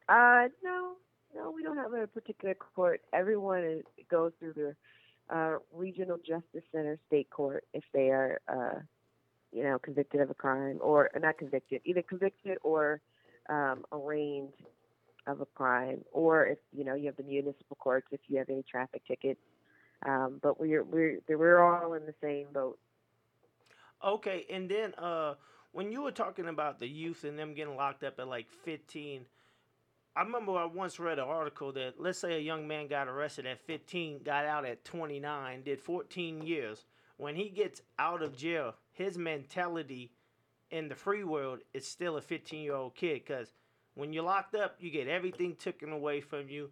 Uh, 0.10 0.48
no, 0.64 0.94
no, 1.36 1.52
we 1.52 1.64
don't 1.64 1.78
have 1.78 1.94
a 1.94 2.08
particular 2.08 2.54
court. 2.56 3.02
Everyone 3.14 3.64
is, 3.64 3.84
goes 4.10 4.34
through 4.40 4.54
the 4.54 4.76
uh, 5.30 5.58
regional 5.74 6.18
justice 6.18 6.64
center, 6.72 6.98
state 7.08 7.30
court, 7.30 7.66
if 7.74 7.84
they 7.94 8.10
are, 8.10 8.40
uh, 8.48 8.80
you 9.52 9.64
know, 9.64 9.80
convicted 9.80 10.22
of 10.22 10.30
a 10.30 10.34
crime 10.34 10.80
or, 10.82 11.10
or 11.14 11.20
not 11.20 11.38
convicted, 11.38 11.82
either 11.86 12.02
convicted 12.02 12.58
or 12.64 13.02
um, 13.50 13.84
arraigned 13.92 14.54
of 15.28 15.42
a 15.42 15.46
crime, 15.46 16.04
or 16.12 16.46
if 16.46 16.60
you 16.72 16.84
know 16.84 16.94
you 16.94 17.08
have 17.08 17.18
the 17.18 17.24
municipal 17.24 17.76
courts 17.78 18.08
if 18.12 18.20
you 18.28 18.38
have 18.38 18.50
any 18.50 18.64
traffic 18.64 19.02
tickets. 19.08 19.40
Um, 20.06 20.40
but 20.42 20.60
we're 20.60 20.84
we're 20.84 21.20
we're 21.28 21.60
all 21.60 21.94
in 21.94 22.06
the 22.06 22.14
same 22.22 22.48
boat. 22.54 22.78
Okay, 24.04 24.46
and 24.52 24.70
then 24.70 24.94
uh, 24.96 25.34
when 25.72 25.92
you 25.92 26.04
were 26.04 26.12
talking 26.12 26.48
about 26.48 26.80
the 26.80 26.88
youth 26.88 27.24
and 27.24 27.40
them 27.40 27.54
getting 27.54 27.76
locked 27.76 28.04
up 28.04 28.20
at 28.20 28.28
like 28.28 28.48
15, 28.66 29.26
I 30.18 30.24
remember 30.24 30.54
I 30.54 30.66
once 30.66 30.98
read 30.98 31.20
an 31.20 31.26
article 31.26 31.74
that 31.74 31.96
let's 32.00 32.20
say 32.20 32.36
a 32.36 32.40
young 32.40 32.68
man 32.68 32.88
got 32.88 33.10
arrested 33.10 33.46
at 33.46 33.60
15, 33.66 34.24
got 34.24 34.46
out 34.46 34.66
at 34.66 34.86
29, 34.86 35.64
did 35.64 35.82
14 35.82 36.42
years. 36.42 36.86
When 37.18 37.36
he 37.36 37.50
gets 37.50 37.82
out 38.00 38.22
of 38.22 38.38
jail, 38.38 38.76
his 38.94 39.18
mentality 39.18 40.12
in 40.72 40.88
the 40.88 40.96
free 40.96 41.26
world 41.26 41.60
is 41.74 41.86
still 41.86 42.16
a 42.16 42.22
15 42.22 42.62
year 42.62 42.76
old 42.76 42.96
kid 42.96 43.24
because 43.26 43.52
when 43.96 44.14
you're 44.14 44.24
locked 44.24 44.56
up, 44.56 44.78
you 44.80 44.90
get 44.90 45.08
everything 45.10 45.56
taken 45.56 45.92
away 45.92 46.22
from 46.22 46.48
you. 46.50 46.70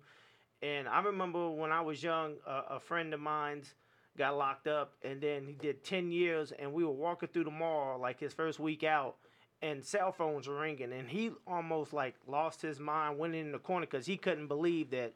And 0.62 0.88
I 0.88 1.02
remember 1.02 1.50
when 1.50 1.72
I 1.72 1.82
was 1.82 2.02
young, 2.02 2.36
a, 2.48 2.76
a 2.76 2.80
friend 2.80 3.14
of 3.14 3.20
mine's 3.20 3.74
got 4.18 4.38
locked 4.38 4.68
up, 4.68 4.94
and 5.04 5.20
then 5.20 5.46
he 5.46 5.54
did 5.54 5.84
10 5.84 6.12
years, 6.12 6.54
and 6.54 6.72
we 6.72 6.86
were 6.86 6.91
walking 6.91 7.30
through 7.34 7.46
the 7.46 7.52
mall, 7.52 8.00
like 8.00 8.20
his 8.20 8.34
first 8.34 8.60
week 8.60 8.84
out, 8.84 9.18
and 9.64 9.84
cell 9.84 10.11
phones 10.11 10.47
were 10.47 10.59
ringing, 10.59 10.91
and 10.91 11.07
he 11.09 11.32
almost 11.47 11.93
like 11.93 12.16
lost 12.28 12.61
his 12.61 12.82
mind, 12.82 13.18
went 13.18 13.34
in 13.34 13.53
the 13.53 13.57
corner 13.57 13.86
because 13.86 14.05
he 14.05 14.18
couldn't 14.18 14.47
believe 14.47 14.91
that 14.91 15.14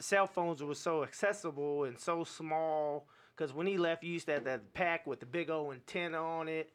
cell 0.00 0.26
phones 0.26 0.60
were 0.60 0.74
so 0.74 1.04
accessible 1.04 1.84
and 1.84 1.98
so 1.98 2.24
small. 2.24 3.06
Because 3.36 3.54
when 3.54 3.68
he 3.68 3.78
left, 3.78 4.02
you 4.02 4.12
used 4.12 4.26
to 4.26 4.32
have 4.32 4.44
that 4.44 4.74
pack 4.74 5.06
with 5.06 5.20
the 5.20 5.26
big 5.26 5.50
old 5.50 5.72
antenna 5.72 6.22
on 6.22 6.48
it. 6.48 6.70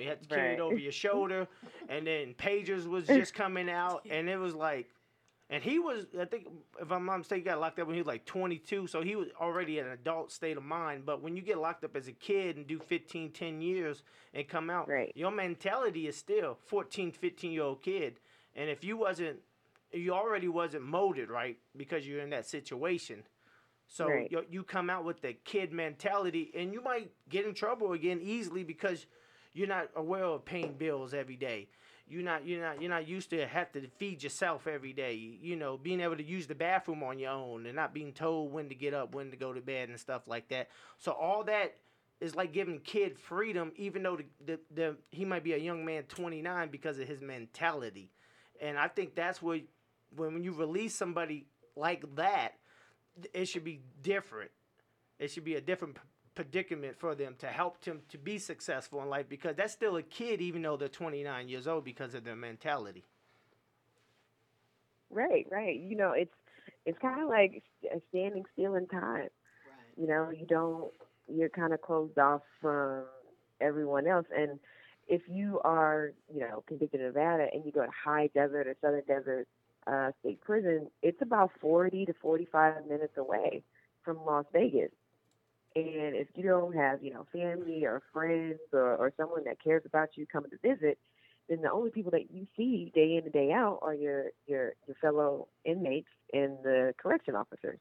You 0.00 0.08
had 0.08 0.20
to 0.20 0.28
carry 0.28 0.54
it 0.54 0.60
over 0.60 0.76
your 0.76 0.90
shoulder, 0.90 1.46
and 1.88 2.08
then 2.08 2.34
pagers 2.34 2.88
was 2.88 3.06
just 3.06 3.34
coming 3.34 3.70
out, 3.70 4.04
and 4.10 4.28
it 4.28 4.36
was 4.36 4.52
like, 4.52 4.88
and 5.48 5.62
he 5.62 5.78
was, 5.78 6.06
I 6.20 6.24
think, 6.24 6.48
if 6.80 6.90
I'm 6.90 7.06
not 7.06 7.18
mistaken, 7.18 7.44
got 7.44 7.60
locked 7.60 7.78
up 7.78 7.86
when 7.86 7.94
he 7.94 8.00
was 8.00 8.06
like 8.08 8.24
22, 8.24 8.88
so 8.88 9.02
he 9.02 9.14
was 9.14 9.28
already 9.40 9.78
in 9.78 9.86
an 9.86 9.92
adult 9.92 10.32
state 10.32 10.56
of 10.56 10.64
mind. 10.64 11.06
But 11.06 11.22
when 11.22 11.36
you 11.36 11.42
get 11.42 11.58
locked 11.58 11.84
up 11.84 11.94
as 11.94 12.08
a 12.08 12.12
kid 12.12 12.56
and 12.56 12.66
do 12.66 12.80
15, 12.80 13.30
10 13.30 13.60
years 13.60 14.02
and 14.34 14.48
come 14.48 14.70
out, 14.70 14.88
right. 14.88 15.12
your 15.14 15.30
mentality 15.30 16.08
is 16.08 16.16
still 16.16 16.58
14, 16.66 17.12
15 17.12 17.52
year 17.52 17.62
old 17.62 17.80
kid. 17.82 18.18
And 18.56 18.68
if 18.68 18.82
you 18.82 18.96
wasn't, 18.96 19.38
you 19.92 20.12
already 20.12 20.48
wasn't 20.48 20.82
molded 20.82 21.30
right 21.30 21.58
because 21.76 22.08
you're 22.08 22.22
in 22.22 22.30
that 22.30 22.46
situation. 22.46 23.22
So 23.86 24.08
Right. 24.08 24.28
you, 24.30 24.44
you 24.50 24.64
come 24.64 24.90
out 24.90 25.04
with 25.04 25.20
the 25.20 25.32
kid 25.32 25.72
mentality, 25.72 26.50
and 26.56 26.72
you 26.72 26.82
might 26.82 27.12
get 27.28 27.46
in 27.46 27.54
trouble 27.54 27.92
again 27.92 28.18
easily 28.20 28.64
because 28.64 29.06
you're 29.52 29.68
not 29.68 29.90
aware 29.94 30.24
of 30.24 30.44
paying 30.44 30.74
bills 30.74 31.14
every 31.14 31.36
day. 31.36 31.68
You're 32.08 32.22
not 32.22 32.46
you're 32.46 32.62
not 32.62 32.80
you're 32.80 32.90
not 32.90 33.08
used 33.08 33.30
to 33.30 33.46
have 33.46 33.72
to 33.72 33.88
feed 33.98 34.22
yourself 34.22 34.66
every 34.66 34.92
day. 34.92 35.14
You 35.14 35.56
know, 35.56 35.76
being 35.76 36.00
able 36.00 36.16
to 36.16 36.22
use 36.24 36.46
the 36.46 36.54
bathroom 36.54 37.02
on 37.02 37.18
your 37.18 37.32
own 37.32 37.66
and 37.66 37.74
not 37.74 37.92
being 37.92 38.12
told 38.12 38.52
when 38.52 38.68
to 38.68 38.74
get 38.74 38.94
up, 38.94 39.14
when 39.14 39.30
to 39.30 39.36
go 39.36 39.52
to 39.52 39.60
bed, 39.60 39.88
and 39.88 39.98
stuff 39.98 40.28
like 40.28 40.48
that. 40.48 40.68
So 40.98 41.12
all 41.12 41.42
that 41.44 41.76
is 42.20 42.34
like 42.34 42.52
giving 42.52 42.78
kid 42.78 43.18
freedom, 43.18 43.72
even 43.76 44.02
though 44.02 44.16
the, 44.16 44.24
the, 44.44 44.60
the 44.74 44.96
he 45.10 45.24
might 45.24 45.42
be 45.42 45.54
a 45.54 45.58
young 45.58 45.84
man, 45.84 46.04
29, 46.04 46.68
because 46.70 46.98
of 46.98 47.08
his 47.08 47.20
mentality. 47.20 48.10
And 48.60 48.78
I 48.78 48.88
think 48.88 49.14
that's 49.14 49.42
where 49.42 49.60
when 50.14 50.34
when 50.34 50.44
you 50.44 50.52
release 50.52 50.94
somebody 50.94 51.46
like 51.74 52.04
that, 52.14 52.54
it 53.34 53.46
should 53.46 53.64
be 53.64 53.80
different. 54.02 54.50
It 55.18 55.30
should 55.30 55.44
be 55.44 55.56
a 55.56 55.60
different 55.60 55.96
predicament 56.36 56.96
for 56.96 57.16
them 57.16 57.34
to 57.38 57.48
help 57.48 57.80
them 57.82 58.02
to 58.10 58.18
be 58.18 58.38
successful 58.38 59.02
in 59.02 59.08
life 59.08 59.28
because 59.28 59.56
that's 59.56 59.72
still 59.72 59.96
a 59.96 60.02
kid 60.02 60.40
even 60.40 60.62
though 60.62 60.76
they're 60.76 60.88
29 60.88 61.48
years 61.48 61.66
old 61.66 61.84
because 61.84 62.14
of 62.14 62.22
their 62.22 62.36
mentality. 62.36 63.04
Right, 65.10 65.46
right. 65.50 65.80
You 65.80 65.96
know, 65.96 66.12
it's 66.12 66.34
it's 66.84 66.98
kind 66.98 67.20
of 67.20 67.28
like 67.28 67.62
st- 67.82 68.02
standing 68.10 68.44
still 68.52 68.76
in 68.76 68.86
time. 68.86 69.28
You 69.96 70.06
know, 70.06 70.30
you 70.30 70.46
don't 70.46 70.92
you're 71.28 71.48
kind 71.48 71.72
of 71.72 71.80
closed 71.82 72.18
off 72.18 72.42
from 72.60 73.04
everyone 73.60 74.06
else. 74.06 74.26
And 74.36 74.60
if 75.08 75.22
you 75.28 75.60
are, 75.64 76.12
you 76.32 76.40
know, 76.40 76.62
convicted 76.66 77.00
in 77.00 77.06
Nevada 77.06 77.46
and 77.52 77.64
you 77.64 77.72
go 77.72 77.84
to 77.84 77.90
High 78.04 78.28
Desert 78.34 78.66
or 78.66 78.76
Southern 78.80 79.02
Desert 79.06 79.48
uh, 79.86 80.10
State 80.20 80.40
Prison, 80.40 80.88
it's 81.02 81.22
about 81.22 81.50
40 81.60 82.06
to 82.06 82.12
45 82.20 82.86
minutes 82.86 83.16
away 83.16 83.62
from 84.02 84.24
Las 84.24 84.44
Vegas. 84.52 84.90
And 85.76 86.16
if 86.16 86.28
you 86.34 86.44
don't 86.44 86.74
have, 86.74 87.02
you 87.02 87.12
know, 87.12 87.26
family 87.30 87.84
or 87.84 88.02
friends 88.10 88.60
or, 88.72 88.96
or 88.96 89.12
someone 89.18 89.44
that 89.44 89.62
cares 89.62 89.82
about 89.84 90.16
you 90.16 90.26
coming 90.26 90.50
to 90.50 90.56
visit, 90.56 90.98
then 91.50 91.60
the 91.60 91.70
only 91.70 91.90
people 91.90 92.10
that 92.12 92.30
you 92.30 92.46
see 92.56 92.90
day 92.94 93.16
in 93.16 93.24
and 93.24 93.32
day 93.32 93.52
out 93.52 93.80
are 93.82 93.94
your 93.94 94.30
your 94.46 94.72
your 94.86 94.96
fellow 95.00 95.48
inmates 95.66 96.08
and 96.32 96.56
the 96.64 96.94
correction 96.96 97.34
officers. 97.34 97.78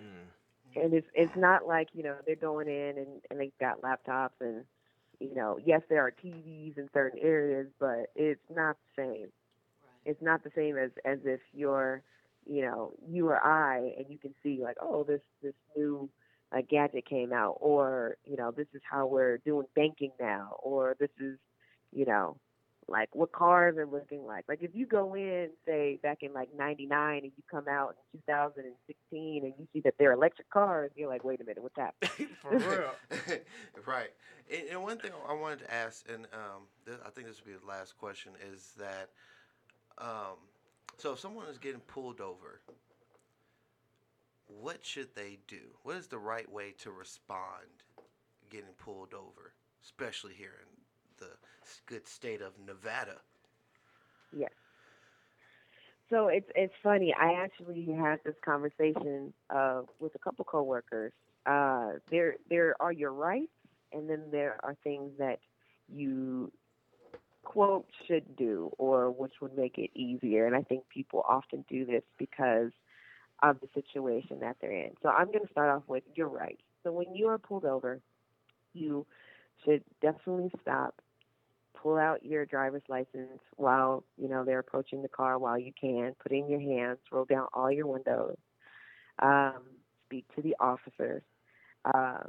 Mm. 0.00 0.82
And 0.82 0.94
it's 0.94 1.06
it's 1.14 1.36
not 1.36 1.66
like 1.66 1.88
you 1.92 2.02
know 2.02 2.14
they're 2.26 2.34
going 2.34 2.68
in 2.68 2.96
and 2.96 3.20
and 3.30 3.38
they've 3.38 3.52
got 3.60 3.82
laptops 3.82 4.40
and 4.40 4.64
you 5.20 5.34
know 5.34 5.58
yes 5.64 5.82
there 5.90 6.04
are 6.04 6.12
TVs 6.12 6.78
in 6.78 6.88
certain 6.94 7.18
areas, 7.20 7.66
but 7.78 8.10
it's 8.16 8.40
not 8.54 8.76
the 8.96 9.02
same. 9.02 9.28
It's 10.06 10.22
not 10.22 10.42
the 10.42 10.50
same 10.56 10.78
as 10.78 10.90
as 11.04 11.18
if 11.24 11.40
you're 11.52 12.02
you 12.46 12.62
know 12.62 12.94
you 13.06 13.28
or 13.28 13.44
I 13.44 13.92
and 13.98 14.06
you 14.08 14.16
can 14.16 14.34
see 14.42 14.60
like 14.62 14.78
oh 14.80 15.04
this 15.04 15.20
this 15.42 15.54
new 15.76 16.08
uh, 16.52 16.62
gadget 16.68 17.06
came 17.06 17.32
out 17.32 17.56
or 17.60 18.16
you 18.24 18.36
know 18.36 18.50
this 18.50 18.66
is 18.74 18.80
how 18.88 19.06
we're 19.06 19.38
doing 19.38 19.66
banking 19.74 20.12
now 20.18 20.56
or 20.62 20.96
this 20.98 21.10
is 21.20 21.38
you 21.92 22.04
know 22.04 22.36
like 22.88 23.14
what 23.14 23.32
cars 23.32 23.76
are 23.76 23.86
looking 23.86 24.24
like. 24.24 24.44
Like 24.48 24.62
if 24.62 24.74
you 24.74 24.86
go 24.86 25.14
in, 25.14 25.50
say 25.66 25.98
back 26.02 26.18
in 26.22 26.32
like 26.32 26.48
'99, 26.56 27.18
and 27.22 27.32
you 27.36 27.42
come 27.50 27.68
out 27.68 27.96
in 28.14 28.20
2016, 28.20 29.44
and 29.44 29.52
you 29.58 29.68
see 29.72 29.80
that 29.80 29.94
they're 29.98 30.12
electric 30.12 30.48
cars, 30.50 30.90
you're 30.96 31.08
like, 31.08 31.22
wait 31.22 31.40
a 31.40 31.44
minute, 31.44 31.62
what's 31.62 31.76
happening? 31.76 32.28
For 32.40 32.56
real. 32.56 33.40
right. 33.86 34.10
And, 34.50 34.68
and 34.70 34.82
one 34.82 34.98
thing 34.98 35.10
I 35.28 35.34
wanted 35.34 35.60
to 35.60 35.74
ask, 35.74 36.08
and 36.10 36.26
um, 36.32 36.62
th- 36.86 36.98
I 37.06 37.10
think 37.10 37.26
this 37.26 37.40
will 37.44 37.52
be 37.52 37.58
the 37.58 37.66
last 37.66 37.98
question, 37.98 38.32
is 38.52 38.72
that 38.78 39.10
um, 39.98 40.38
so 40.96 41.12
if 41.12 41.20
someone 41.20 41.46
is 41.46 41.58
getting 41.58 41.80
pulled 41.80 42.20
over, 42.20 42.60
what 44.48 44.84
should 44.84 45.14
they 45.14 45.38
do? 45.46 45.76
What 45.82 45.96
is 45.96 46.08
the 46.08 46.18
right 46.18 46.50
way 46.50 46.74
to 46.78 46.90
respond 46.90 47.84
getting 48.50 48.74
pulled 48.78 49.14
over, 49.14 49.52
especially 49.84 50.34
here 50.34 50.54
in 50.62 50.68
the 51.18 51.30
good 51.86 52.08
state 52.08 52.40
of 52.40 52.52
Nevada? 52.58 53.16
Yes. 54.36 54.50
So 56.10 56.28
it's 56.28 56.48
it's 56.54 56.72
funny. 56.82 57.14
I 57.14 57.34
actually 57.34 57.86
had 57.92 58.20
this 58.24 58.34
conversation 58.42 59.32
uh, 59.50 59.82
with 60.00 60.14
a 60.14 60.18
couple 60.18 60.44
coworkers. 60.44 61.12
Uh, 61.44 61.92
there 62.10 62.36
there 62.48 62.74
are 62.80 62.92
your 62.92 63.12
rights, 63.12 63.52
and 63.92 64.08
then 64.08 64.22
there 64.30 64.58
are 64.62 64.74
things 64.82 65.12
that 65.18 65.38
you 65.88 66.50
quote 67.44 67.86
should 68.06 68.36
do, 68.36 68.70
or 68.78 69.10
which 69.10 69.34
would 69.42 69.56
make 69.56 69.76
it 69.76 69.90
easier. 69.94 70.46
And 70.46 70.56
I 70.56 70.62
think 70.62 70.88
people 70.88 71.24
often 71.28 71.64
do 71.68 71.84
this 71.84 72.02
because 72.18 72.70
of 73.42 73.60
the 73.60 73.68
situation 73.74 74.40
that 74.40 74.56
they're 74.60 74.72
in. 74.72 74.90
So 75.02 75.08
I'm 75.10 75.26
going 75.26 75.44
to 75.44 75.50
start 75.50 75.70
off 75.70 75.82
with 75.86 76.04
your 76.14 76.28
right. 76.28 76.58
So 76.82 76.92
when 76.92 77.14
you 77.14 77.28
are 77.28 77.38
pulled 77.38 77.64
over, 77.64 78.00
you 78.74 79.06
should 79.64 79.82
definitely 80.00 80.50
stop 80.62 81.00
pull 81.80 81.96
out 81.96 82.24
your 82.24 82.44
driver's 82.44 82.82
license 82.88 83.40
while 83.56 84.02
you 84.16 84.28
know 84.28 84.44
they're 84.44 84.58
approaching 84.58 85.02
the 85.02 85.08
car 85.08 85.38
while 85.38 85.58
you 85.58 85.72
can 85.78 86.14
put 86.20 86.32
in 86.32 86.48
your 86.48 86.60
hands 86.60 86.98
roll 87.12 87.24
down 87.24 87.46
all 87.52 87.70
your 87.70 87.86
windows 87.86 88.36
um, 89.20 89.62
speak 90.06 90.24
to 90.34 90.42
the 90.42 90.56
officers 90.60 91.22
um, 91.94 92.28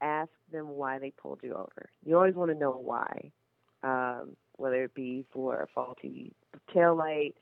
ask 0.00 0.30
them 0.52 0.68
why 0.68 0.98
they 0.98 1.10
pulled 1.10 1.40
you 1.42 1.52
over 1.54 1.88
you 2.04 2.16
always 2.16 2.34
want 2.34 2.50
to 2.50 2.58
know 2.58 2.72
why 2.72 3.30
um, 3.82 4.36
whether 4.56 4.84
it 4.84 4.94
be 4.94 5.24
for 5.32 5.60
a 5.60 5.66
faulty 5.74 6.32
tail 6.72 6.96
light 6.96 7.34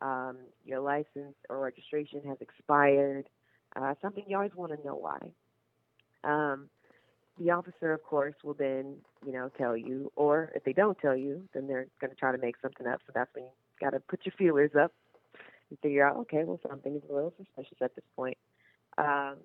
um, 0.00 0.36
your 0.64 0.80
license 0.80 1.34
or 1.48 1.58
registration 1.60 2.22
has 2.26 2.38
expired 2.40 3.28
uh, 3.76 3.94
something 4.00 4.24
you 4.26 4.36
always 4.36 4.54
want 4.54 4.72
to 4.72 4.86
know 4.86 4.94
why 4.94 5.18
um, 6.24 6.68
the 7.38 7.50
officer, 7.50 7.92
of 7.92 8.02
course, 8.02 8.34
will 8.42 8.54
then, 8.54 8.96
you 9.24 9.32
know, 9.32 9.50
tell 9.56 9.76
you, 9.76 10.10
or 10.16 10.50
if 10.54 10.64
they 10.64 10.72
don't 10.72 10.98
tell 10.98 11.16
you, 11.16 11.42
then 11.54 11.66
they're 11.66 11.86
going 12.00 12.10
to 12.10 12.16
try 12.16 12.32
to 12.32 12.38
make 12.38 12.56
something 12.60 12.86
up. 12.86 13.00
So 13.06 13.12
that's 13.14 13.30
when 13.34 13.44
you 13.44 13.50
got 13.80 13.90
to 13.90 14.00
put 14.00 14.20
your 14.24 14.32
feelers 14.36 14.72
up 14.78 14.92
and 15.70 15.78
figure 15.80 16.06
out, 16.06 16.16
okay, 16.16 16.44
well, 16.44 16.60
something 16.68 16.96
is 16.96 17.02
a 17.08 17.14
little 17.14 17.32
suspicious 17.36 17.78
at 17.80 17.94
this 17.94 18.04
point. 18.16 18.36
Um, 18.96 19.36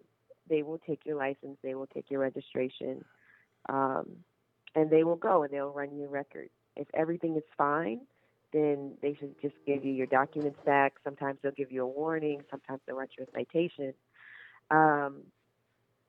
they 0.50 0.64
will 0.64 0.80
take 0.80 1.06
your 1.06 1.18
license, 1.18 1.58
they 1.64 1.76
will 1.76 1.88
take 1.88 2.10
your 2.10 2.22
registration, 2.22 3.06
um, 3.70 4.10
and 4.76 4.90
they 4.90 5.04
will 5.04 5.16
go 5.16 5.44
and 5.44 5.54
they'll 5.54 5.72
run 5.72 5.96
your 5.96 6.10
record. 6.10 6.50
If 6.76 6.88
everything 6.94 7.38
is 7.38 7.44
fine, 7.58 8.02
then 8.54 8.94
they 9.02 9.16
should 9.20 9.36
just 9.42 9.56
give 9.66 9.84
you 9.84 9.92
your 9.92 10.08
documents 10.08 10.60
back. 10.66 10.94
Sometimes 11.04 11.40
they'll 11.42 11.52
give 11.52 11.72
you 11.72 11.84
a 11.84 11.88
warning. 11.88 12.42
Sometimes 12.50 12.80
they'll 12.86 12.96
write 12.96 13.10
you 13.18 13.26
a 13.26 13.32
citation. 13.38 13.94
Um, 14.72 15.24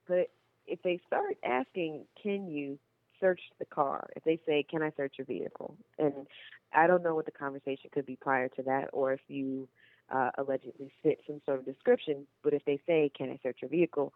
but 0.07 0.31
if 0.67 0.83
they 0.83 1.01
start 1.07 1.37
asking, 1.45 2.05
can 2.23 2.49
you 2.49 2.79
search 3.21 3.41
the 3.59 3.65
car? 3.65 4.09
If 4.17 4.25
they 4.25 4.39
say, 4.47 4.65
can 4.69 4.83
I 4.83 4.93
search 4.97 5.15
your 5.19 5.27
vehicle? 5.27 5.77
And 5.99 6.27
I 6.73 6.87
don't 6.87 7.03
know 7.03 7.15
what 7.15 7.27
the 7.27 7.33
conversation 7.33 7.91
could 7.93 8.07
be 8.07 8.17
prior 8.17 8.49
to 8.49 8.63
that, 8.65 8.91
or 8.93 9.13
if 9.13 9.21
you 9.29 9.69
uh, 10.11 10.31
allegedly 10.39 10.93
fit 11.03 11.21
some 11.27 11.41
sort 11.47 11.59
of 11.59 11.65
description. 11.65 12.27
But 12.43 12.53
if 12.55 12.65
they 12.65 12.81
say, 12.87 13.11
can 13.17 13.31
I 13.31 13.39
search 13.43 13.59
your 13.63 13.71
vehicle? 13.71 14.13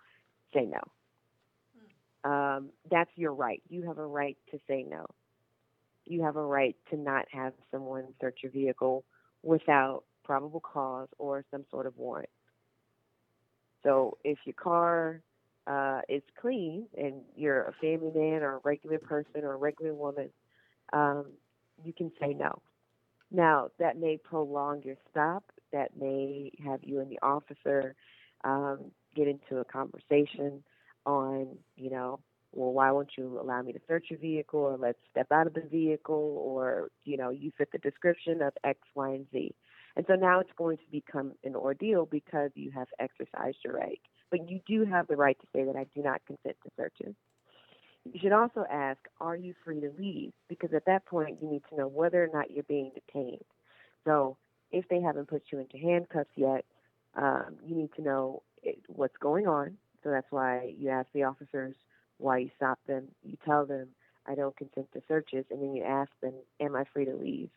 Say 0.54 0.66
no. 0.66 2.30
Um, 2.30 2.70
that's 2.90 3.10
your 3.16 3.32
right. 3.32 3.62
You 3.68 3.86
have 3.86 3.98
a 3.98 4.06
right 4.06 4.36
to 4.50 4.58
say 4.68 4.84
no. 4.88 5.06
You 6.08 6.22
have 6.22 6.36
a 6.36 6.42
right 6.42 6.76
to 6.90 6.96
not 6.96 7.26
have 7.32 7.52
someone 7.70 8.04
search 8.20 8.38
your 8.42 8.52
vehicle 8.52 9.04
without 9.42 10.04
probable 10.24 10.60
cause 10.60 11.08
or 11.18 11.44
some 11.50 11.64
sort 11.70 11.86
of 11.86 11.96
warrant. 11.96 12.28
So 13.82 14.18
if 14.24 14.38
your 14.44 14.54
car 14.54 15.20
uh, 15.66 16.00
is 16.08 16.22
clean 16.40 16.86
and 16.96 17.22
you're 17.36 17.62
a 17.64 17.72
family 17.80 18.10
man 18.14 18.42
or 18.42 18.56
a 18.56 18.60
regular 18.64 18.98
person 18.98 19.44
or 19.44 19.52
a 19.52 19.56
regular 19.56 19.94
woman, 19.94 20.30
um, 20.92 21.26
you 21.84 21.92
can 21.92 22.10
say 22.20 22.34
no. 22.34 22.60
Now, 23.30 23.68
that 23.78 23.98
may 23.98 24.16
prolong 24.16 24.82
your 24.82 24.96
stop. 25.10 25.44
That 25.72 25.90
may 26.00 26.50
have 26.64 26.80
you 26.82 27.00
and 27.00 27.10
the 27.10 27.18
officer 27.22 27.94
um, 28.44 28.90
get 29.14 29.28
into 29.28 29.58
a 29.58 29.64
conversation 29.64 30.62
on, 31.04 31.48
you 31.76 31.90
know, 31.90 32.20
well, 32.58 32.72
why 32.72 32.90
won't 32.90 33.12
you 33.16 33.38
allow 33.40 33.62
me 33.62 33.72
to 33.72 33.78
search 33.86 34.06
your 34.10 34.18
vehicle 34.18 34.58
or 34.58 34.76
let's 34.76 34.98
step 35.10 35.28
out 35.30 35.46
of 35.46 35.54
the 35.54 35.60
vehicle 35.60 36.42
or, 36.44 36.88
you 37.04 37.16
know, 37.16 37.30
you 37.30 37.52
fit 37.56 37.70
the 37.70 37.78
description 37.78 38.42
of 38.42 38.52
X, 38.64 38.80
Y, 38.96 39.10
and 39.10 39.26
Z. 39.30 39.54
And 39.94 40.04
so 40.08 40.14
now 40.14 40.40
it's 40.40 40.50
going 40.58 40.76
to 40.78 40.90
become 40.90 41.32
an 41.44 41.54
ordeal 41.54 42.06
because 42.06 42.50
you 42.54 42.72
have 42.72 42.88
exercised 42.98 43.58
your 43.64 43.74
right. 43.74 44.00
But 44.32 44.50
you 44.50 44.58
do 44.66 44.84
have 44.84 45.06
the 45.06 45.16
right 45.16 45.38
to 45.40 45.46
say 45.54 45.64
that 45.64 45.76
I 45.76 45.86
do 45.94 46.02
not 46.02 46.20
consent 46.26 46.56
to 46.64 46.70
searches. 46.76 47.14
You 48.04 48.18
should 48.20 48.32
also 48.32 48.64
ask, 48.68 48.98
are 49.20 49.36
you 49.36 49.54
free 49.64 49.80
to 49.80 49.92
leave? 49.96 50.32
Because 50.48 50.70
at 50.74 50.86
that 50.86 51.06
point, 51.06 51.38
you 51.40 51.48
need 51.48 51.62
to 51.70 51.76
know 51.76 51.86
whether 51.86 52.22
or 52.22 52.28
not 52.32 52.50
you're 52.50 52.64
being 52.64 52.90
detained. 52.92 53.44
So 54.04 54.36
if 54.72 54.88
they 54.88 55.00
haven't 55.00 55.28
put 55.28 55.42
you 55.52 55.60
into 55.60 55.78
handcuffs 55.78 56.30
yet, 56.34 56.64
um, 57.14 57.56
you 57.64 57.76
need 57.76 57.90
to 57.96 58.02
know 58.02 58.42
it, 58.64 58.80
what's 58.88 59.16
going 59.20 59.46
on. 59.46 59.76
So 60.02 60.10
that's 60.10 60.30
why 60.30 60.74
you 60.76 60.90
ask 60.90 61.08
the 61.12 61.24
officers 61.24 61.74
why 62.18 62.38
you 62.38 62.50
stop 62.56 62.78
them. 62.86 63.08
You 63.24 63.36
tell 63.44 63.66
them, 63.66 63.88
I 64.26 64.34
don't 64.34 64.56
consent 64.56 64.88
to 64.92 65.02
searches, 65.08 65.44
and 65.50 65.62
then 65.62 65.74
you 65.74 65.84
ask 65.84 66.10
them, 66.22 66.34
Am 66.60 66.76
I 66.76 66.84
free 66.92 67.06
to 67.06 67.16
leave? 67.16 67.50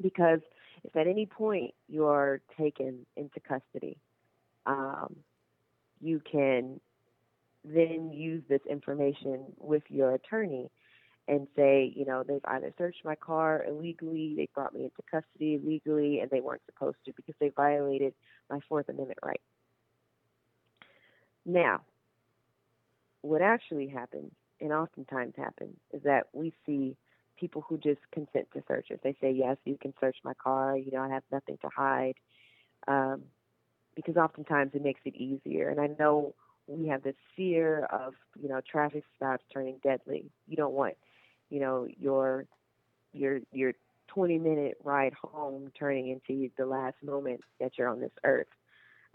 Because 0.00 0.40
if 0.84 0.94
at 0.96 1.06
any 1.06 1.26
point 1.26 1.74
you 1.88 2.06
are 2.06 2.40
taken 2.56 3.04
into 3.16 3.40
custody, 3.40 3.98
um, 4.66 5.16
you 6.00 6.20
can 6.30 6.80
then 7.64 8.10
use 8.12 8.42
this 8.48 8.60
information 8.70 9.44
with 9.58 9.82
your 9.88 10.14
attorney 10.14 10.70
and 11.26 11.46
say, 11.54 11.92
you 11.94 12.06
know, 12.06 12.22
they've 12.26 12.40
either 12.46 12.72
searched 12.78 13.04
my 13.04 13.14
car 13.14 13.64
illegally, 13.68 14.34
they 14.36 14.48
brought 14.54 14.74
me 14.74 14.84
into 14.84 15.02
custody 15.10 15.60
illegally, 15.62 16.20
and 16.20 16.30
they 16.30 16.40
weren't 16.40 16.62
supposed 16.66 16.96
to 17.04 17.12
because 17.14 17.34
they 17.38 17.50
violated 17.50 18.14
my 18.48 18.60
Fourth 18.68 18.88
Amendment 18.88 19.18
right. 19.22 19.40
Now, 21.44 21.82
what 23.22 23.42
actually 23.42 23.88
happens, 23.88 24.32
and 24.60 24.72
oftentimes 24.72 25.34
happens, 25.36 25.76
is 25.92 26.02
that 26.04 26.26
we 26.32 26.52
see 26.66 26.96
people 27.38 27.64
who 27.68 27.78
just 27.78 28.00
consent 28.12 28.48
to 28.52 28.62
searches. 28.66 28.98
They 29.02 29.16
say, 29.20 29.30
yes, 29.30 29.56
you 29.64 29.78
can 29.80 29.94
search 30.00 30.16
my 30.24 30.34
car, 30.34 30.76
you 30.76 30.90
know, 30.90 31.02
I 31.02 31.08
have 31.08 31.22
nothing 31.30 31.58
to 31.62 31.68
hide. 31.74 32.14
Um, 32.86 33.22
because 33.94 34.16
oftentimes 34.16 34.70
it 34.74 34.82
makes 34.82 35.00
it 35.04 35.16
easier. 35.16 35.70
And 35.70 35.80
I 35.80 35.88
know 35.98 36.34
we 36.68 36.86
have 36.88 37.02
this 37.02 37.16
fear 37.36 37.84
of, 37.90 38.14
you 38.40 38.48
know, 38.48 38.60
traffic 38.60 39.02
stops 39.16 39.42
turning 39.52 39.80
deadly. 39.82 40.30
You 40.46 40.56
don't 40.56 40.72
want, 40.72 40.94
you 41.50 41.58
know, 41.58 41.88
your 41.98 42.44
your 43.12 43.40
your 43.52 43.72
20 44.08 44.38
minute 44.38 44.78
ride 44.84 45.14
home 45.14 45.72
turning 45.78 46.08
into 46.08 46.48
the 46.56 46.66
last 46.66 46.96
moment 47.02 47.40
that 47.58 47.72
you're 47.76 47.88
on 47.88 48.00
this 48.00 48.12
earth. 48.24 48.46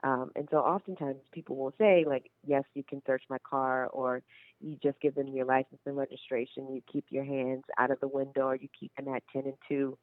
Um, 0.03 0.31
and 0.35 0.47
so 0.51 0.57
oftentimes 0.57 1.17
people 1.31 1.55
will 1.55 1.73
say, 1.77 2.03
like, 2.05 2.29
yes, 2.45 2.63
you 2.73 2.83
can 2.83 3.01
search 3.07 3.23
my 3.29 3.37
car, 3.49 3.87
or 3.87 4.21
you 4.59 4.77
just 4.83 4.99
give 4.99 5.15
them 5.15 5.27
your 5.27 5.45
license 5.45 5.79
and 5.85 5.95
registration. 5.95 6.73
You 6.73 6.81
keep 6.91 7.05
your 7.09 7.23
hands 7.23 7.63
out 7.77 7.89
of 7.91 7.99
the 8.01 8.07
window, 8.07 8.47
or 8.47 8.55
you 8.55 8.67
keep 8.77 8.93
them 8.95 9.13
at 9.13 9.23
10 9.31 9.43
and 9.45 9.53
2 9.69 9.97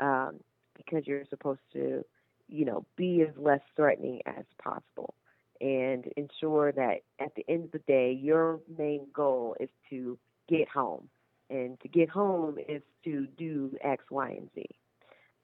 um, 0.00 0.40
because 0.76 1.06
you're 1.06 1.24
supposed 1.30 1.60
to, 1.74 2.04
you 2.48 2.64
know, 2.64 2.84
be 2.96 3.22
as 3.22 3.34
less 3.36 3.60
threatening 3.76 4.20
as 4.26 4.44
possible 4.62 5.14
and 5.60 6.06
ensure 6.16 6.72
that 6.72 6.98
at 7.20 7.34
the 7.34 7.44
end 7.48 7.64
of 7.64 7.72
the 7.72 7.78
day, 7.80 8.12
your 8.12 8.60
main 8.78 9.06
goal 9.12 9.56
is 9.60 9.70
to 9.90 10.18
get 10.48 10.68
home. 10.68 11.08
And 11.48 11.78
to 11.80 11.88
get 11.88 12.08
home 12.08 12.58
is 12.68 12.82
to 13.04 13.26
do 13.38 13.76
X, 13.82 14.04
Y, 14.10 14.30
and 14.30 14.50
Z. 14.54 14.64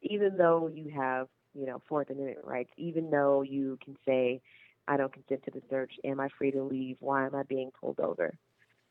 Even 0.03 0.37
though 0.37 0.69
you 0.73 0.91
have 0.91 1.29
you 1.55 1.67
know, 1.67 1.81
Fourth 1.89 2.11
Amendment 2.11 2.45
rights, 2.45 2.71
even 2.77 3.11
though 3.11 3.43
you 3.43 3.79
can 3.85 3.97
say, 4.07 4.41
I 4.89 4.97
don't 4.97 5.13
consent 5.13 5.45
to 5.45 5.51
the 5.51 5.63
search, 5.71 5.93
am 6.05 6.21
I 6.21 6.29
free 6.37 6.51
to 6.51 6.63
leave? 6.63 6.97
Why 7.01 7.27
am 7.27 7.35
I 7.35 7.43
being 7.45 7.71
pulled 7.79 8.01
over? 8.01 8.35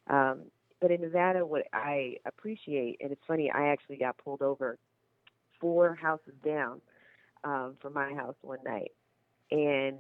Um, 0.10 0.44
but 0.80 0.92
in 0.92 1.02
Nevada, 1.02 1.46
what 1.46 1.68
I 1.74 2.18
appreciate, 2.26 2.98
and 3.02 3.12
it's 3.12 3.22
funny, 3.28 3.52
I 3.52 3.68
actually 3.68 3.98
got 3.98 4.18
pulled 4.18 4.42
over 4.42 4.78
four 5.60 5.96
houses 5.96 6.34
down 6.44 6.82
um, 7.44 7.76
from 7.82 7.94
my 7.94 8.14
house 8.14 8.36
one 8.42 8.60
night. 8.66 8.92
And 9.52 10.00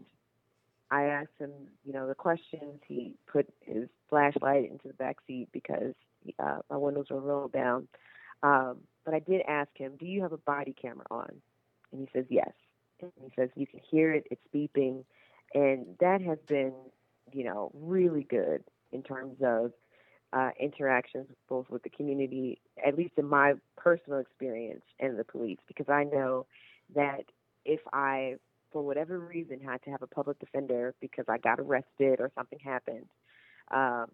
I 0.90 1.04
asked 1.04 1.38
him, 1.40 1.52
you 1.86 1.94
know, 1.94 2.08
the 2.08 2.16
questions. 2.16 2.82
He 2.88 3.16
put 3.32 3.48
his 3.62 3.88
flashlight 4.10 4.70
into 4.70 4.88
the 4.88 4.94
back 4.94 5.18
seat 5.28 5.48
because 5.52 5.94
uh, 6.40 6.60
my 6.70 6.78
windows 6.78 7.08
were 7.10 7.20
rolled 7.20 7.54
down. 7.54 7.88
Um, 8.44 8.78
but 9.06 9.14
I 9.14 9.20
did 9.20 9.42
ask 9.48 9.70
him, 9.76 9.94
"Do 10.00 10.06
you 10.06 10.22
have 10.22 10.34
a 10.34 10.38
body 10.38 10.76
camera 10.80 11.06
on?" 11.10 11.42
And 11.92 12.02
he 12.02 12.10
says, 12.14 12.26
"Yes." 12.30 12.52
And 13.02 13.12
he 13.22 13.32
says, 13.36 13.50
"You 13.56 13.68
can 13.68 13.80
hear 13.80 14.12
it; 14.14 14.28
it's 14.32 14.46
beeping," 14.54 15.04
and 15.54 15.86
that 16.00 16.22
has 16.22 16.40
been, 16.48 16.74
you 17.34 17.44
know, 17.44 17.72
really 17.74 18.24
good 18.24 18.64
in 18.92 19.04
terms 19.04 19.38
of 19.42 19.72
uh, 20.34 20.52
interactions 20.60 21.28
both 21.50 21.70
with 21.70 21.84
the 21.84 21.90
community, 21.90 22.62
at 22.86 22.98
least 22.98 23.14
in 23.18 23.26
my 23.26 23.54
personal 23.78 24.20
experience, 24.20 24.84
and 25.00 25.18
the 25.20 25.24
police, 25.24 25.60
because 25.68 25.90
I 25.90 26.04
know 26.04 26.46
that 26.96 27.26
if 27.66 27.82
I, 27.92 28.36
for 28.72 28.82
whatever 28.82 29.20
reason, 29.20 29.60
had 29.60 29.82
to 29.84 29.92
have 29.92 30.02
a 30.02 30.08
public 30.08 30.40
defender 30.40 30.96
because 31.02 31.26
I 31.28 31.38
got 31.38 31.60
arrested 31.60 32.20
or 32.20 32.32
something 32.36 32.60
happened, 32.60 33.08
um, 33.72 34.08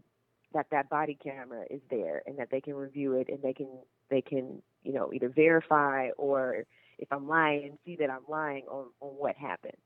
that 0.53 0.67
that 0.71 0.89
body 0.89 1.17
camera 1.21 1.65
is 1.69 1.81
there 1.89 2.23
and 2.25 2.37
that 2.39 2.49
they 2.51 2.61
can 2.61 2.73
review 2.73 3.13
it 3.13 3.27
and 3.29 3.41
they 3.41 3.53
can 3.53 3.67
they 4.09 4.21
can 4.21 4.61
you 4.83 4.93
know 4.93 5.11
either 5.13 5.29
verify 5.29 6.09
or 6.17 6.63
if 6.97 7.11
I'm 7.11 7.27
lying 7.27 7.77
see 7.85 7.95
that 7.97 8.09
I'm 8.09 8.25
lying 8.27 8.65
on 8.69 8.87
on 9.01 9.09
what 9.09 9.35
happened. 9.35 9.77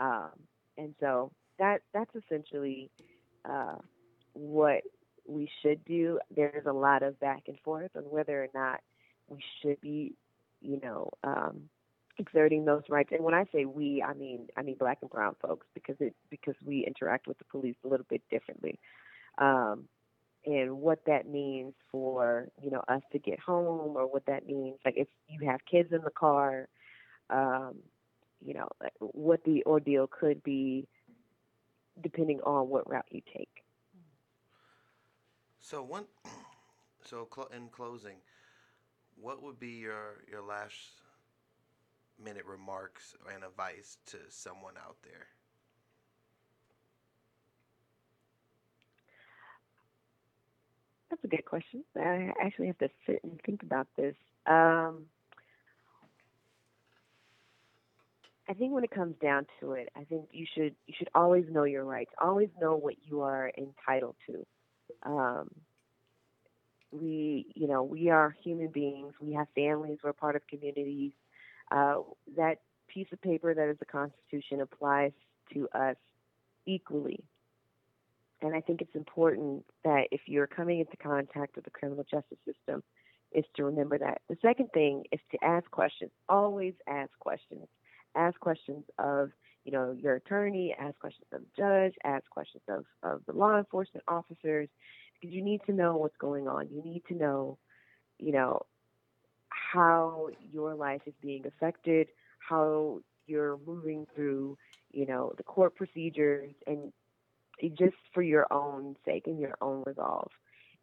Um, 0.00 0.30
and 0.76 0.94
so 1.00 1.30
that 1.58 1.82
that's 1.92 2.10
essentially 2.14 2.90
uh, 3.48 3.76
what 4.32 4.82
we 5.26 5.48
should 5.62 5.84
do. 5.84 6.18
There's 6.34 6.66
a 6.66 6.72
lot 6.72 7.02
of 7.02 7.18
back 7.20 7.44
and 7.48 7.58
forth 7.60 7.90
on 7.96 8.02
whether 8.04 8.42
or 8.42 8.48
not 8.54 8.80
we 9.28 9.40
should 9.62 9.80
be, 9.80 10.14
you 10.60 10.80
know, 10.82 11.10
um, 11.22 11.62
exerting 12.18 12.64
those 12.64 12.82
rights. 12.88 13.10
And 13.12 13.24
when 13.24 13.34
I 13.34 13.44
say 13.52 13.64
we, 13.64 14.02
I 14.02 14.14
mean 14.14 14.48
I 14.56 14.62
mean 14.62 14.76
black 14.78 14.98
and 15.02 15.10
brown 15.10 15.36
folks 15.40 15.66
because 15.74 15.96
it 16.00 16.14
because 16.30 16.54
we 16.64 16.84
interact 16.86 17.26
with 17.26 17.38
the 17.38 17.44
police 17.44 17.76
a 17.84 17.88
little 17.88 18.06
bit 18.08 18.22
differently. 18.30 18.78
Um, 19.38 19.84
and 20.46 20.78
what 20.78 20.98
that 21.06 21.28
means 21.28 21.74
for 21.90 22.48
you 22.62 22.70
know 22.70 22.82
us 22.88 23.02
to 23.12 23.18
get 23.18 23.38
home 23.40 23.96
or 23.96 24.06
what 24.06 24.24
that 24.26 24.46
means 24.46 24.78
like 24.84 24.94
if 24.96 25.08
you 25.28 25.48
have 25.48 25.60
kids 25.70 25.90
in 25.92 26.02
the 26.02 26.10
car 26.10 26.68
um, 27.30 27.74
you 28.44 28.54
know 28.54 28.68
what 29.00 29.42
the 29.44 29.62
ordeal 29.66 30.06
could 30.08 30.42
be 30.42 30.86
depending 32.02 32.40
on 32.42 32.68
what 32.68 32.88
route 32.88 33.06
you 33.10 33.20
take 33.36 33.62
So 35.60 35.82
one, 35.82 36.06
so 37.02 37.28
cl- 37.34 37.48
in 37.48 37.68
closing, 37.68 38.18
what 39.16 39.42
would 39.42 39.58
be 39.58 39.70
your 39.70 40.24
your 40.30 40.42
last 40.42 41.00
minute 42.18 42.44
remarks 42.46 43.16
and 43.32 43.44
advice 43.44 43.98
to 44.06 44.18
someone 44.28 44.74
out 44.76 44.96
there? 45.02 45.28
A 51.24 51.28
good 51.28 51.44
question. 51.44 51.84
I 51.96 52.30
actually 52.42 52.68
have 52.68 52.78
to 52.78 52.88
sit 53.06 53.20
and 53.22 53.40
think 53.44 53.62
about 53.62 53.88
this. 53.96 54.14
Um, 54.46 55.06
I 58.48 58.52
think 58.52 58.72
when 58.72 58.84
it 58.84 58.90
comes 58.90 59.14
down 59.22 59.46
to 59.60 59.72
it, 59.72 59.88
I 59.96 60.04
think 60.04 60.26
you 60.32 60.46
should 60.54 60.74
you 60.86 60.94
should 60.96 61.08
always 61.14 61.44
know 61.50 61.64
your 61.64 61.84
rights. 61.84 62.10
Always 62.20 62.50
know 62.60 62.76
what 62.76 62.94
you 63.04 63.22
are 63.22 63.50
entitled 63.56 64.16
to. 64.26 64.46
Um, 65.02 65.50
we, 66.90 67.46
you 67.54 67.66
know, 67.66 67.82
we 67.82 68.10
are 68.10 68.36
human 68.42 68.68
beings. 68.68 69.14
We 69.20 69.32
have 69.32 69.48
families. 69.54 69.98
We're 70.02 70.12
part 70.12 70.36
of 70.36 70.46
communities. 70.46 71.12
Uh, 71.70 71.96
that 72.36 72.60
piece 72.86 73.08
of 73.12 73.20
paper 73.20 73.54
that 73.54 73.68
is 73.68 73.78
the 73.78 73.86
Constitution 73.86 74.60
applies 74.60 75.12
to 75.52 75.68
us 75.74 75.96
equally. 76.66 77.24
And 78.42 78.54
I 78.54 78.60
think 78.60 78.82
it's 78.82 78.94
important 78.94 79.64
that 79.84 80.08
if 80.10 80.22
you're 80.26 80.46
coming 80.46 80.80
into 80.80 80.96
contact 80.96 81.56
with 81.56 81.64
the 81.64 81.70
criminal 81.70 82.04
justice 82.04 82.38
system, 82.44 82.82
is 83.32 83.44
to 83.56 83.64
remember 83.64 83.98
that. 83.98 84.22
The 84.28 84.36
second 84.40 84.70
thing 84.72 85.04
is 85.10 85.20
to 85.32 85.44
ask 85.44 85.68
questions. 85.70 86.12
Always 86.28 86.74
ask 86.88 87.10
questions. 87.18 87.66
Ask 88.14 88.38
questions 88.38 88.84
of, 88.98 89.30
you 89.64 89.72
know, 89.72 89.96
your 89.98 90.14
attorney, 90.14 90.74
ask 90.78 90.96
questions 91.00 91.26
of 91.32 91.40
the 91.40 91.46
judge, 91.56 91.94
ask 92.04 92.28
questions 92.30 92.62
of, 92.68 92.84
of 93.02 93.22
the 93.26 93.32
law 93.32 93.58
enforcement 93.58 94.04
officers, 94.06 94.68
because 95.14 95.34
you 95.34 95.42
need 95.42 95.62
to 95.66 95.72
know 95.72 95.96
what's 95.96 96.16
going 96.16 96.46
on. 96.46 96.68
You 96.70 96.82
need 96.84 97.02
to 97.08 97.14
know, 97.14 97.58
you 98.18 98.32
know, 98.32 98.62
how 99.48 100.28
your 100.52 100.74
life 100.74 101.02
is 101.06 101.14
being 101.20 101.44
affected, 101.46 102.08
how 102.38 103.00
you're 103.26 103.58
moving 103.66 104.06
through, 104.14 104.56
you 104.92 105.06
know, 105.06 105.32
the 105.36 105.42
court 105.42 105.74
procedures 105.74 106.52
and 106.66 106.92
just 107.60 107.96
for 108.12 108.22
your 108.22 108.46
own 108.52 108.96
sake 109.04 109.24
and 109.26 109.38
your 109.38 109.54
own 109.60 109.82
resolve. 109.86 110.30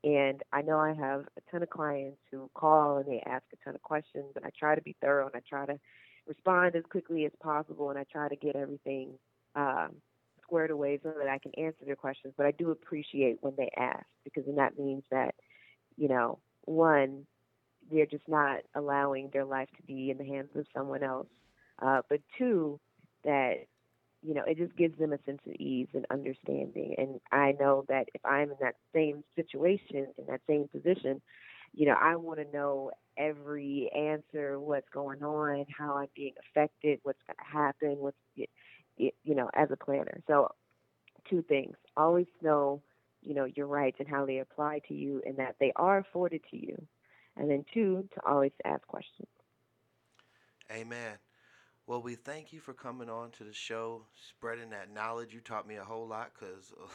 And 0.03 0.41
I 0.51 0.61
know 0.61 0.79
I 0.79 0.93
have 0.93 1.25
a 1.37 1.51
ton 1.51 1.61
of 1.61 1.69
clients 1.69 2.17
who 2.31 2.49
call 2.55 2.97
and 2.97 3.07
they 3.07 3.21
ask 3.25 3.43
a 3.53 3.63
ton 3.63 3.75
of 3.75 3.81
questions, 3.81 4.33
and 4.35 4.45
I 4.45 4.49
try 4.57 4.75
to 4.75 4.81
be 4.81 4.95
thorough 5.01 5.27
and 5.27 5.35
I 5.35 5.41
try 5.47 5.65
to 5.65 5.79
respond 6.27 6.75
as 6.75 6.83
quickly 6.89 7.25
as 7.25 7.31
possible, 7.41 7.89
and 7.89 7.99
I 7.99 8.05
try 8.11 8.27
to 8.27 8.35
get 8.35 8.55
everything 8.55 9.11
um, 9.55 9.95
squared 10.41 10.71
away 10.71 10.99
so 11.03 11.13
that 11.17 11.27
I 11.27 11.37
can 11.37 11.51
answer 11.57 11.85
their 11.85 11.95
questions. 11.95 12.33
But 12.35 12.45
I 12.45 12.51
do 12.51 12.71
appreciate 12.71 13.37
when 13.41 13.53
they 13.57 13.69
ask 13.77 14.05
because 14.23 14.45
then 14.45 14.55
that 14.55 14.77
means 14.77 15.03
that, 15.11 15.35
you 15.97 16.07
know, 16.07 16.39
one, 16.65 17.25
they're 17.91 18.05
just 18.05 18.27
not 18.27 18.61
allowing 18.75 19.29
their 19.31 19.45
life 19.45 19.69
to 19.77 19.83
be 19.83 20.09
in 20.09 20.17
the 20.17 20.25
hands 20.25 20.49
of 20.55 20.65
someone 20.75 21.03
else. 21.03 21.27
Uh, 21.81 22.01
but 22.09 22.21
two, 22.37 22.79
that 23.23 23.65
you 24.23 24.33
know, 24.33 24.43
it 24.45 24.57
just 24.57 24.75
gives 24.75 24.97
them 24.99 25.13
a 25.13 25.19
sense 25.25 25.41
of 25.47 25.53
ease 25.53 25.87
and 25.93 26.05
understanding. 26.11 26.95
And 26.97 27.19
I 27.31 27.55
know 27.59 27.85
that 27.87 28.09
if 28.13 28.23
I'm 28.25 28.51
in 28.51 28.57
that 28.61 28.75
same 28.93 29.23
situation, 29.35 30.07
in 30.17 30.25
that 30.27 30.41
same 30.47 30.67
position, 30.67 31.21
you 31.73 31.85
know, 31.87 31.95
I 31.99 32.15
want 32.15 32.39
to 32.39 32.51
know 32.55 32.91
every 33.17 33.89
answer, 33.95 34.59
what's 34.59 34.89
going 34.89 35.23
on, 35.23 35.65
how 35.75 35.97
I'm 35.97 36.07
being 36.15 36.33
affected, 36.39 36.99
what's 37.03 37.21
going 37.25 37.37
to 37.37 37.57
happen, 37.57 37.97
what's, 37.99 38.17
you 38.97 39.11
know, 39.25 39.49
as 39.55 39.69
a 39.71 39.77
planner. 39.77 40.21
So, 40.27 40.49
two 41.29 41.41
things: 41.43 41.75
always 41.95 42.27
know, 42.41 42.81
you 43.21 43.33
know, 43.33 43.45
your 43.45 43.67
rights 43.67 43.97
and 43.99 44.07
how 44.07 44.25
they 44.25 44.39
apply 44.39 44.81
to 44.87 44.93
you, 44.93 45.21
and 45.25 45.37
that 45.37 45.55
they 45.59 45.71
are 45.75 45.99
afforded 45.99 46.41
to 46.51 46.57
you. 46.57 46.79
And 47.37 47.49
then 47.49 47.63
two, 47.73 48.07
to 48.13 48.21
always 48.25 48.51
ask 48.65 48.85
questions. 48.87 49.29
Amen. 50.71 51.17
Well, 51.87 52.01
we 52.01 52.15
thank 52.15 52.53
you 52.53 52.59
for 52.59 52.73
coming 52.73 53.09
on 53.09 53.31
to 53.31 53.43
the 53.43 53.53
show, 53.53 54.03
spreading 54.29 54.69
that 54.69 54.93
knowledge. 54.93 55.33
You 55.33 55.39
taught 55.41 55.67
me 55.67 55.75
a 55.75 55.83
whole 55.83 56.07
lot 56.07 56.31
because, 56.33 56.71
uh, 56.81 56.87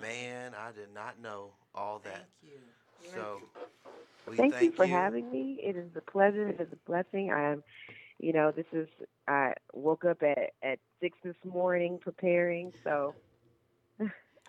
man, 0.00 0.52
I 0.54 0.72
did 0.72 0.94
not 0.94 1.20
know 1.20 1.50
all 1.74 2.00
that. 2.04 2.28
Thank 2.42 2.54
you. 2.54 3.12
So, 3.14 3.40
we 4.28 4.36
thank, 4.36 4.60
you 4.60 4.72
for 4.72 4.86
having 4.86 5.30
me. 5.30 5.58
It 5.62 5.76
is 5.76 5.90
a 5.96 6.00
pleasure. 6.00 6.48
It 6.48 6.60
is 6.60 6.68
a 6.72 6.76
blessing. 6.86 7.32
I'm, 7.32 7.64
you 8.18 8.32
know, 8.32 8.52
this 8.52 8.66
is. 8.72 8.88
I 9.26 9.54
woke 9.72 10.04
up 10.04 10.22
at 10.22 10.50
at 10.62 10.78
six 11.00 11.16
this 11.24 11.36
morning 11.44 11.98
preparing, 12.00 12.72
so 12.84 13.14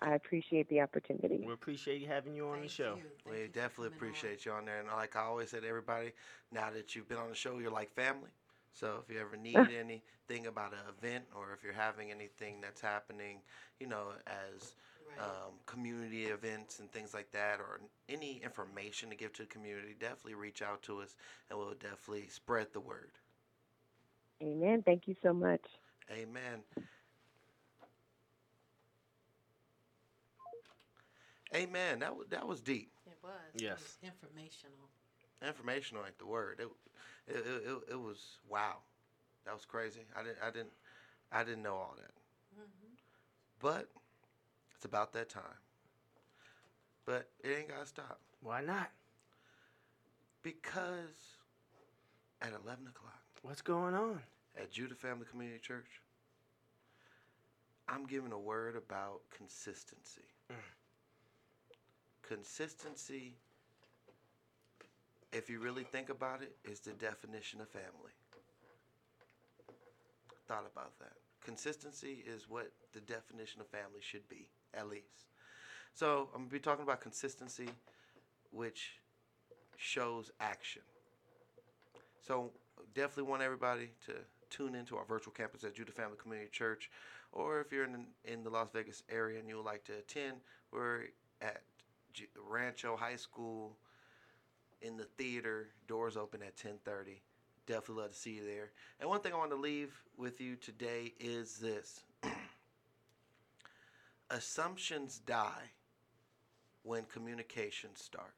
I 0.02 0.14
appreciate 0.14 0.68
the 0.68 0.80
opportunity. 0.80 1.42
We 1.46 1.52
appreciate 1.52 2.06
having 2.06 2.34
you 2.34 2.48
on 2.48 2.60
the 2.60 2.68
show. 2.68 2.98
We 3.28 3.48
definitely 3.48 3.88
appreciate 3.96 4.44
you 4.44 4.52
on 4.52 4.66
there. 4.66 4.80
And 4.80 4.88
like 4.88 5.16
I 5.16 5.22
always 5.22 5.50
say 5.50 5.60
to 5.60 5.66
everybody, 5.66 6.12
now 6.52 6.70
that 6.70 6.94
you've 6.94 7.08
been 7.08 7.18
on 7.18 7.30
the 7.30 7.34
show, 7.34 7.58
you're 7.58 7.70
like 7.70 7.90
family. 7.94 8.30
So 8.72 9.02
if 9.02 9.14
you 9.14 9.20
ever 9.20 9.36
need 9.36 9.70
anything 9.70 10.46
about 10.46 10.72
an 10.72 10.80
event 10.88 11.24
or 11.36 11.52
if 11.52 11.62
you're 11.62 11.72
having 11.72 12.10
anything 12.10 12.60
that's 12.60 12.80
happening, 12.80 13.40
you 13.80 13.86
know, 13.86 14.08
as 14.26 14.74
um, 15.18 15.54
community 15.66 16.24
events 16.24 16.80
and 16.80 16.90
things 16.90 17.14
like 17.14 17.30
that, 17.32 17.60
or 17.60 17.80
any 18.08 18.40
information 18.42 19.10
to 19.10 19.16
give 19.16 19.32
to 19.34 19.42
the 19.42 19.48
community, 19.48 19.94
definitely 19.98 20.34
reach 20.34 20.62
out 20.62 20.82
to 20.82 21.00
us 21.00 21.16
and 21.50 21.58
we'll 21.58 21.74
definitely 21.74 22.28
spread 22.28 22.68
the 22.72 22.80
word. 22.80 23.10
Amen. 24.42 24.82
Thank 24.84 25.08
you 25.08 25.14
so 25.22 25.32
much. 25.32 25.62
Amen. 26.10 26.62
Amen. 31.54 32.00
That 32.00 32.16
was 32.16 32.26
that 32.28 32.46
was 32.46 32.60
deep. 32.60 32.90
It 33.06 33.18
was. 33.22 33.32
Yes. 33.54 33.98
It 34.02 34.12
was 34.12 34.12
informational. 34.14 34.88
Informational 35.46 36.04
ain't 36.04 36.18
the 36.18 36.26
word. 36.26 36.60
It, 36.60 36.68
it, 37.26 37.36
it, 37.36 37.62
it, 37.66 37.92
it 37.92 38.00
was 38.00 38.38
wow. 38.48 38.76
That 39.44 39.54
was 39.54 39.64
crazy. 39.64 40.00
I 40.16 40.22
didn't 40.22 40.38
I 40.44 40.50
didn't 40.50 40.72
I 41.32 41.44
didn't 41.44 41.62
know 41.62 41.74
all 41.74 41.94
that. 41.96 42.12
Mm-hmm. 42.54 42.94
But 43.60 43.88
it's 44.74 44.84
about 44.84 45.12
that 45.14 45.28
time. 45.28 45.42
But 47.04 47.28
it 47.42 47.56
ain't 47.58 47.68
gotta 47.68 47.86
stop. 47.86 48.20
Why 48.42 48.62
not? 48.62 48.90
Because 50.42 51.36
at 52.40 52.50
eleven 52.50 52.86
o'clock 52.88 53.22
What's 53.42 53.62
going 53.62 53.94
on? 53.94 54.20
at 54.60 54.70
Judah 54.70 54.94
Family 54.94 55.24
Community 55.30 55.58
Church, 55.60 56.02
I'm 57.88 58.06
giving 58.06 58.32
a 58.32 58.38
word 58.38 58.76
about 58.76 59.20
consistency. 59.36 60.22
Consistency, 62.22 63.34
if 65.32 65.48
you 65.48 65.60
really 65.60 65.84
think 65.84 66.08
about 66.08 66.42
it, 66.42 66.54
is 66.64 66.80
the 66.80 66.92
definition 66.92 67.60
of 67.60 67.68
family. 67.68 68.12
Thought 70.46 70.66
about 70.72 70.98
that. 70.98 71.14
Consistency 71.44 72.22
is 72.26 72.48
what 72.48 72.70
the 72.92 73.00
definition 73.00 73.60
of 73.60 73.66
family 73.68 74.00
should 74.00 74.28
be, 74.28 74.48
at 74.74 74.88
least. 74.88 75.26
So 75.94 76.28
I'm 76.34 76.42
gonna 76.42 76.50
be 76.50 76.58
talking 76.58 76.82
about 76.82 77.00
consistency, 77.00 77.68
which 78.50 79.00
shows 79.76 80.30
action. 80.40 80.82
So 82.20 82.50
definitely 82.94 83.30
want 83.30 83.42
everybody 83.42 83.90
to 84.06 84.14
tune 84.50 84.74
into 84.74 84.96
our 84.96 85.04
virtual 85.04 85.32
campus 85.32 85.64
at 85.64 85.74
Judah 85.74 85.92
Family 85.92 86.16
Community 86.20 86.50
Church, 86.52 86.90
or 87.32 87.60
if 87.60 87.72
you're 87.72 87.84
in 87.84 88.06
in 88.24 88.44
the 88.44 88.50
Las 88.50 88.68
Vegas 88.72 89.02
area 89.10 89.38
and 89.38 89.48
you 89.48 89.56
would 89.56 89.64
like 89.64 89.84
to 89.84 89.94
attend, 89.94 90.36
we're 90.70 91.06
at 91.40 91.62
Rancho 92.36 92.96
High 92.96 93.16
School 93.16 93.76
in 94.82 94.96
the 94.96 95.04
theater. 95.04 95.68
Doors 95.86 96.16
open 96.16 96.42
at 96.42 96.56
10:30. 96.56 97.20
Definitely 97.66 98.02
love 98.02 98.12
to 98.12 98.18
see 98.18 98.32
you 98.32 98.44
there. 98.44 98.72
And 99.00 99.08
one 99.08 99.20
thing 99.20 99.32
I 99.32 99.36
want 99.36 99.50
to 99.50 99.56
leave 99.56 99.92
with 100.16 100.40
you 100.40 100.56
today 100.56 101.14
is 101.20 101.58
this: 101.58 102.02
assumptions 104.30 105.18
die 105.18 105.70
when 106.82 107.04
communications 107.04 108.02
start. 108.02 108.34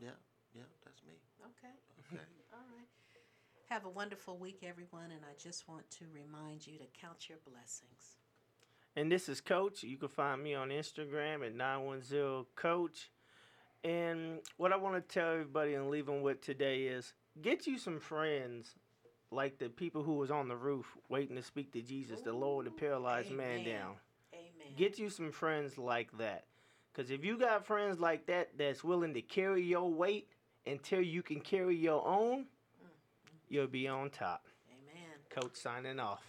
Yeah, 0.00 0.10
yeah, 0.54 0.62
that's 0.84 1.02
me. 1.04 1.14
Okay. 1.42 1.74
Okay. 2.12 2.22
All 2.52 2.60
right. 2.76 2.86
Have 3.68 3.84
a 3.84 3.90
wonderful 3.90 4.38
week, 4.38 4.60
everyone, 4.62 5.10
and 5.10 5.24
I 5.24 5.34
just 5.42 5.68
want 5.68 5.90
to 5.92 6.04
remind 6.12 6.66
you 6.66 6.78
to 6.78 6.86
count 7.00 7.28
your 7.28 7.38
blessings. 7.44 8.16
And 8.98 9.12
this 9.12 9.28
is 9.28 9.40
Coach. 9.40 9.84
You 9.84 9.96
can 9.96 10.08
find 10.08 10.42
me 10.42 10.54
on 10.54 10.70
Instagram 10.70 11.46
at 11.46 11.56
910Coach. 11.56 13.06
And 13.84 14.40
what 14.56 14.72
I 14.72 14.76
want 14.76 14.96
to 14.96 15.14
tell 15.14 15.30
everybody 15.30 15.74
and 15.74 15.88
leave 15.88 16.06
them 16.06 16.20
with 16.20 16.40
today 16.40 16.82
is 16.82 17.12
get 17.40 17.68
you 17.68 17.78
some 17.78 18.00
friends 18.00 18.74
like 19.30 19.60
the 19.60 19.68
people 19.68 20.02
who 20.02 20.14
was 20.14 20.32
on 20.32 20.48
the 20.48 20.56
roof 20.56 20.96
waiting 21.08 21.36
to 21.36 21.42
speak 21.42 21.72
to 21.74 21.80
Jesus, 21.80 22.22
to 22.22 22.32
lower 22.32 22.64
the 22.64 22.72
paralyzed 22.72 23.30
man 23.30 23.64
down. 23.64 23.94
Amen. 24.34 24.74
Get 24.76 24.98
you 24.98 25.10
some 25.10 25.30
friends 25.30 25.78
like 25.78 26.10
that. 26.18 26.46
Because 26.92 27.12
if 27.12 27.24
you 27.24 27.38
got 27.38 27.64
friends 27.64 28.00
like 28.00 28.26
that 28.26 28.48
that's 28.58 28.82
willing 28.82 29.14
to 29.14 29.22
carry 29.22 29.62
your 29.62 29.88
weight 29.88 30.26
until 30.66 31.02
you 31.02 31.22
can 31.22 31.38
carry 31.38 31.76
your 31.76 32.04
own, 32.04 32.40
mm-hmm. 32.40 32.88
you'll 33.48 33.68
be 33.68 33.86
on 33.86 34.10
top. 34.10 34.46
Amen. 34.68 35.20
Coach 35.30 35.54
signing 35.54 36.00
off. 36.00 36.24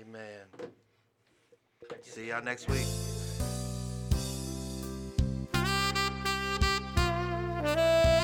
Amen. 0.00 0.70
See 2.02 2.28
y'all 2.28 2.42
next 2.42 2.68
week. 2.68 2.86
Hey. 7.62 8.15